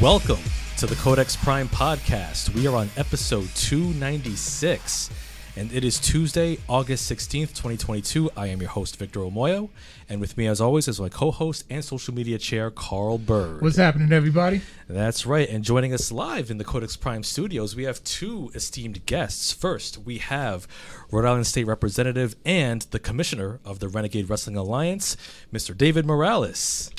[0.00, 0.38] Welcome
[0.78, 2.54] to the Codex Prime podcast.
[2.54, 5.10] We are on episode 296,
[5.56, 8.30] and it is Tuesday, August 16th, 2022.
[8.34, 9.68] I am your host, Victor Omoyo,
[10.08, 13.60] and with me, as always, is my co host and social media chair, Carl Bird.
[13.60, 14.62] What's happening, everybody?
[14.88, 15.46] That's right.
[15.50, 19.52] And joining us live in the Codex Prime studios, we have two esteemed guests.
[19.52, 20.66] First, we have
[21.12, 25.18] Rhode Island State Representative and the Commissioner of the Renegade Wrestling Alliance,
[25.52, 25.76] Mr.
[25.76, 26.90] David Morales.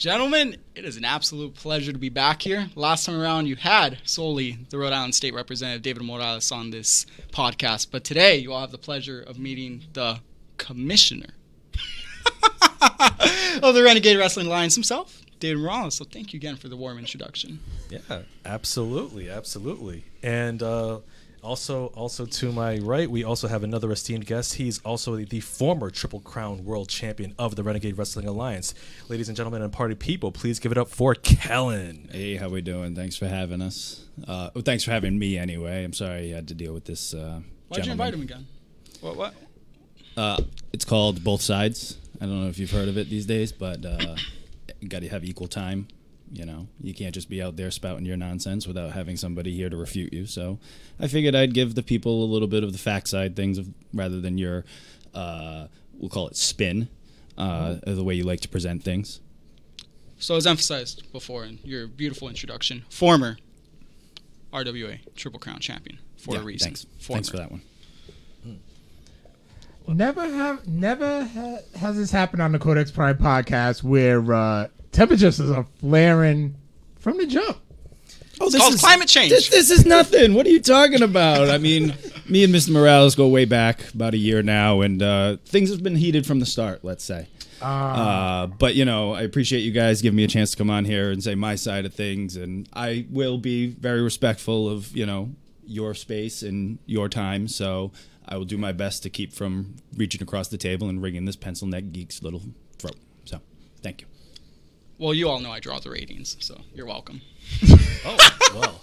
[0.00, 2.70] Gentlemen, it is an absolute pleasure to be back here.
[2.74, 7.04] Last time around, you had solely the Rhode Island State Representative David Morales on this
[7.32, 10.20] podcast, but today you all have the pleasure of meeting the
[10.56, 11.34] Commissioner
[13.62, 15.96] of the Renegade Wrestling Alliance himself, David Morales.
[15.96, 17.60] So thank you again for the warm introduction.
[17.90, 20.06] Yeah, absolutely, absolutely.
[20.22, 21.00] And uh,
[21.42, 24.54] also, also to my right, we also have another esteemed guest.
[24.54, 28.74] He's also the former Triple Crown World Champion of the Renegade Wrestling Alliance.
[29.08, 32.08] Ladies and gentlemen and party people, please give it up for Kellen.
[32.12, 32.94] Hey, how we doing?
[32.94, 34.04] Thanks for having us.
[34.26, 35.84] Uh, well, thanks for having me anyway.
[35.84, 37.14] I'm sorry you had to deal with this.
[37.14, 38.46] Uh, Why'd you invite him again?
[39.00, 39.16] What?
[39.16, 39.34] What?
[40.16, 41.98] Uh, it's called Both Sides.
[42.20, 44.16] I don't know if you've heard of it these days, but uh,
[44.80, 45.88] you got to have equal time.
[46.32, 49.68] You know, you can't just be out there spouting your nonsense without having somebody here
[49.68, 50.26] to refute you.
[50.26, 50.58] So,
[51.00, 53.68] I figured I'd give the people a little bit of the fact side things of,
[53.92, 54.64] rather than your,
[55.12, 55.66] uh,
[55.98, 56.88] we'll call it spin,
[57.36, 59.20] uh, the way you like to present things.
[60.20, 63.38] So as emphasized before in your beautiful introduction, former
[64.52, 66.66] RWA Triple Crown champion for Yeah, a reason.
[66.66, 66.86] Thanks.
[66.98, 67.16] Former.
[67.16, 67.62] Thanks for that one.
[69.88, 75.40] Never have, never ha- has this happened on the Codex Prime podcast where uh, temperatures
[75.40, 76.56] are flaring
[76.98, 77.58] from the jump.
[78.40, 79.30] Oh, It's called climate change.
[79.30, 80.32] This, this is nothing.
[80.32, 81.50] What are you talking about?
[81.50, 81.94] I mean,
[82.28, 82.70] me and Mr.
[82.70, 86.40] Morales go way back, about a year now, and uh, things have been heated from
[86.40, 86.82] the start.
[86.82, 87.28] Let's say.
[87.60, 90.86] Uh, but you know, I appreciate you guys giving me a chance to come on
[90.86, 95.04] here and say my side of things, and I will be very respectful of you
[95.04, 95.32] know
[95.66, 97.46] your space and your time.
[97.46, 97.92] So
[98.26, 101.36] I will do my best to keep from reaching across the table and wringing this
[101.36, 102.40] pencil neck geek's little
[102.78, 102.96] throat.
[103.26, 103.40] So,
[103.82, 104.06] thank you.
[105.00, 107.22] Well, you all know I draw the ratings, so you're welcome.
[108.02, 108.16] Oh,
[108.54, 108.80] well.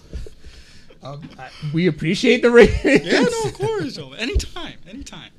[1.02, 3.04] Um, I- we appreciate the ratings.
[3.06, 5.32] Yeah, no, of course, Anytime, anytime.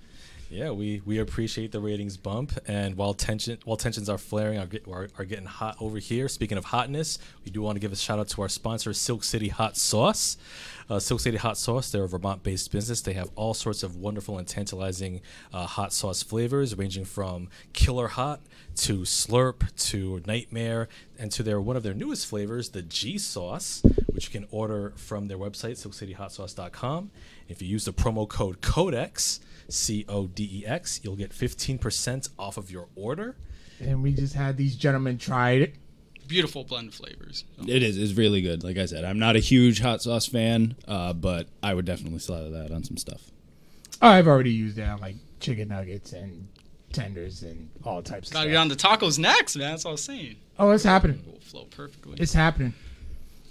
[0.50, 4.64] Yeah, we, we appreciate the ratings bump, and while tension while tensions are flaring, are,
[4.64, 6.26] get, are, are getting hot over here.
[6.26, 9.24] Speaking of hotness, we do want to give a shout out to our sponsor, Silk
[9.24, 10.38] City Hot Sauce.
[10.88, 13.02] Uh, Silk City Hot Sauce, they're a Vermont-based business.
[13.02, 15.20] They have all sorts of wonderful and tantalizing
[15.52, 18.40] uh, hot sauce flavors, ranging from Killer Hot
[18.76, 20.88] to Slurp to Nightmare,
[21.18, 24.94] and to their one of their newest flavors, the G Sauce, which you can order
[24.96, 27.10] from their website, SilkCityHotSauce.com.
[27.50, 32.28] If you use the promo code CODEX, C O D E X, you'll get 15%
[32.38, 33.36] off of your order.
[33.80, 35.74] And we just had these gentlemen try it.
[36.26, 37.44] Beautiful blend of flavors.
[37.56, 37.96] So, It is.
[37.96, 38.62] It's really good.
[38.62, 42.18] Like I said, I'm not a huge hot sauce fan, uh, but I would definitely
[42.18, 43.30] slather that on some stuff.
[44.02, 46.48] Oh, I've already used that on like chicken nuggets and
[46.92, 48.50] tenders and all types of Gotta stuff.
[48.52, 49.70] get on the tacos next, man.
[49.70, 50.36] That's all I was saying.
[50.58, 51.18] Oh, it's happening.
[51.26, 52.16] It will flow perfectly.
[52.18, 52.74] It's happening.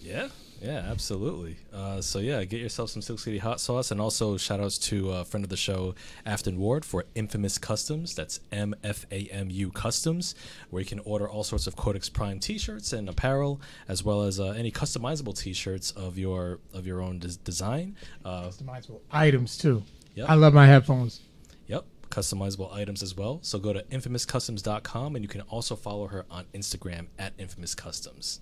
[0.02, 0.28] Yeah,
[0.62, 1.58] yeah, absolutely.
[1.74, 5.12] Uh, so yeah, get yourself some Silk City hot sauce, and also shout outs to
[5.12, 5.94] a friend of the show,
[6.26, 8.16] Afton Ward, for Infamous Customs.
[8.16, 10.36] That's M F A M U Customs,
[10.70, 14.40] where you can order all sorts of Codex Prime T-shirts and apparel, as well as
[14.40, 17.96] uh, any customizable T-shirts of your of your own des- design.
[18.26, 19.84] Uh, Customizable items too.
[20.16, 20.30] Yep.
[20.30, 21.22] I love my headphones.
[21.68, 23.40] Yep, customizable items as well.
[23.44, 28.40] So go to infamouscustoms.com, and you can also follow her on Instagram at Infamous Customs.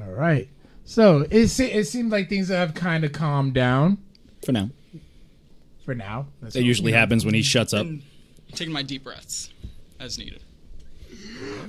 [0.00, 0.48] All right.
[0.88, 3.98] So it se- it seemed like things have kind of calmed down
[4.44, 4.70] For now,
[5.84, 6.28] for now.
[6.40, 6.66] That's that all.
[6.66, 7.84] usually happens when he shuts up.
[7.86, 8.02] And
[8.54, 9.50] taking my deep breaths
[10.00, 10.42] as needed.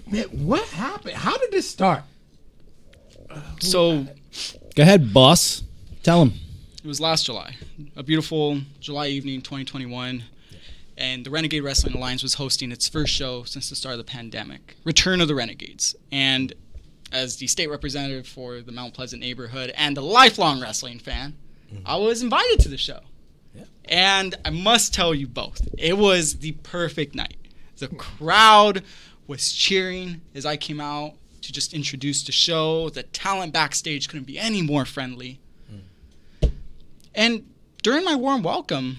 [0.09, 1.15] Man, what happened?
[1.15, 2.03] How did this start?
[3.59, 4.05] So
[4.75, 5.63] Go ahead, boss.
[6.03, 6.33] Tell him.
[6.83, 7.55] it was last July,
[7.95, 10.23] a beautiful July evening, 2021,
[10.97, 14.03] and the Renegade Wrestling Alliance was hosting its first show since the start of the
[14.09, 15.95] pandemic, Return of the Renegades.
[16.11, 16.53] And
[17.11, 21.35] as the state representative for the Mount Pleasant neighborhood and a lifelong wrestling fan,
[21.71, 21.83] mm-hmm.
[21.85, 22.99] I was invited to the show.
[23.55, 23.63] Yeah.
[23.85, 27.37] And I must tell you both, it was the perfect night.
[27.77, 28.83] The crowd
[29.27, 32.89] was cheering as I came out to just introduce the show.
[32.89, 35.39] The talent backstage couldn't be any more friendly.
[36.41, 36.51] Mm.
[37.13, 37.45] And
[37.83, 38.97] during my warm welcome,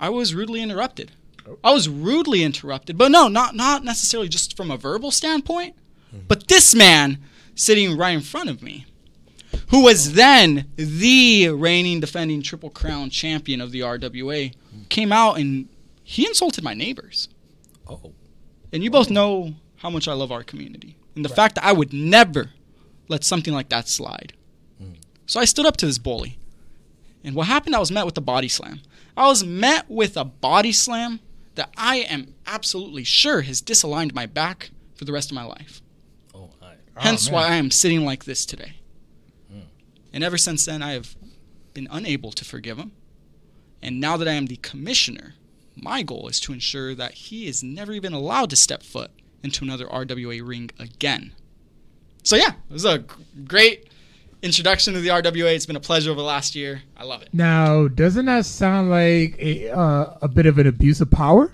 [0.00, 1.12] I was rudely interrupted.
[1.46, 1.58] Oh.
[1.62, 5.76] I was rudely interrupted, but no, not not necessarily just from a verbal standpoint,
[6.28, 7.18] but this man
[7.54, 8.86] sitting right in front of me,
[9.68, 14.54] who was then the reigning defending Triple Crown champion of the RWA,
[14.88, 15.68] came out and
[16.02, 17.28] he insulted my neighbors.
[17.88, 18.12] Oh,
[18.72, 21.72] And you both know how much I love our community and the fact that I
[21.72, 22.50] would never
[23.08, 24.32] let something like that slide.
[24.82, 24.96] Mm.
[25.26, 26.38] So I stood up to this bully.
[27.22, 28.80] And what happened, I was met with a body slam.
[29.16, 31.20] I was met with a body slam
[31.54, 35.80] that I am absolutely sure has disaligned my back for the rest of my life.
[36.96, 37.00] Oh.
[37.00, 37.34] Hence man.
[37.34, 38.74] why I am sitting like this today.
[40.14, 41.16] And ever since then, I have
[41.74, 42.92] been unable to forgive him.
[43.82, 45.34] And now that I am the commissioner,
[45.74, 49.10] my goal is to ensure that he is never even allowed to step foot
[49.42, 51.34] into another RWA ring again.
[52.22, 53.04] So, yeah, it was a
[53.44, 53.90] great
[54.40, 55.52] introduction to the RWA.
[55.52, 56.82] It's been a pleasure over the last year.
[56.96, 57.30] I love it.
[57.34, 61.52] Now, doesn't that sound like a, uh, a bit of an abuse of power?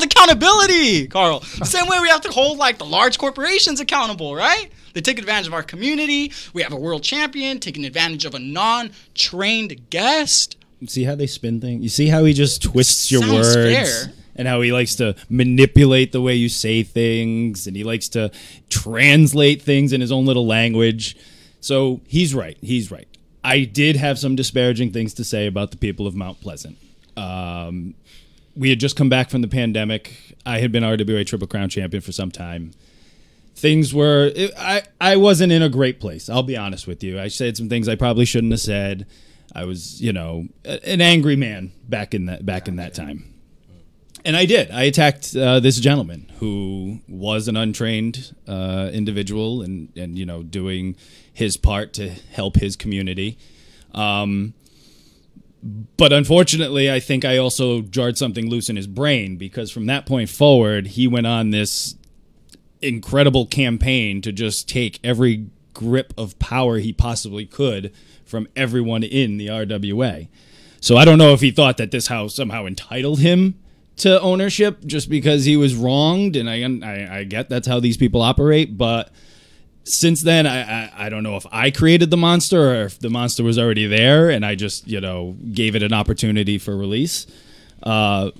[0.00, 1.40] Called accountability, Carl.
[1.58, 4.70] The same way we have to hold like the large corporations accountable, right?
[4.92, 6.32] They take advantage of our community.
[6.52, 10.56] We have a world champion taking advantage of a non-trained guest.
[10.86, 11.82] See how they spin things?
[11.82, 13.54] You see how he just twists your Sounds words?
[13.54, 14.12] fair.
[14.36, 18.30] And how he likes to manipulate the way you say things, and he likes to
[18.70, 21.16] translate things in his own little language.
[21.60, 22.56] So he's right.
[22.62, 23.06] He's right.
[23.44, 26.78] I did have some disparaging things to say about the people of Mount Pleasant.
[27.18, 27.94] Um,
[28.60, 30.36] we had just come back from the pandemic.
[30.44, 32.72] I had been RWA Triple Crown champion for some time.
[33.56, 36.28] Things were it, I I wasn't in a great place.
[36.28, 37.18] I'll be honest with you.
[37.18, 39.06] I said some things I probably shouldn't have said.
[39.54, 43.24] I was, you know, an angry man back in that back in that time.
[44.26, 44.70] And I did.
[44.70, 50.42] I attacked uh, this gentleman who was an untrained uh, individual and, and, you know,
[50.42, 50.96] doing
[51.32, 53.38] his part to help his community.
[53.94, 54.52] Um,
[55.62, 60.06] but unfortunately, I think I also jarred something loose in his brain because from that
[60.06, 61.96] point forward, he went on this
[62.80, 67.92] incredible campaign to just take every grip of power he possibly could
[68.24, 70.28] from everyone in the RWA.
[70.80, 73.60] So I don't know if he thought that this house somehow entitled him
[73.96, 77.98] to ownership just because he was wronged, and I I, I get that's how these
[77.98, 79.10] people operate, but
[79.84, 83.10] since then I, I I don't know if I created the monster or if the
[83.10, 87.26] monster was already there and I just you know gave it an opportunity for release.
[87.82, 88.30] Uh,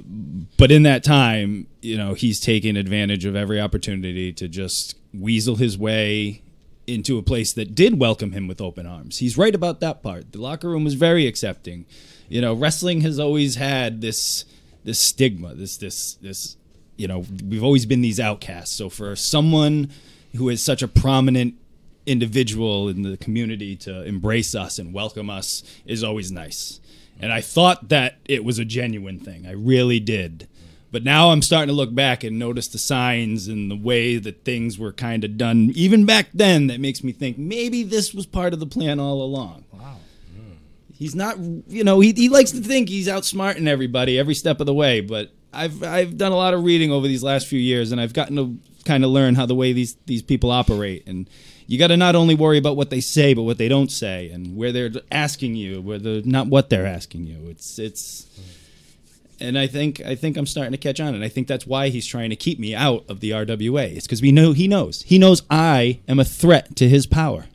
[0.58, 5.56] but in that time, you know, he's taken advantage of every opportunity to just weasel
[5.56, 6.42] his way
[6.86, 9.18] into a place that did welcome him with open arms.
[9.18, 10.32] He's right about that part.
[10.32, 11.86] The locker room was very accepting.
[12.28, 14.44] You know, wrestling has always had this
[14.84, 16.56] this stigma, this this this
[16.96, 18.76] you know, we've always been these outcasts.
[18.76, 19.90] So for someone
[20.36, 21.54] who is such a prominent
[22.06, 26.80] individual in the community to embrace us and welcome us is always nice.
[27.20, 29.46] And I thought that it was a genuine thing.
[29.46, 30.48] I really did.
[30.92, 34.44] But now I'm starting to look back and notice the signs and the way that
[34.44, 38.26] things were kind of done, even back then, that makes me think maybe this was
[38.26, 39.64] part of the plan all along.
[39.72, 39.98] Wow.
[40.34, 40.54] Hmm.
[40.92, 44.66] He's not, you know, he, he likes to think he's outsmarting everybody every step of
[44.66, 45.00] the way.
[45.00, 48.12] But I've I've done a lot of reading over these last few years, and I've
[48.12, 48.58] gotten to
[48.90, 51.06] kind of learn how the way these these people operate.
[51.06, 51.30] And
[51.68, 54.28] you got to not only worry about what they say, but what they don't say,
[54.30, 57.48] and where they're asking you, where they're not what they're asking you.
[57.48, 58.26] It's it's
[59.38, 61.88] and I think I think I'm starting to catch on, and I think that's why
[61.90, 63.96] he's trying to keep me out of the RWA.
[63.96, 67.46] It's because we know he knows he knows I am a threat to his power,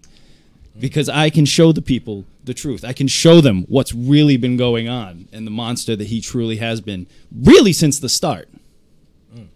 [0.79, 2.85] because I can show the people the truth.
[2.85, 6.57] I can show them what's really been going on and the monster that he truly
[6.57, 8.47] has been, really since the start.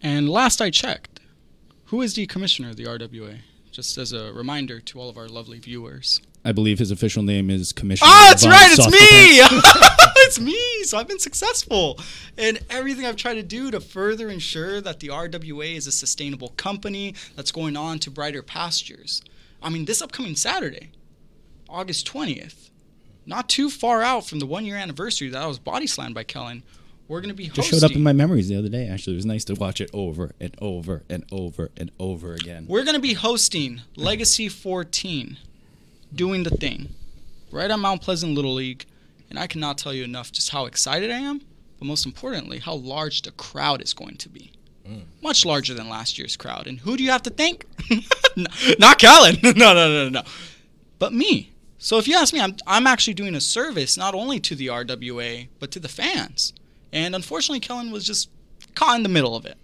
[0.02, 1.19] And last I checked,
[1.90, 3.40] who is the commissioner of the RWA?
[3.72, 6.22] Just as a reminder to all of our lovely viewers.
[6.46, 8.10] I believe his official name is Commissioner.
[8.12, 8.70] Oh, that's right.
[8.72, 9.60] It's me.
[10.24, 10.84] it's me.
[10.84, 12.00] So I've been successful
[12.38, 16.50] in everything I've tried to do to further ensure that the RWA is a sustainable
[16.50, 19.24] company that's going on to brighter pastures.
[19.62, 20.92] I mean, this upcoming Saturday,
[21.68, 22.70] August 20th,
[23.26, 26.24] not too far out from the one year anniversary that I was body slammed by
[26.24, 26.64] Kellen,
[27.10, 28.88] we're going to be Just showed up in my memories the other day.
[28.88, 32.66] Actually, it was nice to watch it over and over and over and over again.
[32.70, 35.38] We're going to be hosting Legacy 14,
[36.14, 36.90] doing the thing,
[37.52, 38.86] right on Mount Pleasant Little League.
[39.28, 41.42] And I cannot tell you enough just how excited I am,
[41.80, 44.52] but most importantly, how large the crowd is going to be.
[44.88, 45.06] Mm.
[45.24, 46.68] Much larger than last year's crowd.
[46.68, 47.66] And who do you have to thank?
[48.80, 49.38] Not Callan.
[49.42, 50.22] no, no, no, no, no.
[51.00, 51.54] But me.
[51.80, 54.68] So if you ask me, I'm, I'm actually doing a service not only to the
[54.68, 56.54] RWA, but to the fans.
[56.92, 58.30] And unfortunately, Kellen was just
[58.76, 59.58] caught in the middle of it.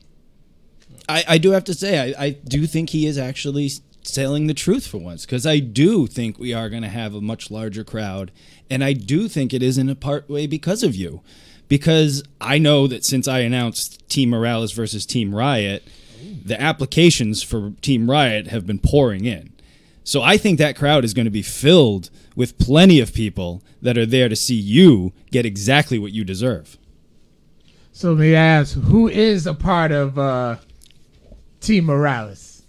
[1.08, 3.70] I, I do have to say, I, I do think he is actually
[4.03, 7.22] telling the truth for once because I do think we are going to have a
[7.22, 8.32] much larger crowd.
[8.70, 11.22] And I do think it is in a part way because of you.
[11.67, 15.88] Because I know that since I announced Team Morales versus Team Riot,
[16.44, 19.51] the applications for Team Riot have been pouring in.
[20.03, 23.98] So I think that crowd is going to be filled with plenty of people that
[23.98, 26.77] are there to see you get exactly what you deserve.
[27.95, 30.57] So may I ask, who is a part of uh,
[31.61, 32.61] Team Morales.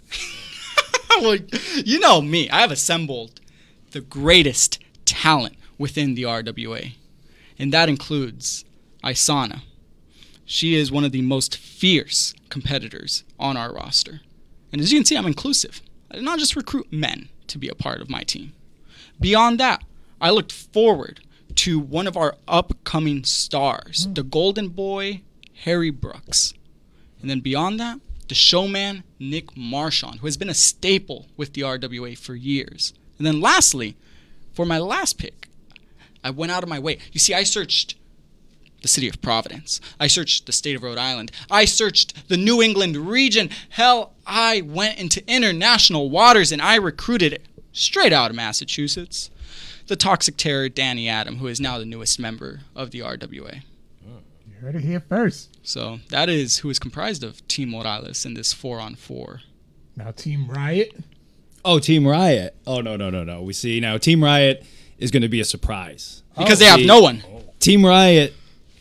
[1.21, 1.37] well,
[1.85, 2.49] you know me.
[2.49, 3.41] I have assembled
[3.91, 6.93] the greatest talent within the RWA,
[7.59, 8.65] and that includes
[9.03, 9.63] Isana.
[10.45, 14.21] She is one of the most fierce competitors on our roster.
[14.71, 15.83] And as you can see, I'm inclusive.
[16.09, 18.53] I did not just recruit men to be a part of my team.
[19.21, 19.83] Beyond that,
[20.21, 21.19] I looked forward
[21.57, 24.15] to one of our upcoming stars, hmm.
[24.15, 25.23] the Golden Boy,
[25.65, 26.55] Harry Brooks.
[27.21, 31.63] And then beyond that, the showman, Nick Marchand, who has been a staple with the
[31.63, 32.93] RWA for years.
[33.19, 33.97] And then lastly,
[34.53, 35.49] for my last pick,
[36.23, 36.99] I went out of my way.
[37.13, 37.95] You see, I searched
[38.83, 39.81] the city of Providence.
[39.99, 41.33] I searched the state of Rhode Island.
[41.51, 43.51] I searched the New England region.
[43.71, 49.31] Hell, I went into international waters and I recruited straight out of Massachusetts
[49.87, 53.63] the toxic terror Danny Adam, who is now the newest member of the RWA.
[54.05, 55.57] You heard it here first.
[55.63, 59.41] So that is who is comprised of Team Morales in this four on four.
[59.97, 60.93] Now Team Riot.
[61.65, 62.55] Oh, Team Riot.
[62.67, 63.43] Oh no no no no.
[63.43, 64.65] We see now Team Riot
[64.99, 67.23] is going to be a surprise Because they oh, have See, no one.
[67.61, 68.33] Team Riot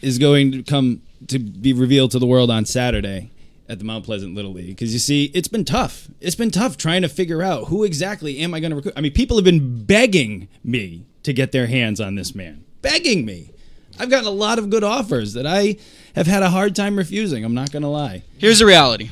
[0.01, 3.31] is going to come to be revealed to the world on Saturday
[3.67, 4.67] at the Mount Pleasant Little League.
[4.67, 6.07] Because you see, it's been tough.
[6.21, 8.93] It's been tough trying to figure out who exactly am I going to recruit.
[8.95, 13.25] I mean, people have been begging me to get their hands on this man, begging
[13.25, 13.51] me.
[13.97, 15.77] I've gotten a lot of good offers that I
[16.15, 17.43] have had a hard time refusing.
[17.43, 18.23] I'm not going to lie.
[18.37, 19.09] Here's the reality.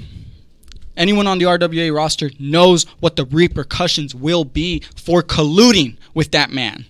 [0.96, 6.52] Anyone on the RWA roster knows what the repercussions will be for colluding with that
[6.52, 6.86] man.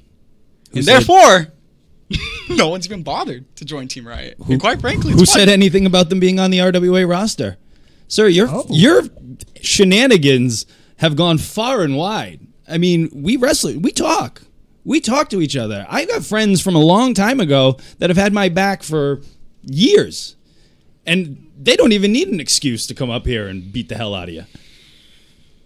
[0.74, 1.53] and said- therefore,
[2.50, 4.38] no one's even bothered to join Team Riot.
[4.50, 5.34] and quite frankly, it's Who fun.
[5.40, 7.58] said anything about them being on the RWA roster?
[8.08, 8.66] Sir, your Oh.
[8.70, 9.04] your
[9.62, 10.66] shenanigans
[10.98, 12.40] have gone far and wide.
[12.68, 14.42] I mean, we wrestle, we talk.
[14.86, 15.86] We talk to each other.
[15.90, 19.22] I've got friends from a long time ago that have had my back for
[19.64, 20.36] years.
[21.06, 24.14] And they don't even need an excuse to come up here and beat the hell
[24.14, 24.46] out of you.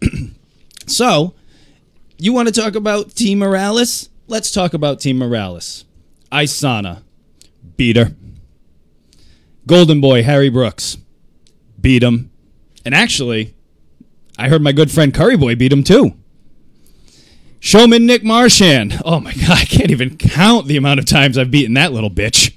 [0.87, 1.33] so,
[2.17, 4.09] you want to talk about Team Morales?
[4.27, 5.85] Let's talk about Team Morales.
[6.31, 7.03] Isana,
[7.75, 8.15] beat her.
[9.65, 10.97] Golden Boy Harry Brooks
[11.79, 12.31] beat him.
[12.85, 13.53] And actually,
[14.37, 16.13] I heard my good friend Curry Boy beat him too.
[17.59, 19.01] Showman Nick Marchand.
[19.03, 22.11] Oh my god, I can't even count the amount of times I've beaten that little
[22.11, 22.53] bitch.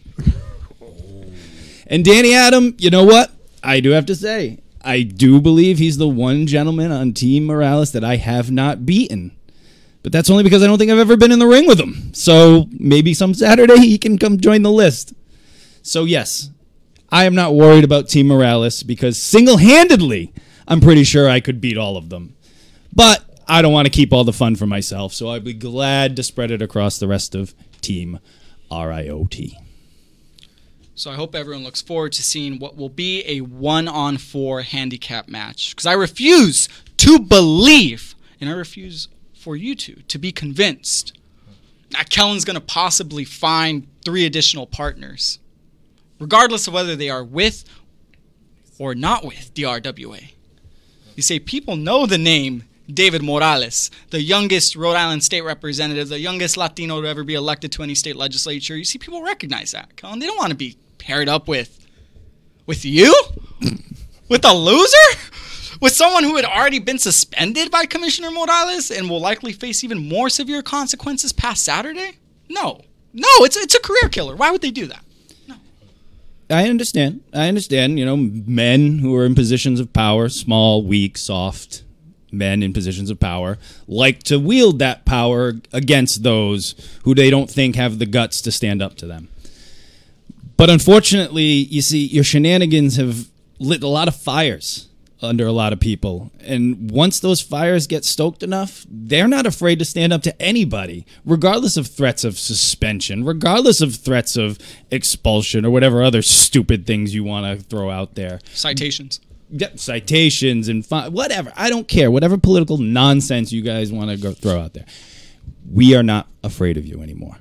[1.87, 3.33] And Danny Adam, you know what?
[3.65, 7.91] I do have to say, I do believe he's the one gentleman on Team Morales
[7.93, 9.37] that I have not beaten.
[10.03, 12.15] But that's only because I don't think I've ever been in the ring with him.
[12.15, 15.13] So maybe some Saturday he can come join the list.
[15.83, 16.51] So yes,
[17.11, 20.33] I am not worried about Team Morales because single-handedly,
[20.67, 22.35] I'm pretty sure I could beat all of them.
[22.95, 26.17] But I don't want to keep all the fun for myself, so I'd be glad
[26.17, 28.21] to spread it across the rest of Team
[28.71, 29.55] RIOT.
[30.95, 34.63] So I hope everyone looks forward to seeing what will be a one on four
[34.63, 35.75] handicap match.
[35.75, 39.09] Because I refuse to believe, and I refuse
[39.41, 41.19] for you two to be convinced
[41.91, 45.39] that Kellen's going to possibly find three additional partners,
[46.19, 47.65] regardless of whether they are with
[48.79, 50.33] or not with the RWA.
[51.17, 56.19] You say people know the name David Morales, the youngest Rhode Island state representative, the
[56.19, 58.77] youngest Latino to ever be elected to any state legislature.
[58.77, 59.97] You see, people recognize that.
[59.97, 60.19] Colin.
[60.19, 61.79] They don't want to be paired up with
[62.67, 63.13] with you,
[64.29, 65.19] with a loser,
[65.81, 70.09] with someone who had already been suspended by Commissioner Morales and will likely face even
[70.09, 72.19] more severe consequences past Saturday.
[72.49, 72.83] No,
[73.13, 74.37] no, it's it's a career killer.
[74.37, 75.03] Why would they do that?
[75.49, 75.57] No.
[76.51, 77.23] I understand.
[77.33, 77.99] I understand.
[77.99, 81.83] You know, men who are in positions of power, small, weak, soft
[82.33, 83.59] men in positions of power,
[83.89, 88.53] like to wield that power against those who they don't think have the guts to
[88.53, 89.29] stand up to them.
[90.57, 94.90] But unfortunately, you see, your shenanigans have lit a lot of fires
[95.23, 96.31] under a lot of people.
[96.41, 101.07] And once those fires get stoked enough, they're not afraid to stand up to anybody,
[101.25, 104.59] regardless of threats of suspension, regardless of threats of
[104.91, 108.41] expulsion or whatever other stupid things you want to throw out there.
[108.53, 109.21] Citations.
[109.51, 111.53] Yeah, citations and fi- whatever.
[111.57, 112.11] I don't care.
[112.11, 114.87] Whatever political nonsense you guys want to go throw out there.
[115.71, 117.37] We are not afraid of you anymore.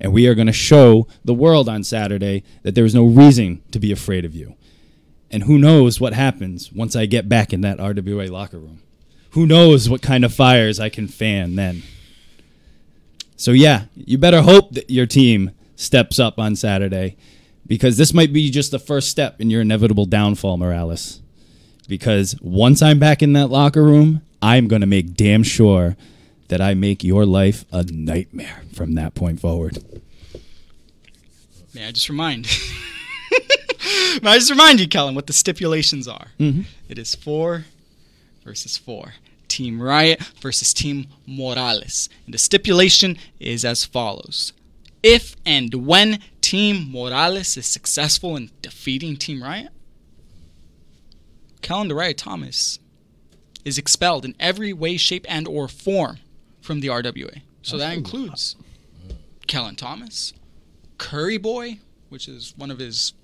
[0.00, 3.62] And we are going to show the world on Saturday that there is no reason
[3.70, 4.54] to be afraid of you.
[5.34, 8.80] And who knows what happens once I get back in that RWA locker room?
[9.30, 11.82] Who knows what kind of fires I can fan then?
[13.34, 17.16] So, yeah, you better hope that your team steps up on Saturday
[17.66, 21.20] because this might be just the first step in your inevitable downfall, Morales.
[21.88, 25.96] Because once I'm back in that locker room, I'm going to make damn sure
[26.46, 29.82] that I make your life a nightmare from that point forward.
[31.74, 32.46] May I just remind?
[34.24, 36.28] I just remind you, Kellen, what the stipulations are?
[36.38, 36.64] Mhm.
[36.88, 37.64] It is four
[38.44, 39.14] versus 4.
[39.48, 42.08] Team Riot versus Team Morales.
[42.26, 44.52] And the stipulation is as follows.
[45.02, 49.68] If and when Team Morales is successful in defeating Team Riot,
[51.62, 52.78] Kellen Riot Thomas
[53.64, 56.18] is expelled in every way, shape, and or form
[56.60, 57.40] from the RWA.
[57.62, 58.56] So that includes
[59.46, 60.32] Kellen Thomas,
[60.98, 61.78] Curry Boy,
[62.10, 63.14] which is one of his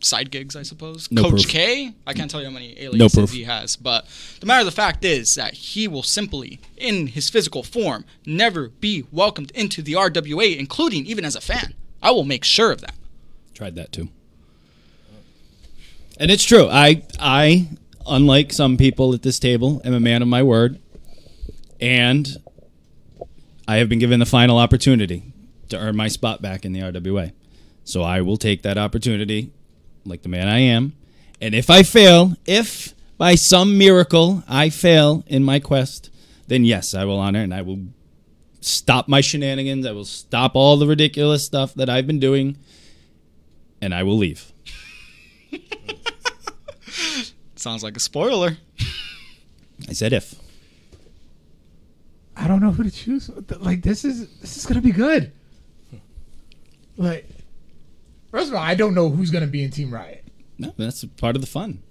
[0.00, 1.10] side gigs, I suppose.
[1.10, 1.48] No Coach proof.
[1.48, 1.92] K.
[2.06, 3.32] I can't tell you how many aliases proof.
[3.32, 4.06] he has, but
[4.40, 8.68] the matter of the fact is that he will simply, in his physical form, never
[8.68, 11.74] be welcomed into the RWA, including even as a fan.
[12.02, 12.94] I will make sure of that.
[13.54, 14.08] Tried that too.
[16.18, 16.68] And it's true.
[16.68, 17.68] I I
[18.06, 20.80] unlike some people at this table am a man of my word.
[21.80, 22.36] And
[23.68, 25.32] I have been given the final opportunity
[25.68, 27.32] to earn my spot back in the RWA.
[27.84, 29.52] So I will take that opportunity
[30.06, 30.94] like the man I am.
[31.40, 36.10] And if I fail, if by some miracle I fail in my quest,
[36.46, 37.80] then yes, I will honor and I will
[38.60, 39.86] stop my shenanigans.
[39.86, 42.56] I will stop all the ridiculous stuff that I've been doing
[43.80, 44.52] and I will leave.
[47.56, 48.56] Sounds like a spoiler.
[49.88, 50.34] I said if.
[52.36, 53.30] I don't know who to choose.
[53.58, 55.32] Like this is this is gonna be good.
[56.96, 57.28] Like,
[58.30, 60.24] first of all, I don't know who's gonna be in Team Riot.
[60.58, 61.82] No, that's part of the fun.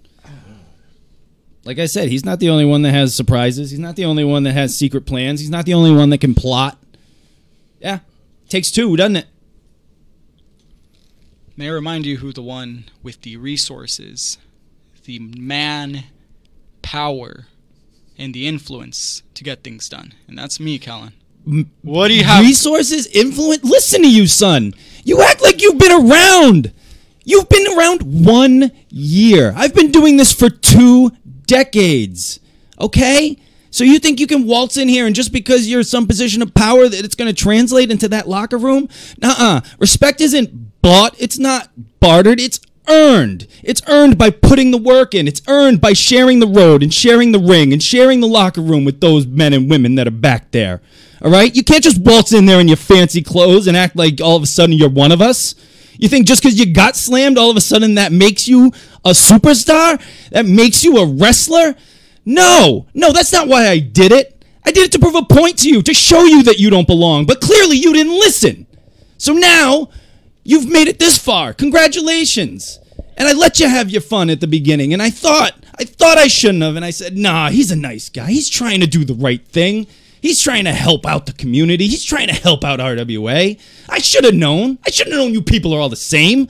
[1.64, 3.70] Like I said, he's not the only one that has surprises.
[3.70, 5.40] He's not the only one that has secret plans.
[5.40, 6.78] He's not the only one that can plot.
[7.80, 8.00] Yeah,
[8.48, 9.26] takes two, doesn't it?
[11.56, 14.38] May I remind you who the one with the resources,
[15.04, 16.04] the man
[16.82, 17.46] power,
[18.18, 20.14] and the influence to get things done.
[20.28, 21.14] And that's me, Kellen.
[21.82, 22.44] What do you have?
[22.44, 23.64] Resources, influence.
[23.64, 24.74] Listen to you, son.
[25.06, 26.72] You act like you've been around.
[27.24, 29.54] You've been around one year.
[29.56, 31.12] I've been doing this for two
[31.46, 32.40] decades.
[32.80, 33.38] Okay?
[33.70, 36.54] So you think you can waltz in here and just because you're some position of
[36.54, 38.88] power that it's going to translate into that locker room?
[39.22, 39.60] Nuh-uh.
[39.78, 41.14] Respect isn't bought.
[41.20, 42.40] It's not bartered.
[42.40, 43.46] It's earned.
[43.62, 45.28] It's earned by putting the work in.
[45.28, 48.84] It's earned by sharing the road and sharing the ring and sharing the locker room
[48.84, 50.80] with those men and women that are back there.
[51.22, 51.54] All right?
[51.54, 54.42] You can't just waltz in there in your fancy clothes and act like all of
[54.42, 55.54] a sudden you're one of us.
[55.98, 58.66] You think just because you got slammed, all of a sudden that makes you
[59.04, 60.00] a superstar?
[60.30, 61.74] That makes you a wrestler?
[62.24, 64.44] No, no, that's not why I did it.
[64.64, 66.88] I did it to prove a point to you, to show you that you don't
[66.88, 67.24] belong.
[67.24, 68.66] But clearly you didn't listen.
[69.16, 69.88] So now
[70.46, 71.52] you've made it this far.
[71.52, 72.78] Congratulations.
[73.16, 74.92] And I let you have your fun at the beginning.
[74.92, 76.76] And I thought, I thought I shouldn't have.
[76.76, 78.26] And I said, nah, he's a nice guy.
[78.26, 79.86] He's trying to do the right thing.
[80.20, 81.86] He's trying to help out the community.
[81.86, 83.60] He's trying to help out RWA.
[83.88, 84.78] I should have known.
[84.86, 86.48] I should have known you people are all the same.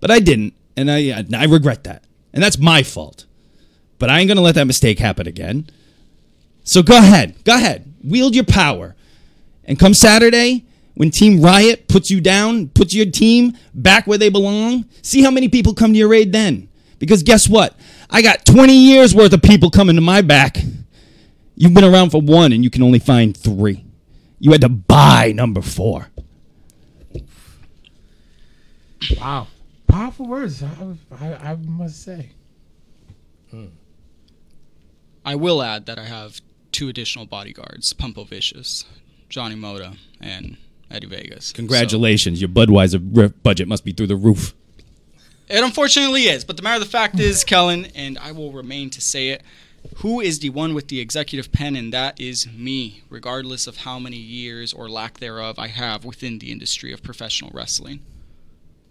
[0.00, 0.54] But I didn't.
[0.76, 2.04] And I, I regret that.
[2.32, 3.26] And that's my fault.
[3.98, 5.68] But I ain't going to let that mistake happen again.
[6.64, 7.42] So go ahead.
[7.44, 7.92] Go ahead.
[8.02, 8.96] Wield your power.
[9.64, 10.64] And come Saturday,
[11.00, 15.30] when Team Riot puts you down, puts your team back where they belong, see how
[15.30, 16.68] many people come to your raid then.
[16.98, 17.74] Because guess what?
[18.10, 20.58] I got 20 years worth of people coming to my back.
[21.56, 23.82] You've been around for one and you can only find three.
[24.40, 26.08] You had to buy number four.
[29.18, 29.46] Wow,
[29.88, 30.62] powerful words.
[30.62, 30.68] I,
[31.18, 32.28] I, I must say.
[33.50, 33.68] Hmm.
[35.24, 38.84] I will add that I have two additional bodyguards Pumpo Vicious,
[39.30, 40.58] Johnny Moda, and
[40.90, 41.52] Eddie Vegas.
[41.52, 42.40] Congratulations.
[42.40, 44.54] Your Budweiser budget must be through the roof.
[45.48, 48.90] It unfortunately is, but the matter of the fact is, Kellen, and I will remain
[48.90, 49.42] to say it,
[49.96, 53.98] who is the one with the executive pen, and that is me, regardless of how
[53.98, 58.00] many years or lack thereof I have within the industry of professional wrestling.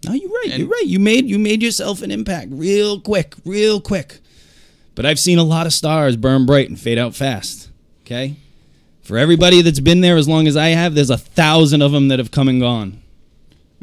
[0.04, 0.48] No, you're right.
[0.50, 0.86] And- you're right.
[0.86, 4.18] You made you made yourself an impact real quick, real quick.
[4.94, 7.68] But I've seen a lot of stars burn bright and fade out fast.
[8.04, 8.36] Okay?
[9.10, 12.06] For everybody that's been there as long as I have, there's a thousand of them
[12.08, 13.02] that have come and gone.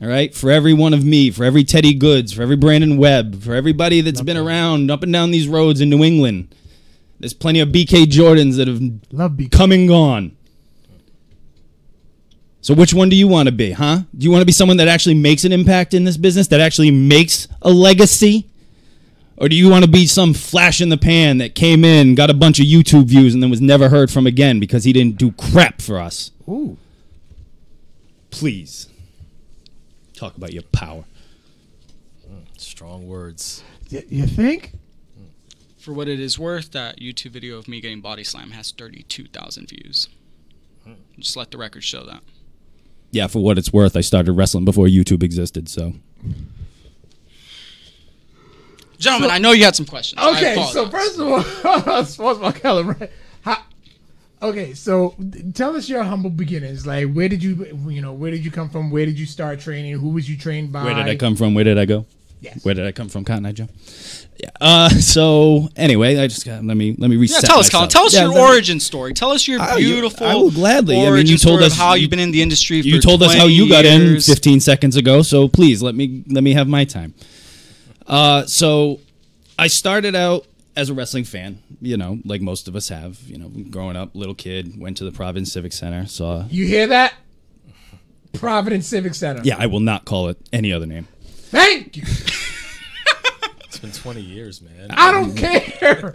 [0.01, 0.33] All right?
[0.33, 3.99] For every one of me, for every Teddy Goods, for every Brandon Webb, for everybody
[3.99, 6.55] that's been around up and down these roads in New England,
[7.19, 8.79] there's plenty of BK Jordans that have
[9.11, 9.51] Love BK.
[9.51, 10.31] come and gone.
[12.61, 14.03] So which one do you want to be, huh?
[14.17, 16.61] Do you want to be someone that actually makes an impact in this business, that
[16.61, 18.49] actually makes a legacy?
[19.37, 22.29] Or do you want to be some flash in the pan that came in, got
[22.31, 25.17] a bunch of YouTube views, and then was never heard from again because he didn't
[25.17, 26.31] do crap for us?
[26.49, 26.77] Ooh,
[28.31, 28.87] Please.
[30.13, 31.05] Talk about your power.
[32.27, 33.63] Mm, strong words.
[33.91, 34.73] Y- you think?
[35.77, 39.69] For what it is worth, that YouTube video of me getting body slam has 32,000
[39.69, 40.09] views.
[40.87, 40.95] Mm.
[41.19, 42.21] Just let the record show that.
[43.11, 45.93] Yeah, for what it's worth, I started wrestling before YouTube existed, so
[48.99, 50.21] Gentlemen, I know you had some questions.
[50.21, 50.73] Okay, apologize.
[50.73, 53.11] so first of all, sports ball Kellen, right?
[53.41, 53.57] How,
[54.41, 55.15] okay, so
[55.53, 56.87] tell us your humble beginnings.
[56.87, 58.89] Like, where did you, you know, where did you come from?
[58.89, 59.93] Where did you start training?
[59.99, 60.83] Who was you trained by?
[60.83, 61.53] Where did I come from?
[61.53, 62.05] Where did I go?
[62.39, 62.63] Yes.
[62.63, 63.67] Where did I come from, Cotton Eye Joe?
[64.39, 64.49] Yeah.
[64.61, 67.41] Uh, so anyway, I just got let me let me reset.
[67.41, 67.89] yeah, tell us, Colin.
[67.89, 69.15] Tell us Yeah, your origin story.
[69.15, 70.27] Tell us your beautiful.
[70.27, 71.01] I will gladly.
[71.03, 72.77] I mean, you told us- how you- you've been in the industry.
[72.81, 76.23] You for told us how you got in 15 seconds ago, so please let me
[76.27, 77.15] let me have my time.
[78.07, 78.99] Uh, so
[79.59, 83.19] I started out as a wrestling fan, you know, like most of us have.
[83.21, 86.45] You know, growing up, little kid, went to the Providence Civic Center, saw.
[86.49, 87.13] You hear that?
[88.33, 89.41] Providence Civic Center.
[89.43, 91.07] Yeah, I will not call it any other name.
[91.23, 92.03] Thank you.
[93.65, 94.87] It's been 20 years, man.
[94.89, 96.13] I don't care.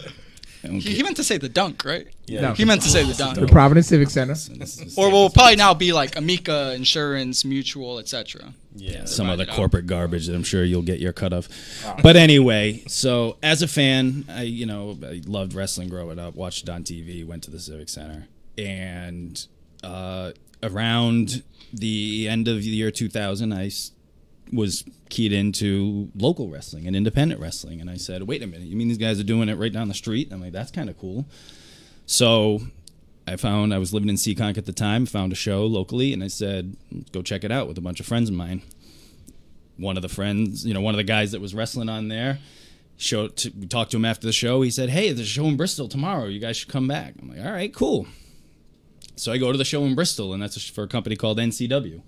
[0.63, 2.07] I don't He, he meant to say the dunk, right?
[2.25, 2.53] yeah, No.
[2.53, 3.37] He meant to say the dunk.
[3.39, 3.47] The.
[3.47, 4.35] Providence Civic Center.
[4.97, 8.53] Or will probably now be like Amica Insurance, Mutual, etc.
[8.75, 9.05] yeah.
[9.05, 9.55] some Divide other it out.
[9.55, 11.49] corporate garbage that I'm sure you'll get your cut of.
[12.01, 16.35] But anyway, so as a fan, I you know I loved wrestling growing up.
[16.35, 17.25] Watched it on TV.
[17.25, 19.45] Went to the Civic Center, and
[19.83, 23.91] uh, around the end of the year 2000, I s-
[24.53, 28.75] was keyed into local wrestling and independent wrestling, and I said, "Wait a minute, you
[28.75, 30.97] mean these guys are doing it right down the street?" I'm like, "That's kind of
[30.97, 31.25] cool."
[32.05, 32.61] So
[33.27, 36.23] I found I was living in Seekonk at the time, found a show locally, and
[36.23, 36.75] I said,
[37.11, 38.61] "Go check it out" with a bunch of friends of mine.
[39.77, 42.39] One of the friends, you know, one of the guys that was wrestling on there,
[42.97, 44.61] showed to, we talked to him after the show.
[44.61, 46.25] He said, "Hey, there's a show in Bristol tomorrow.
[46.25, 48.07] You guys should come back." I'm like, "All right, cool."
[49.15, 52.01] So I go to the show in Bristol, and that's for a company called NCW.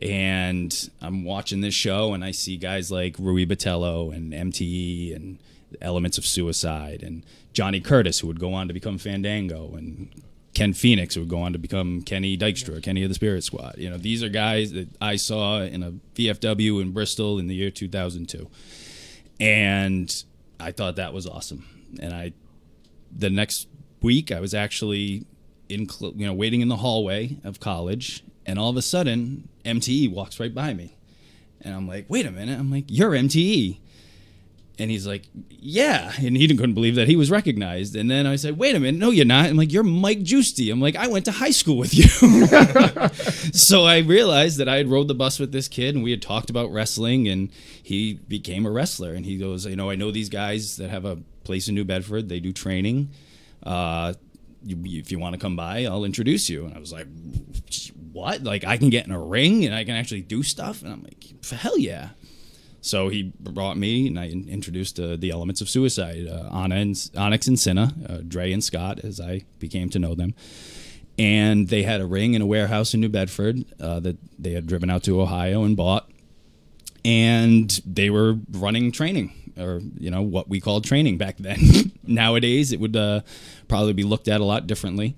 [0.00, 5.38] And I'm watching this show, and I see guys like Rui Botello and MTE and
[5.80, 10.10] Elements of Suicide and Johnny Curtis, who would go on to become Fandango, and
[10.54, 13.74] Ken Phoenix, who would go on to become Kenny Dykstra, Kenny of the Spirit Squad.
[13.78, 17.54] You know, these are guys that I saw in a VFW in Bristol in the
[17.54, 18.48] year 2002.
[19.40, 20.24] And
[20.58, 21.66] I thought that was awesome.
[22.00, 22.32] And I,
[23.14, 23.68] the next
[24.00, 25.26] week, I was actually
[25.68, 30.12] in, you know, waiting in the hallway of college, and all of a sudden, MTE
[30.12, 30.96] walks right by me,
[31.60, 33.78] and I'm like, "Wait a minute!" I'm like, "You're MTE,"
[34.78, 37.96] and he's like, "Yeah," and he couldn't believe that he was recognized.
[37.96, 40.70] And then I said, "Wait a minute, no, you're not." I'm like, "You're Mike Giusti."
[40.70, 42.04] I'm like, "I went to high school with you."
[43.52, 46.22] so I realized that I had rode the bus with this kid, and we had
[46.22, 47.50] talked about wrestling, and
[47.82, 49.12] he became a wrestler.
[49.12, 51.84] And he goes, "You know, I know these guys that have a place in New
[51.84, 52.28] Bedford.
[52.28, 53.10] They do training."
[53.62, 54.14] Uh,
[54.68, 56.64] if you want to come by, I'll introduce you.
[56.64, 57.06] And I was like,
[58.16, 58.42] what?
[58.42, 60.82] Like I can get in a ring and I can actually do stuff?
[60.82, 62.10] And I'm like, hell yeah.
[62.80, 67.10] So he brought me and I introduced uh, the elements of suicide, uh, Anna and,
[67.16, 70.34] Onyx and Cinna, uh, Dre and Scott, as I became to know them.
[71.18, 74.66] And they had a ring in a warehouse in New Bedford uh, that they had
[74.66, 76.08] driven out to Ohio and bought.
[77.04, 81.92] And they were running training, or you know what we called training back then.
[82.02, 83.20] Nowadays, it would uh,
[83.68, 85.16] probably be looked at a lot differently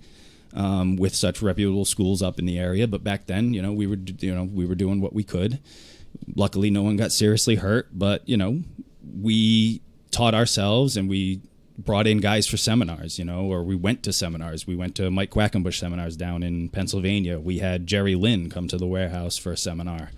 [0.54, 2.87] um, with such reputable schools up in the area.
[2.87, 5.61] But back then, you know, we were you know we were doing what we could.
[6.34, 8.62] Luckily, no one got seriously hurt, but you know,
[9.20, 11.40] we taught ourselves and we
[11.76, 14.66] brought in guys for seminars, you know, or we went to seminars.
[14.66, 17.38] We went to Mike Quackenbush seminars down in Pennsylvania.
[17.38, 20.11] We had Jerry Lynn come to the warehouse for a seminar.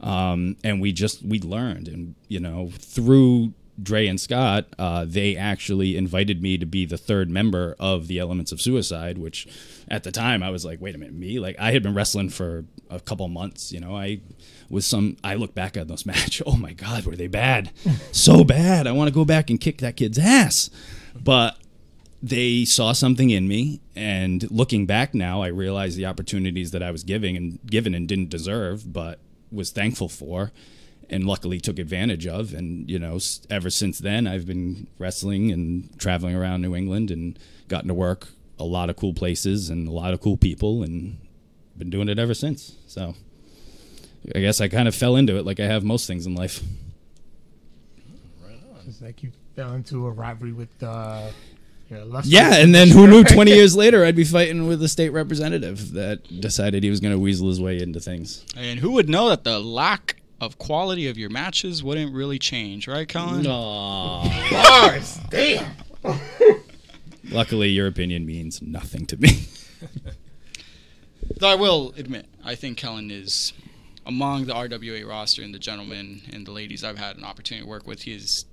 [0.00, 5.36] Um, and we just we learned and you know through Dre and Scott, uh, they
[5.36, 9.46] actually invited me to be the third member of the Elements of Suicide, which
[9.88, 11.38] at the time I was like, wait a minute, me?
[11.38, 13.96] Like I had been wrestling for a couple months, you know.
[13.96, 14.20] I
[14.70, 15.16] was some.
[15.22, 16.42] I look back at those matches.
[16.46, 17.70] Oh my God, were they bad?
[18.12, 18.86] so bad.
[18.86, 20.70] I want to go back and kick that kid's ass.
[21.14, 21.58] But
[22.22, 26.90] they saw something in me, and looking back now, I realize the opportunities that I
[26.90, 29.18] was giving and given and didn't deserve, but
[29.52, 30.50] was thankful for
[31.10, 32.52] and luckily took advantage of.
[32.54, 33.18] And you know
[33.50, 37.38] ever since then I've been wrestling and traveling around New England and
[37.68, 41.18] gotten to work a lot of cool places and a lot of cool people and
[41.76, 42.76] been doing it ever since.
[42.86, 43.14] So
[44.34, 46.62] I guess I kind of fell into it like I have most things in life.
[48.42, 48.80] Right on.
[48.86, 51.30] It's like you fell into a rivalry with uh,
[52.24, 55.92] yeah and then who knew 20 years later I'd be fighting with a state representative
[55.92, 58.44] that decided he was going to weasel his way into things.
[58.56, 62.86] And who would know that the lack of quality of your matches wouldn't really change,
[62.88, 63.44] right, Colin?
[63.44, 65.18] Bars.
[65.30, 65.72] Damn.
[67.30, 69.30] luckily your opinion means nothing to me
[71.38, 73.52] Though I will admit, I think Kellen is
[74.06, 77.68] among the RWA roster and the gentlemen and the ladies I've had an opportunity to
[77.68, 78.02] work with.
[78.02, 78.46] He is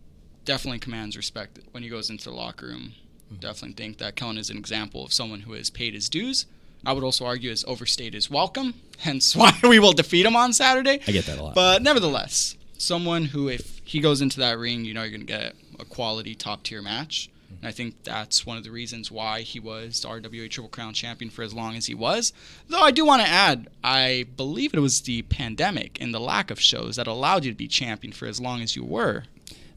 [0.43, 2.93] definitely commands respect when he goes into the locker room.
[3.31, 3.39] Mm.
[3.39, 6.45] Definitely think that Kellen is an example of someone who has paid his dues.
[6.85, 10.53] I would also argue has overstayed his welcome, hence why we will defeat him on
[10.53, 10.99] Saturday.
[11.07, 14.85] I get that a lot But nevertheless, someone who, if he goes into that ring,
[14.85, 17.29] you know you're going to get a quality top tier match.
[17.61, 20.93] And I think that's one of the reasons why he was the RWA Triple Crown
[20.93, 22.33] champion for as long as he was.
[22.67, 26.49] Though I do want to add, I believe it was the pandemic and the lack
[26.49, 29.25] of shows that allowed you to be champion for as long as you were.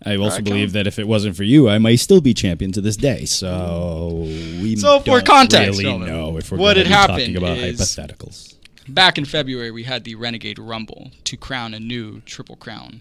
[0.04, 2.70] I also Right, believe that if it wasn't for you, I might still be champion
[2.72, 3.24] to this day.
[3.24, 4.24] So
[4.60, 8.54] we So for context, really know if we're what had happened talking about is- hypotheticals.
[8.88, 13.00] Back in February, we had the Renegade Rumble to crown a new Triple Crown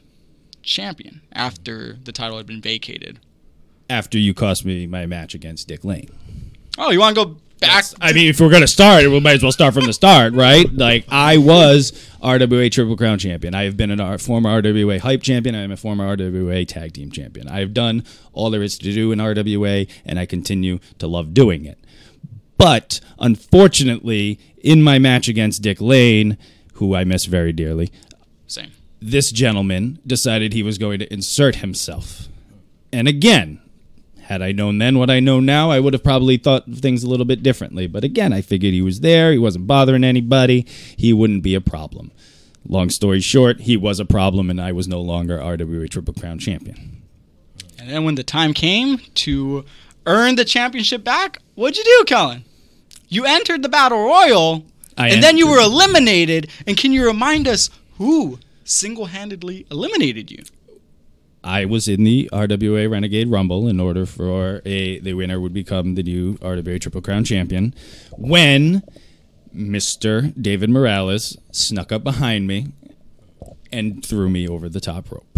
[0.64, 3.20] champion after the title had been vacated.
[3.88, 6.10] After you cost me my match against Dick Lane.
[6.80, 7.86] Oh, you want to go back?
[8.02, 10.72] I mean, if we're gonna start, we might as well start from the start, right?
[10.74, 11.92] Like I was
[12.22, 13.54] RWA Triple Crown champion.
[13.56, 15.56] I have been a R- former RWA hype champion.
[15.56, 17.48] I am a former RWA tag team champion.
[17.48, 21.34] I have done all there is to do in RWA, and I continue to love
[21.34, 21.80] doing it.
[22.58, 26.38] But unfortunately, in my match against Dick Lane,
[26.74, 27.92] who I miss very dearly,
[28.48, 28.72] Same.
[29.02, 32.28] this gentleman decided he was going to insert himself.
[32.92, 33.62] And again,
[34.26, 37.08] had I known then what I know now, I would have probably thought things a
[37.08, 37.86] little bit differently.
[37.86, 40.66] But again, I figured he was there, he wasn't bothering anybody,
[40.98, 42.12] he wouldn't be a problem.
[42.68, 46.40] Long story short, he was a problem, and I was no longer RWA Triple Crown
[46.40, 47.04] champion.
[47.78, 49.64] And then when the time came to
[50.08, 52.46] earn the championship back, what'd you do, Kellen?
[53.08, 54.66] You entered the battle royal,
[54.98, 56.50] I and then you were eliminated.
[56.66, 60.44] And can you remind us who single-handedly eliminated you?
[61.46, 65.94] I was in the RWA Renegade Rumble in order for a the winner would become
[65.94, 67.76] the new RWA Triple Crown champion.
[68.18, 68.82] When
[69.56, 70.34] Mr.
[70.42, 72.74] David Morales snuck up behind me
[73.72, 75.38] and threw me over the top rope.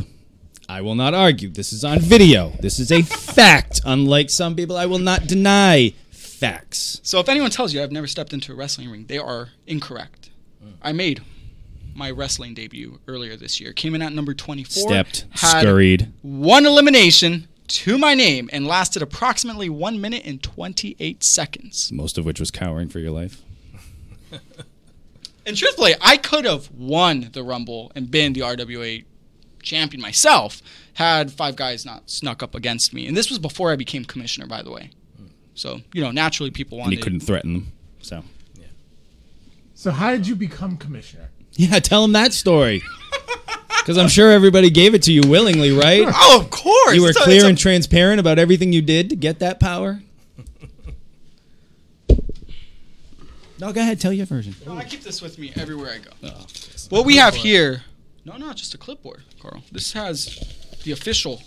[0.70, 1.50] I will not argue.
[1.50, 2.54] This is on video.
[2.62, 3.82] This is a fact.
[3.86, 7.00] Unlike some people, I will not deny facts.
[7.04, 10.30] So if anyone tells you I've never stepped into a wrestling ring, they are incorrect.
[10.82, 11.22] I made
[11.97, 13.73] my wrestling debut earlier this year.
[13.73, 14.89] Came in at number 24.
[14.89, 16.12] Stepped, had scurried.
[16.21, 21.91] one elimination to my name and lasted approximately 1 minute and 28 seconds.
[21.91, 23.41] Most of which was cowering for your life.
[25.45, 29.05] And truthfully, I could have won the Rumble and been the RWA
[29.63, 30.62] champion myself
[30.95, 33.07] had five guys not snuck up against me.
[33.07, 34.91] And this was before I became commissioner, by the way.
[35.53, 37.71] So, you know, naturally people And he couldn't threaten them.
[38.01, 38.23] So
[39.73, 41.29] So how did you become commissioner?
[41.60, 42.84] Yeah, tell him that story.
[43.80, 46.06] Because I'm sure everybody gave it to you willingly, right?
[46.13, 46.93] Oh, of course.
[46.96, 49.60] You were It's clear it's a- and transparent about everything you did to get that
[49.60, 50.02] power.
[53.60, 54.00] No, go ahead.
[54.00, 54.56] Tell your version.
[54.67, 56.30] No, I keep this with me everywhere I go.
[56.89, 57.82] What we have here,
[58.24, 59.63] no, no, just a clipboard, Carl.
[59.72, 61.41] This has the official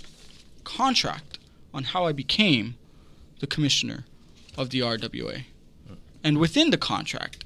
[0.65, 1.39] contract
[1.73, 2.75] on how I became
[3.39, 4.07] the commissioner
[4.59, 5.45] of the RWA.
[6.25, 7.45] And within the contract,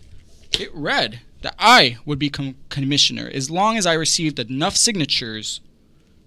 [0.58, 5.60] it read that I would become commissioner as long as I received enough signatures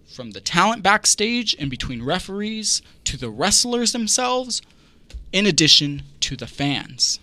[0.07, 4.61] from the talent backstage and between referees to the wrestlers themselves,
[5.31, 7.19] in addition to the fans.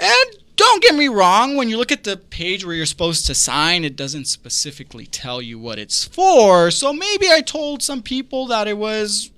[0.00, 3.34] And don't get me wrong, when you look at the page where you're supposed to
[3.34, 6.70] sign, it doesn't specifically tell you what it's for.
[6.70, 9.30] So maybe I told some people that it was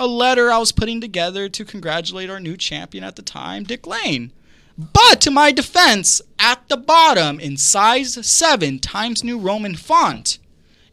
[0.00, 3.86] a letter I was putting together to congratulate our new champion at the time, Dick
[3.86, 4.32] Lane.
[4.78, 10.38] But to my defense, at the bottom in size 7 Times New Roman font,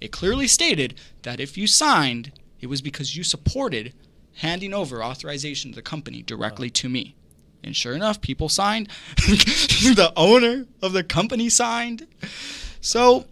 [0.02, 3.94] it clearly stated that if you signed, it was because you supported
[4.38, 7.16] handing over authorization to the company directly to me.
[7.64, 8.90] And sure enough, people signed.
[9.18, 12.08] the owner of the company signed.
[12.82, 13.26] So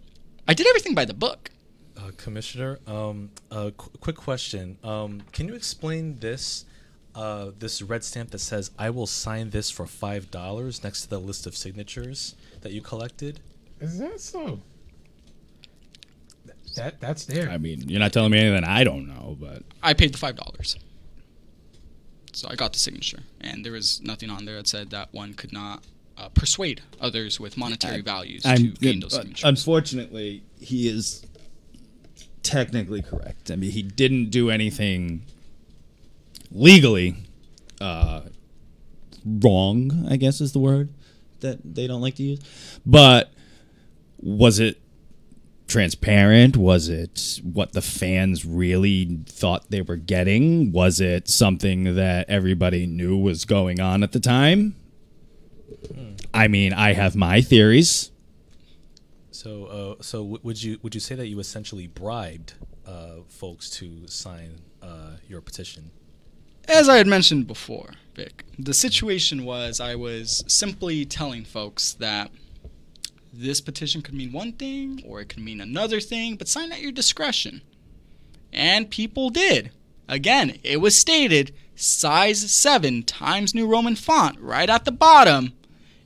[0.46, 1.50] I did everything by the book.
[1.96, 4.78] Uh, Commissioner, um, a qu- quick question.
[4.82, 6.64] Um, can you explain this?
[7.14, 11.10] Uh, this red stamp that says "I will sign this for five dollars" next to
[11.10, 13.40] the list of signatures that you collected.
[13.80, 14.60] Is that so?
[16.76, 17.50] That that's there.
[17.50, 20.36] I mean, you're not telling me anything I don't know, but I paid the five
[20.36, 20.76] dollars.
[22.32, 25.34] So I got the signature, and there was nothing on there that said that one
[25.34, 25.84] could not
[26.18, 29.44] uh, persuade others with monetary values to I'm, gain those signatures.
[29.44, 31.24] unfortunately, he is
[32.42, 33.52] technically correct.
[33.52, 35.22] I mean, he didn't do anything
[36.54, 37.16] legally
[37.80, 38.22] uh,
[39.24, 40.06] wrong.
[40.08, 40.88] I guess is the word
[41.40, 42.40] that they don't like to use.
[42.86, 43.32] But
[44.18, 44.80] was it
[45.66, 46.56] transparent?
[46.56, 50.72] Was it what the fans really thought they were getting?
[50.72, 54.76] Was it something that everybody knew was going on at the time?
[56.32, 58.10] I mean, I have my theories.
[59.30, 62.54] So, uh, so w- would you would you say that you essentially bribed
[62.86, 65.90] uh, folks to sign uh, your petition?
[66.68, 72.30] As I had mentioned before, Vic, the situation was I was simply telling folks that
[73.32, 76.80] this petition could mean one thing or it could mean another thing, but sign at
[76.80, 77.60] your discretion.
[78.52, 79.72] And people did.
[80.08, 85.52] Again, it was stated size 7 times New Roman font right at the bottom.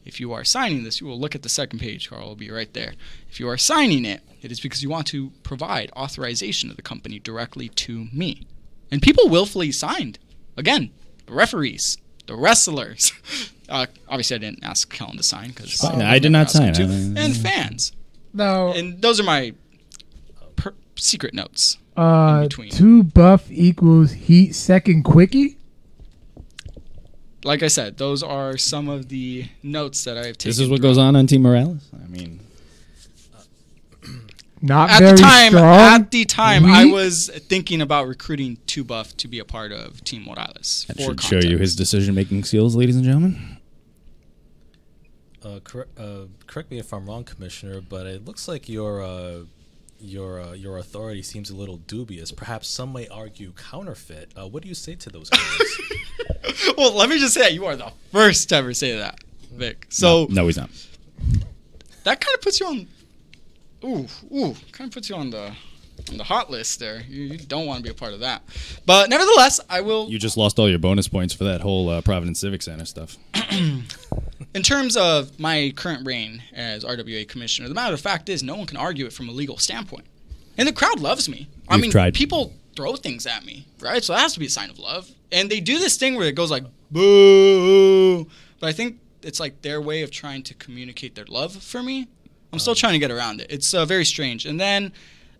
[0.04, 2.50] If you are signing this, you will look at the second page, Carl will be
[2.50, 2.94] right there.
[3.30, 6.82] If you are signing it, it is because you want to provide authorization of the
[6.82, 8.46] company directly to me.
[8.90, 10.18] And people willfully signed.
[10.58, 10.90] Again,
[11.26, 13.12] the referees, the wrestlers.
[13.70, 16.74] Uh, obviously, I didn't ask Kellen to sign because I did not sign.
[16.74, 17.92] I- And fans.
[18.32, 18.72] No.
[18.72, 19.52] And those are my
[20.56, 21.76] per- secret notes.
[21.94, 22.70] Uh, between.
[22.70, 25.58] two buff equals heat second quickie.
[27.44, 30.48] Like I said, those are some of the notes that I've taken.
[30.48, 31.90] This is what goes on on Team Morales.
[32.02, 32.40] I mean,
[34.60, 35.78] Not At very the time, strong.
[35.78, 40.02] at the time, I was thinking about recruiting two buff to be a part of
[40.04, 40.84] Team Morales.
[40.88, 43.58] that for should show you his decision-making skills, ladies and gentlemen.
[45.44, 49.44] Uh, correct, uh, correct me if I'm wrong, Commissioner, but it looks like your uh,
[50.00, 52.32] your uh, your authority seems a little dubious.
[52.32, 54.32] Perhaps some may argue counterfeit.
[54.36, 56.74] Uh, what do you say to those guys?
[56.76, 59.20] well, let me just say that you are the first to ever say that,
[59.52, 59.86] Vic.
[59.90, 60.70] So no, he's not.
[62.02, 62.86] that kind of puts you on.
[63.84, 65.52] Ooh, ooh, kind of puts you on the
[66.10, 67.02] on the hot list there.
[67.08, 68.42] You, you don't want to be a part of that.
[68.86, 70.08] But nevertheless, I will.
[70.08, 73.16] You just lost all your bonus points for that whole uh, Providence Civic Center stuff.
[74.54, 78.56] In terms of my current reign as RWA commissioner, the matter of fact is no
[78.56, 80.06] one can argue it from a legal standpoint.
[80.56, 81.48] And the crowd loves me.
[81.68, 82.14] I We've mean, tried.
[82.14, 84.02] people throw things at me, right?
[84.02, 85.10] So that has to be a sign of love.
[85.30, 88.24] And they do this thing where it goes like, boo.
[88.60, 92.08] But I think it's like their way of trying to communicate their love for me.
[92.52, 93.48] I'm still trying to get around it.
[93.50, 94.46] It's uh, very strange.
[94.46, 94.92] And then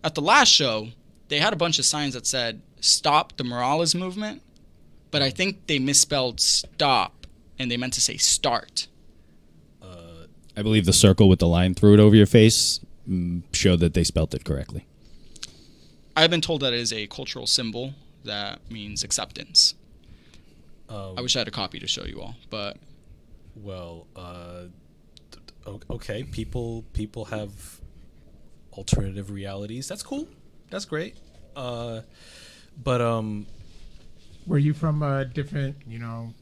[0.04, 0.88] at the last show,
[1.28, 4.42] they had a bunch of signs that said, stop the Morales movement.
[5.10, 7.26] But I think they misspelled stop
[7.58, 8.88] and they meant to say start.
[10.58, 13.94] I believe the circle with the line through it over your face mm, showed that
[13.94, 14.86] they spelt it correctly.
[16.16, 17.94] I've been told that it is a cultural symbol
[18.24, 19.74] that means acceptance.
[20.88, 22.76] Um, I wish I had a copy to show you all, but
[23.54, 24.72] Well, uh, d- d- o-
[25.90, 26.24] okay.
[26.24, 27.80] People people have
[28.72, 29.88] alternative realities.
[29.88, 30.28] That's cool.
[30.70, 31.16] That's great.
[31.56, 32.02] Uh,
[32.82, 33.46] but um,
[34.46, 36.32] Were you from a different, you know,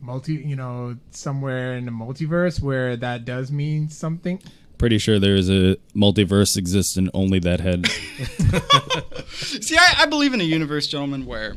[0.00, 4.40] multi, you know, somewhere in the multiverse where that does mean something?
[4.78, 7.86] Pretty sure there is a multiverse exists and only that had.
[9.28, 11.56] see, I, I believe in a universe, gentlemen, where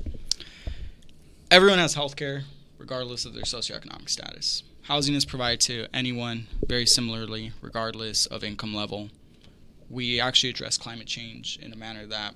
[1.49, 2.43] everyone has health care
[2.77, 4.63] regardless of their socioeconomic status.
[4.85, 9.09] Housing is provided to anyone very similarly, regardless of income level.
[9.91, 12.33] We actually address climate change in a manner that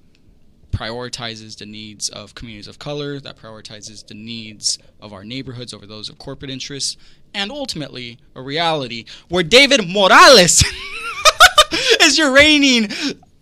[0.69, 5.87] prioritizes the needs of communities of color, that prioritizes the needs of our neighborhoods over
[5.87, 6.97] those of corporate interests,
[7.33, 10.63] and ultimately a reality where David Morales
[12.01, 12.89] is your reigning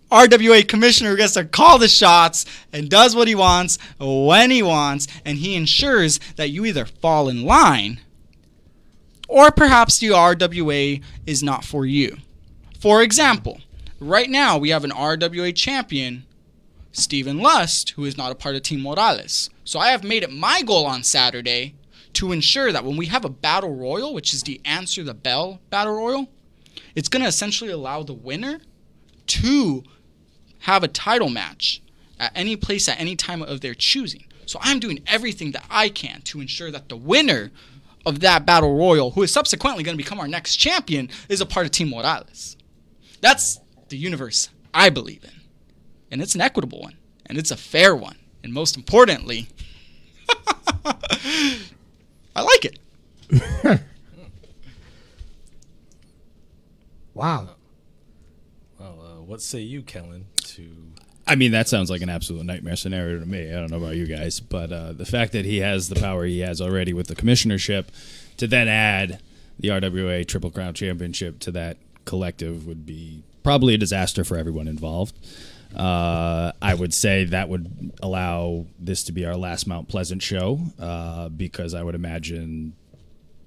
[0.09, 4.63] RWA commissioner who gets to call the shots and does what he wants when he
[4.63, 7.99] wants, and he ensures that you either fall in line
[9.33, 12.17] or perhaps the RWA is not for you.
[12.79, 13.61] For example,
[13.99, 16.25] right now we have an RWA champion,
[16.91, 19.49] Stephen Lust, who is not a part of Team Morales.
[19.63, 21.73] So I have made it my goal on Saturday
[22.13, 25.59] to ensure that when we have a battle royal, which is the answer the bell
[25.71, 26.29] battle royal,
[26.93, 28.59] it's going to essentially allow the winner
[29.25, 29.83] to
[30.59, 31.81] have a title match
[32.19, 34.25] at any place at any time of their choosing.
[34.45, 37.49] So I'm doing everything that I can to ensure that the winner
[38.05, 41.45] of that battle royal, who is subsequently going to become our next champion, is a
[41.45, 42.57] part of Team Morales.
[43.21, 45.41] That's the universe I believe in.
[46.11, 48.17] And it's an equitable one, and it's a fair one.
[48.43, 49.47] And most importantly,
[50.85, 52.79] I like it.
[57.13, 57.49] Wow.
[58.79, 60.25] well, uh, what say you, Kellen?
[60.45, 60.75] To
[61.25, 63.49] I mean, that sounds like an absolute nightmare scenario to me.
[63.49, 66.25] I don't know about you guys, but uh, the fact that he has the power
[66.25, 67.85] he has already with the commissionership
[68.37, 69.21] to then add
[69.57, 74.67] the RWA Triple Crown Championship to that collective would be probably a disaster for everyone
[74.67, 75.17] involved.
[75.75, 80.59] Uh, I would say that would allow this to be our last Mount Pleasant show
[80.79, 82.73] uh, because I would imagine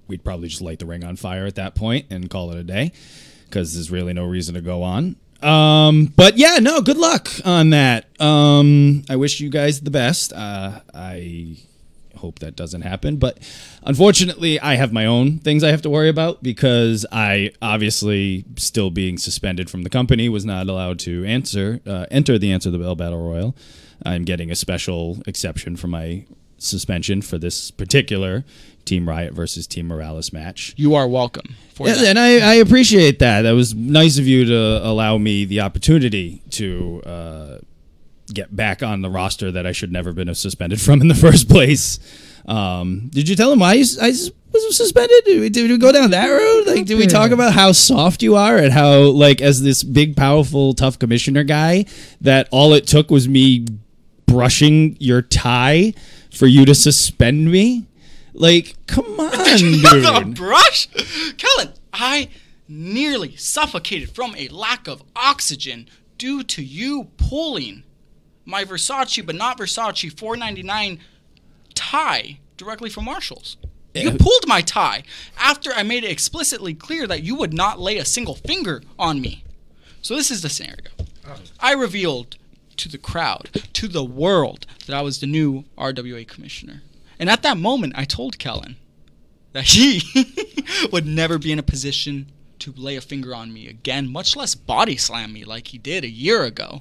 [0.09, 2.65] we'd probably just light the ring on fire at that point and call it a
[2.65, 2.93] day
[3.45, 5.17] because there's really no reason to go on.
[5.43, 8.07] Um, but yeah, no, good luck on that.
[8.21, 10.33] Um, I wish you guys the best.
[10.33, 11.57] Uh, I
[12.17, 13.39] hope that doesn't happen, but
[13.83, 18.91] unfortunately, I have my own things I have to worry about because I obviously still
[18.91, 22.79] being suspended from the company was not allowed to answer uh, enter the answer the
[22.79, 23.55] bell battle royal.
[24.05, 26.27] I'm getting a special exception for my
[26.59, 28.45] suspension for this particular
[28.87, 30.73] Team Riot versus Team Morales match.
[30.79, 32.07] You are welcome for Yeah, that.
[32.07, 33.43] and I, I appreciate that.
[33.43, 37.59] That was nice of you to allow me the opportunity to uh,
[38.33, 41.15] get back on the roster that I should never have been suspended from in the
[41.15, 41.99] first place.
[42.47, 44.09] Um, did you tell him why I, I
[44.53, 45.25] was suspended?
[45.25, 46.67] Did we, did we go down that road?
[46.69, 50.17] Like, did we talk about how soft you are and how, like, as this big,
[50.17, 51.87] powerful, tough commissioner guy,
[52.21, 53.67] that all it took was me
[54.27, 55.93] brushing your tie
[56.33, 57.87] for you to suspend me?
[58.39, 59.83] Like, come on, dude.
[59.83, 60.89] the brush,
[61.37, 61.73] Kellen.
[61.93, 62.29] I
[62.69, 67.83] nearly suffocated from a lack of oxygen due to you pulling
[68.45, 71.01] my Versace, but not Versace, 499
[71.75, 73.57] tie directly from Marshalls.
[73.95, 75.05] You pulled my tie
[75.39, 79.23] after I made it explicitly clear that you would not lay a single finger on
[79.23, 79.43] me.
[80.03, 80.91] So this is the scenario.
[81.61, 82.37] I revealed
[82.77, 86.83] to the crowd, to the world, that I was the new RWA commissioner.
[87.19, 88.77] And at that moment, I told Kellen
[89.53, 90.03] that he
[90.93, 94.55] would never be in a position to lay a finger on me again, much less
[94.55, 96.81] body slam me like he did a year ago.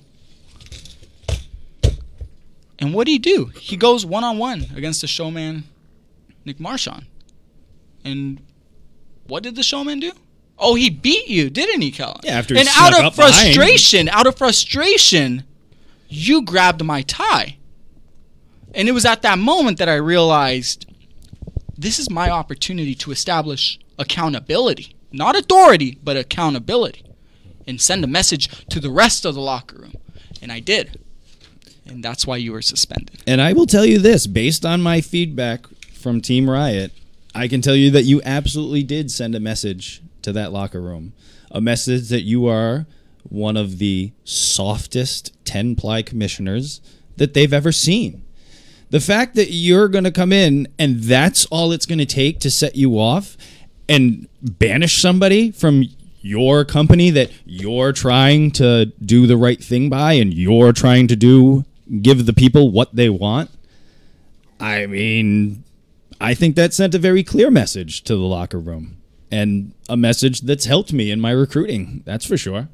[2.78, 3.46] And what did he do?
[3.60, 5.64] He goes one on one against the showman
[6.44, 7.06] Nick Marchand.
[8.04, 8.42] And
[9.28, 10.12] what did the showman do?
[10.58, 12.20] Oh, he beat you, didn't he, Kellen?
[12.24, 13.34] Yeah, after he and out of up behind.
[13.34, 15.44] frustration, out of frustration,
[16.08, 17.58] you grabbed my tie.
[18.76, 20.86] And it was at that moment that I realized
[21.78, 24.95] this is my opportunity to establish accountability.
[25.11, 27.03] Not authority, but accountability.
[27.65, 29.95] And send a message to the rest of the locker room.
[30.41, 30.99] And I did.
[31.86, 33.23] And that's why you were suspended.
[33.26, 36.91] And I will tell you this based on my feedback from Team Riot,
[37.34, 41.13] I can tell you that you absolutely did send a message to that locker room.
[41.49, 42.86] A message that you are
[43.23, 46.82] one of the softest 10 ply commissioners
[47.17, 48.24] that they've ever seen.
[48.96, 52.39] The fact that you're going to come in and that's all it's going to take
[52.39, 53.36] to set you off
[53.89, 55.84] and banish somebody from
[56.22, 61.18] your company that you're trying to do the right thing by and you're trying to
[61.18, 61.66] do
[62.02, 63.52] give the people what they want.
[64.62, 65.66] I mean,
[66.22, 68.96] I think that sent a very clear message to the locker room
[69.30, 72.02] and a message that's helped me in my recruiting.
[72.06, 72.70] That's for sure.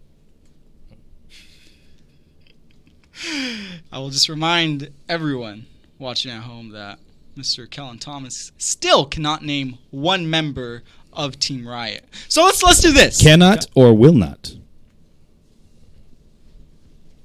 [3.91, 5.65] I will just remind everyone
[6.01, 6.99] watching at home that
[7.37, 7.69] Mr.
[7.69, 10.83] Kellen Thomas still cannot name one member
[11.13, 12.03] of Team Riot.
[12.27, 13.21] So let's let's do this.
[13.21, 14.55] Cannot or will not.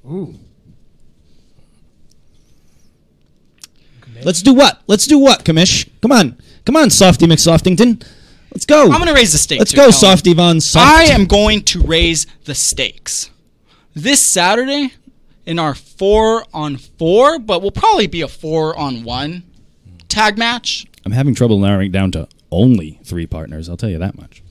[0.06, 0.34] Ooh.
[4.22, 4.82] Let's do what?
[4.86, 5.88] Let's do what, Kamish?
[6.00, 6.38] Come on.
[6.64, 8.02] Come on, Softy McSoftington.
[8.50, 8.84] Let's go.
[8.84, 9.58] I'm going to raise the stakes.
[9.58, 9.92] Let's here, go, Kellen.
[9.92, 10.86] Softy Von Soft.
[10.86, 13.30] I am going to raise the stakes.
[13.94, 14.94] This Saturday
[15.46, 19.42] in our 4 on 4, but we'll probably be a 4 on 1
[20.08, 20.86] tag match.
[21.04, 23.68] I'm having trouble narrowing down to only three partners.
[23.68, 24.42] I'll tell you that much.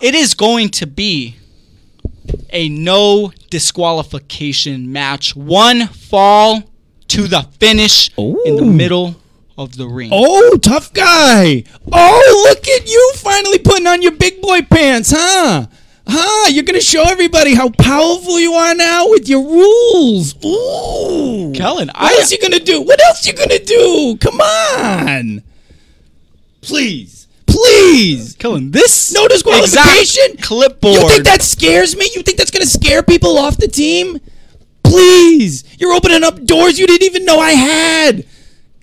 [0.00, 1.36] It is going to be
[2.50, 5.34] a no disqualification match.
[5.34, 6.62] One fall
[7.08, 9.16] to the finish in the middle
[9.56, 10.10] of the ring.
[10.12, 11.64] Oh, tough guy.
[11.90, 15.66] Oh, look at you finally putting on your big boy pants, huh?
[16.10, 16.48] Huh?
[16.50, 20.34] You're going to show everybody how powerful you are now with your rules.
[20.44, 21.52] Ooh.
[21.54, 22.80] Kellen, what I- else you going to do?
[22.80, 24.16] What else you going to do?
[24.20, 25.42] Come on.
[26.62, 27.26] Please.
[27.46, 28.36] Please.
[28.36, 30.36] Kellen, this No disqualification?
[30.38, 31.00] clipboard.
[31.02, 32.08] You think that scares me?
[32.14, 34.18] You think that's going to scare people off the team?
[34.82, 35.64] Please.
[35.78, 38.24] You're opening up doors you didn't even know I had.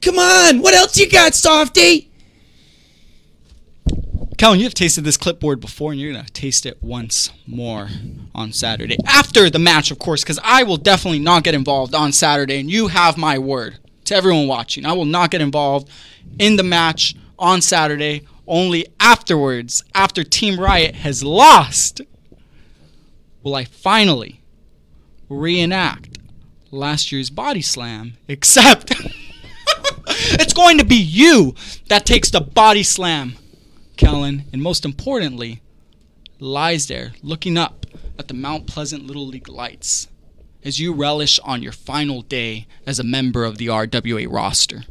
[0.01, 0.61] Come on.
[0.61, 2.04] What else you got, Softy?
[4.37, 7.89] Kellen, you have tasted this clipboard before, and you're gonna taste it once more
[8.33, 12.11] on Saturday after the match, of course, because I will definitely not get involved on
[12.11, 14.85] Saturday, and you have my word to everyone watching.
[14.85, 15.89] I will not get involved
[16.39, 18.23] in the match on Saturday.
[18.47, 22.01] Only afterwards, after Team Riot has lost,
[23.41, 24.41] will I finally
[25.29, 26.19] reenact
[26.71, 28.13] last year's body slam.
[28.27, 28.91] Except
[30.07, 31.55] it's going to be you
[31.89, 33.35] that takes the body slam.
[33.97, 35.61] Kellen, and most importantly,
[36.39, 37.85] lies there looking up
[38.17, 40.07] at the Mount Pleasant Little League lights
[40.63, 44.83] as you relish on your final day as a member of the RWA roster.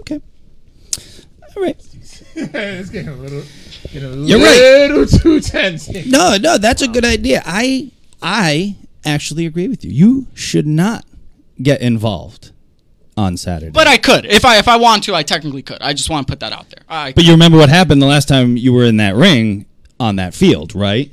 [0.00, 0.20] Okay.
[1.56, 1.76] All right.
[2.34, 3.42] it's getting a little,
[3.92, 4.90] getting a You're right.
[4.90, 5.88] little too tense.
[6.06, 7.42] No, no, that's a good idea.
[7.44, 7.90] I
[8.22, 9.90] I actually agree with you.
[9.90, 11.04] You should not
[11.60, 12.52] get involved
[13.20, 13.70] on Saturday.
[13.70, 14.24] But I could.
[14.24, 15.80] If I if I want to, I technically could.
[15.80, 16.82] I just want to put that out there.
[16.88, 19.66] I, But you remember what happened the last time you were in that ring
[19.98, 21.10] on that field, right?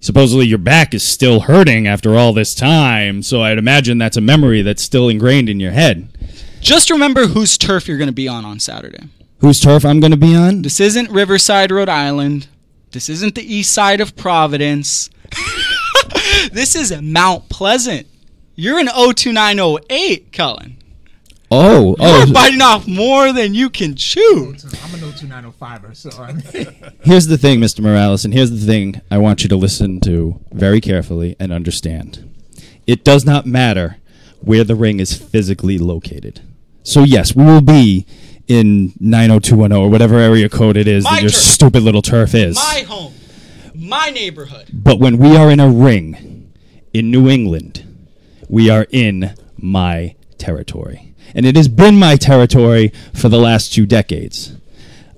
[0.00, 4.20] Supposedly your back is still hurting after all this time, so I'd imagine that's a
[4.20, 6.10] memory that's still ingrained in your head.
[6.60, 9.04] Just remember whose turf you're going to be on on Saturday.
[9.38, 10.62] Whose turf I'm going to be on?
[10.62, 12.48] This isn't Riverside, Rhode Island.
[12.92, 15.10] This isn't the east side of Providence.
[16.52, 18.06] this is Mount Pleasant.
[18.56, 20.78] You're in 02908, Cullen.
[21.50, 22.32] Oh, You're oh.
[22.32, 24.56] biting off more than you can chew.
[24.82, 27.80] I'm a 02905er, so I mean, Here's the thing, Mr.
[27.80, 32.34] Morales, and here's the thing I want you to listen to very carefully and understand.
[32.86, 33.98] It does not matter
[34.40, 36.40] where the ring is physically located.
[36.82, 38.06] So, yes, we will be
[38.48, 41.40] in 90210 or whatever area code it is My that your turf.
[41.40, 42.56] stupid little turf is.
[42.56, 43.12] My home,
[43.74, 44.70] my neighborhood.
[44.72, 46.52] But when we are in a ring
[46.92, 47.85] in New England,
[48.48, 51.14] we are in my territory.
[51.34, 54.56] And it has been my territory for the last two decades.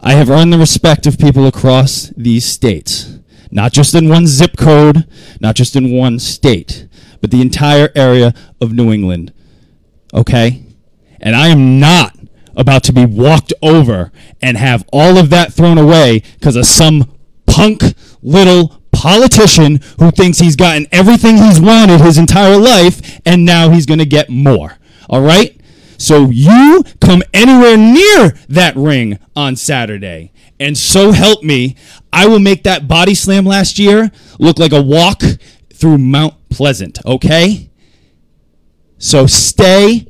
[0.00, 3.18] I have earned the respect of people across these states,
[3.50, 5.06] not just in one zip code,
[5.40, 6.86] not just in one state,
[7.20, 9.32] but the entire area of New England.
[10.14, 10.64] Okay?
[11.20, 12.16] And I am not
[12.56, 17.12] about to be walked over and have all of that thrown away because of some
[17.46, 17.82] punk
[18.22, 23.86] little politician who thinks he's gotten everything he's wanted his entire life and now he's
[23.86, 24.76] going to get more.
[25.08, 25.58] All right?
[25.98, 30.32] So you come anywhere near that ring on Saturday.
[30.58, 31.76] And so help me,
[32.12, 35.22] I will make that body slam last year look like a walk
[35.72, 37.70] through Mount Pleasant, okay?
[38.98, 40.08] So stay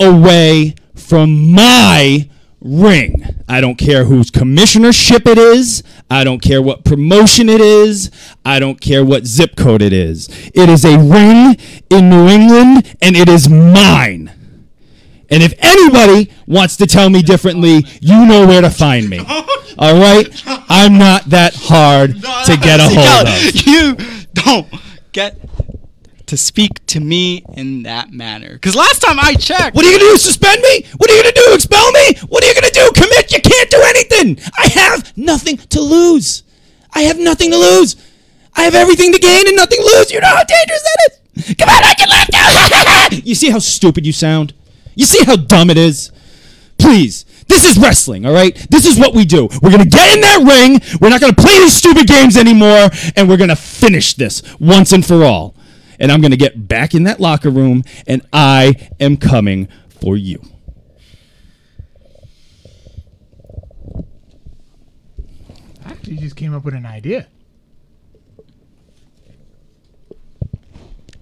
[0.00, 2.28] away from my
[2.60, 3.22] ring.
[3.48, 5.84] I don't care whose commissionership it is.
[6.14, 8.08] I don't care what promotion it is.
[8.44, 10.28] I don't care what zip code it is.
[10.54, 11.56] It is a ring
[11.90, 14.30] in New England and it is mine.
[15.28, 19.18] And if anybody wants to tell me differently, you know where to find me.
[19.78, 20.28] All right?
[20.46, 22.10] I'm not that hard
[22.46, 23.66] to get a hold of.
[23.66, 23.96] You
[24.34, 24.68] don't
[25.10, 25.36] get
[26.34, 28.54] to speak to me in that manner.
[28.54, 30.16] Because last time I checked, What are you gonna do?
[30.16, 30.84] Suspend me?
[30.96, 31.54] What are you gonna do?
[31.54, 32.14] Expel me?
[32.28, 32.90] What are you gonna do?
[32.92, 33.30] Commit?
[33.30, 34.38] You can't do anything.
[34.58, 36.42] I have nothing to lose.
[36.92, 37.94] I have nothing to lose.
[38.56, 40.10] I have everything to gain and nothing to lose.
[40.10, 41.54] You know how dangerous that is.
[41.54, 43.12] Come on, I can left out.
[43.24, 44.54] you see how stupid you sound?
[44.96, 46.10] You see how dumb it is?
[46.78, 47.26] Please.
[47.46, 48.54] This is wrestling, all right?
[48.70, 49.48] This is what we do.
[49.62, 50.80] We're going to get in that ring.
[51.00, 54.42] We're not going to play these stupid games anymore, and we're going to finish this
[54.58, 55.54] once and for all.
[56.04, 60.18] And I'm going to get back in that locker room, and I am coming for
[60.18, 60.38] you.
[65.82, 67.26] I actually just came up with an idea.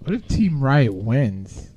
[0.00, 1.68] What if Team Riot wins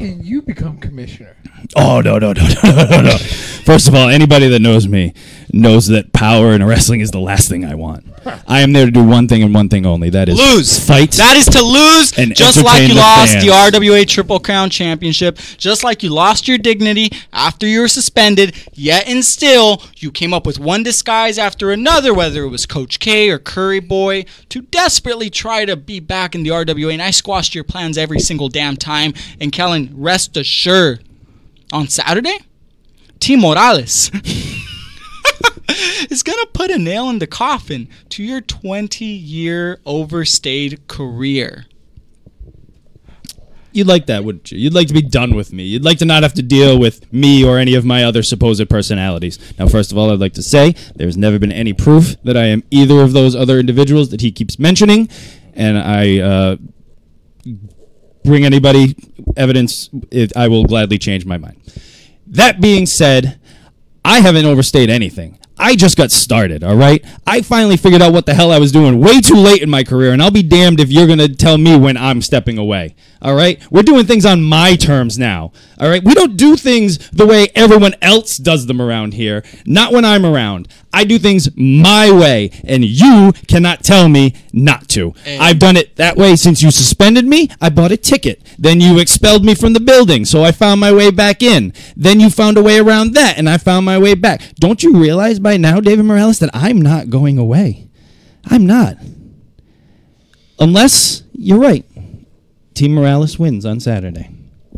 [0.00, 1.36] and you become commissioner?
[1.76, 3.02] Oh no no no no no no!
[3.02, 3.18] no.
[3.64, 5.14] First of all, anybody that knows me
[5.52, 8.04] knows that power in wrestling is the last thing I want.
[8.46, 10.10] I am there to do one thing and one thing only.
[10.10, 10.84] That is lose.
[10.84, 11.12] fight.
[11.12, 13.44] That is to lose, and just like you the lost fans.
[13.44, 18.54] the RWA Triple Crown Championship, just like you lost your dignity after you were suspended.
[18.72, 22.98] Yet and still, you came up with one disguise after another, whether it was Coach
[22.98, 26.92] K or Curry Boy, to desperately try to be back in the RWA.
[26.92, 29.14] And I squashed your plans every single damn time.
[29.40, 31.04] And Kellen, rest assured,
[31.72, 32.38] on Saturday,
[33.20, 34.10] Team Morales.
[36.10, 41.66] is going to put a nail in the coffin to your 20 year overstayed career.
[43.72, 44.58] You'd like that, wouldn't you?
[44.58, 45.62] You'd like to be done with me.
[45.64, 48.68] You'd like to not have to deal with me or any of my other supposed
[48.68, 49.38] personalities.
[49.58, 52.46] Now, first of all, I'd like to say there's never been any proof that I
[52.46, 55.08] am either of those other individuals that he keeps mentioning,
[55.54, 56.56] and I uh,
[58.24, 58.96] bring anybody
[59.36, 59.90] evidence,
[60.34, 61.60] I will gladly change my mind.
[62.26, 63.38] That being said,
[64.04, 65.37] I haven't overstayed anything.
[65.58, 67.04] I just got started, all right?
[67.26, 69.82] I finally figured out what the hell I was doing way too late in my
[69.82, 72.94] career, and I'll be damned if you're going to tell me when I'm stepping away,
[73.20, 73.60] all right?
[73.70, 76.02] We're doing things on my terms now, all right?
[76.04, 80.24] We don't do things the way everyone else does them around here, not when I'm
[80.24, 80.68] around.
[80.92, 85.14] I do things my way, and you cannot tell me not to.
[85.26, 87.50] I've done it that way since you suspended me.
[87.60, 88.42] I bought a ticket.
[88.58, 91.72] Then you expelled me from the building, so I found my way back in.
[91.96, 94.42] Then you found a way around that, and I found my way back.
[94.58, 97.88] Don't you realize by now, David Morales, that I'm not going away?
[98.46, 98.96] I'm not.
[100.58, 101.84] Unless you're right.
[102.78, 104.30] Team Morales wins on Saturday.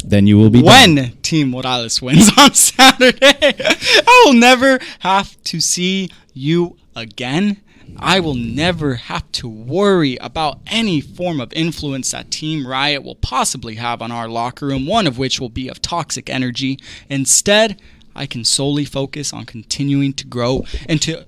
[0.03, 0.95] Then you will be done.
[0.95, 7.61] When Team Morales wins on Saturday, I will never have to see you again.
[7.99, 13.17] I will never have to worry about any form of influence that Team Riot will
[13.17, 16.79] possibly have on our locker room, one of which will be of toxic energy.
[17.11, 17.79] Instead,
[18.17, 21.27] I can solely focus on continuing to grow and to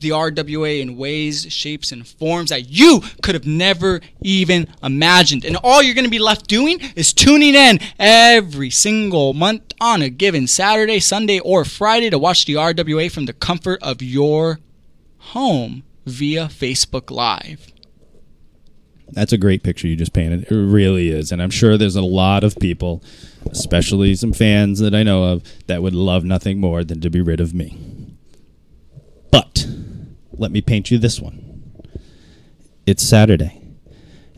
[0.00, 5.44] the RWA in ways, shapes, and forms that you could have never even imagined.
[5.44, 10.02] And all you're going to be left doing is tuning in every single month on
[10.02, 14.58] a given Saturday, Sunday, or Friday to watch the RWA from the comfort of your
[15.18, 17.70] home via Facebook Live.
[19.12, 20.44] That's a great picture you just painted.
[20.50, 21.32] It really is.
[21.32, 23.02] And I'm sure there's a lot of people,
[23.50, 27.20] especially some fans that I know of, that would love nothing more than to be
[27.20, 27.89] rid of me.
[30.40, 31.82] Let me paint you this one.
[32.86, 33.60] It's Saturday,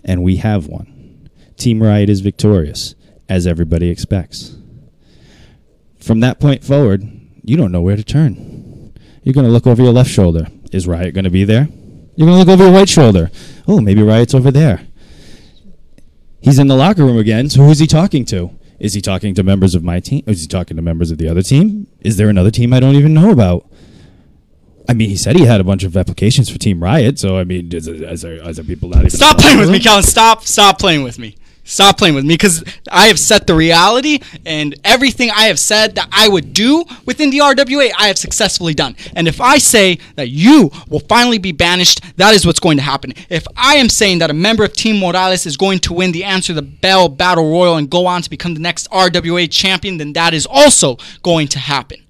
[0.05, 1.30] and we have one.
[1.57, 2.96] Team Riot is victorious,
[3.28, 4.57] as everybody expects.
[6.00, 7.09] From that point forward,
[7.44, 8.92] you don't know where to turn.
[9.22, 10.48] You're going to look over your left shoulder.
[10.72, 11.68] Is Riot going to be there?
[12.16, 13.30] You're going to look over your right shoulder.
[13.68, 14.84] Oh, maybe Riot's over there.
[16.40, 18.50] He's in the locker room again, so who's he talking to?
[18.80, 20.24] Is he talking to members of my team?
[20.26, 21.86] Is he talking to members of the other team?
[22.00, 23.68] Is there another team I don't even know about?
[24.89, 27.45] I mean, he said he had a bunch of applications for Team Riot, so I
[27.45, 29.11] mean, is, is, there, is there people not even.
[29.11, 30.03] Stop playing with me, Calvin.
[30.03, 30.45] Stop.
[30.45, 31.37] Stop playing with me.
[31.64, 35.95] Stop playing with me because I have set the reality and everything I have said
[35.95, 38.97] that I would do within the RWA, I have successfully done.
[39.14, 42.83] And if I say that you will finally be banished, that is what's going to
[42.83, 43.12] happen.
[43.28, 46.24] If I am saying that a member of Team Morales is going to win the
[46.24, 50.14] Answer the Bell Battle Royal and go on to become the next RWA champion, then
[50.14, 52.03] that is also going to happen.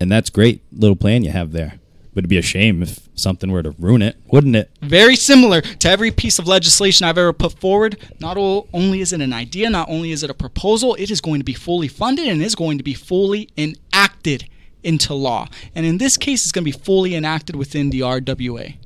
[0.00, 1.78] And that's great little plan you have there.
[2.14, 4.70] But it'd be a shame if something were to ruin it, wouldn't it?
[4.80, 7.98] very similar to every piece of legislation I've ever put forward.
[8.20, 11.20] Not o- only is it an idea, not only is it a proposal, it is
[11.20, 14.48] going to be fully funded and is going to be fully enacted
[14.84, 15.48] into law.
[15.74, 18.76] And in this case, it's going to be fully enacted within the RWA.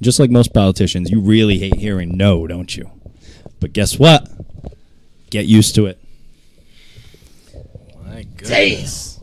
[0.00, 2.90] Just like most politicians, you really hate hearing no, don't you?
[3.58, 4.28] But guess what?
[5.30, 5.98] Get used to it.
[8.04, 9.15] My goodness.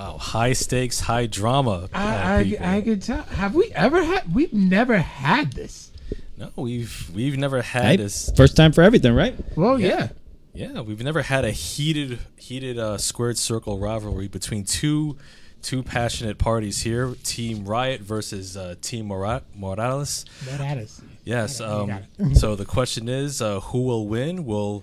[0.00, 1.90] Wow, high stakes, high drama.
[1.92, 2.66] uh, I, I, people.
[2.66, 3.22] I could tell.
[3.22, 4.34] Have we ever had?
[4.34, 5.90] We've never had this.
[6.38, 8.32] no, we've we've never had Hey, this.
[8.34, 9.34] first time for everything, right?
[9.56, 10.08] Well, yeah.
[10.54, 15.18] Yeah, we've never had a heated heated uh, squared circle rivalry between two
[15.60, 20.24] two passionate parties here: Team Riot versus uh, Team Mora- Morales.
[20.46, 21.02] That at us.
[21.24, 21.60] Yes.
[21.60, 24.46] Um, so the question is, uh, who will win?
[24.46, 24.82] Will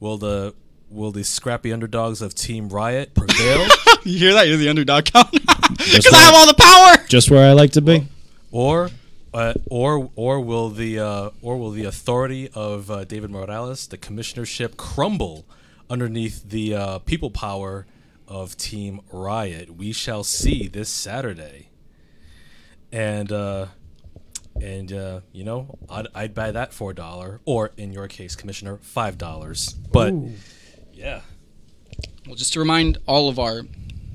[0.00, 0.54] will the
[0.90, 3.66] will the scrappy underdogs of Team Riot prevail,
[4.12, 4.48] You hear that?
[4.48, 5.30] You're the underdog count.
[5.76, 7.06] Because I have all the power.
[7.08, 8.06] Just where I like to be.
[8.52, 8.90] or
[9.32, 13.98] uh, or or will the uh, or will the authority of uh, David Morales, the
[13.98, 15.44] commissionership, crumble
[15.90, 17.86] underneath the uh, people power
[18.28, 19.74] of Team Riot?
[19.76, 21.70] We shall see this Saturday.
[22.92, 23.66] And uh,
[24.60, 28.36] and uh, you know, I'd, I'd buy that for a dollar, or in your case,
[28.36, 29.72] Commissioner, five dollars.
[29.92, 30.32] But Ooh.
[30.92, 31.22] yeah,
[32.26, 33.62] Well, just to remind all of our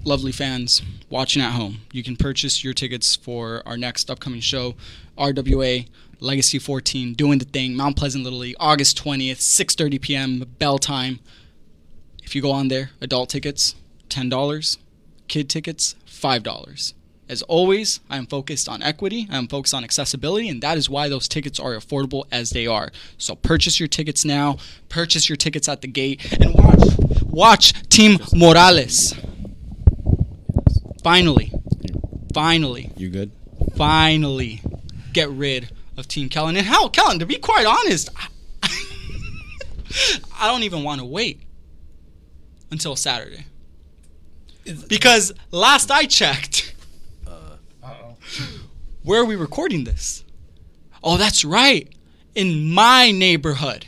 [0.04, 4.76] lovely fans watching at home, you can purchase your tickets for our next upcoming show,
[5.18, 5.88] RWA
[6.20, 10.46] Legacy 14, doing the thing, Mount Pleasant Little League, August 20th, 6:30 p.m.
[10.60, 11.20] bell time.
[12.24, 13.76] If you go on there, adult tickets
[14.10, 14.78] ten dollars,
[15.28, 16.94] kid tickets five dollars.
[17.30, 20.90] As always, I am focused on equity, I am focused on accessibility, and that is
[20.90, 22.92] why those tickets are affordable as they are.
[23.18, 24.58] So purchase your tickets now,
[24.90, 29.14] purchase your tickets at the gate, and watch watch Team Morales.
[31.04, 31.52] Finally,
[32.34, 33.32] finally, You good?
[33.76, 34.62] finally
[35.14, 36.56] get rid of Team Kellen.
[36.56, 38.28] And hell, Kellen, to be quite honest, I,
[40.40, 41.42] I don't even want to wait
[42.72, 43.46] until Saturday.
[44.88, 46.76] Because last I checked,
[47.26, 47.56] uh,
[49.04, 50.24] where are we recording this?
[51.04, 51.92] Oh, that's right.
[52.36, 53.88] In my neighborhood,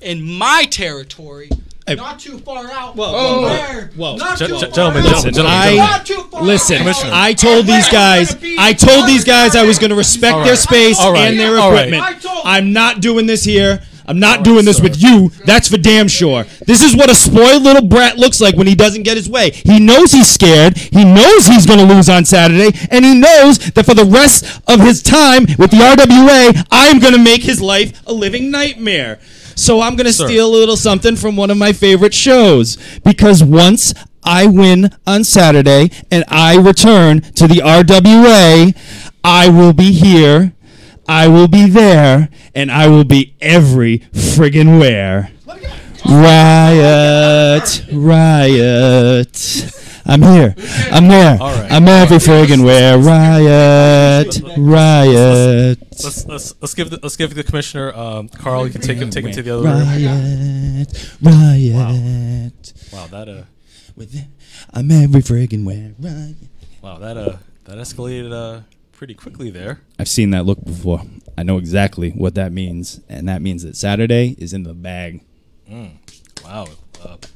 [0.00, 1.50] in my territory,
[1.86, 1.96] Hey.
[1.96, 2.96] not too far out.
[2.96, 3.90] Whoa, from whoa, whoa, where?
[3.94, 4.16] whoa.
[4.16, 5.08] Not Gen- too gen- far gentlemen, out.
[5.24, 6.78] gentlemen, gentlemen, I- Not too far Listen, out.
[6.80, 7.10] Commissioner.
[7.12, 10.56] I told these guys, I told these guys I was going to respect All their
[10.56, 11.28] space All right.
[11.28, 12.02] and their equipment.
[12.02, 13.82] I told- I'm not doing this here.
[14.06, 15.30] I'm not doing this with you.
[15.46, 16.44] That's for damn sure.
[16.66, 19.50] This is what a spoiled little brat looks like when he doesn't get his way.
[19.50, 20.76] He knows he's scared.
[20.76, 24.44] He knows he's going to lose on Saturday, and he knows that for the rest
[24.68, 29.20] of his time with the RWA, I'm going to make his life a living nightmare.
[29.56, 33.42] So I'm going to steal a little something from one of my favorite shows because
[33.42, 33.94] once
[34.24, 38.74] I win on Saturday and I return to the RWA,
[39.22, 40.52] I will be here,
[41.06, 45.30] I will be there, and I will be every friggin' where.
[46.06, 49.70] Riot, riot.
[50.06, 50.54] I'm here.
[50.92, 51.38] I'm there.
[51.38, 51.72] Right.
[51.72, 52.98] I'm every friggin' where.
[52.98, 55.78] Riot, riot.
[56.02, 58.66] Let's let's let's give the, let's give the commissioner um, Carl.
[58.66, 59.78] You can take him take him to the other room.
[59.78, 62.72] Riot, riot.
[62.92, 63.42] Wow, that uh,
[63.96, 64.14] With
[64.72, 65.94] I'm every friggin' where.
[65.98, 66.36] Riot.
[66.82, 69.80] wow, that uh, that escalated uh, pretty quickly there.
[69.98, 71.02] I've seen that look before.
[71.36, 75.20] I know exactly what that means, and that means that Saturday is in the bag.
[76.44, 76.66] Wow.
[77.02, 77.28] Uh, p-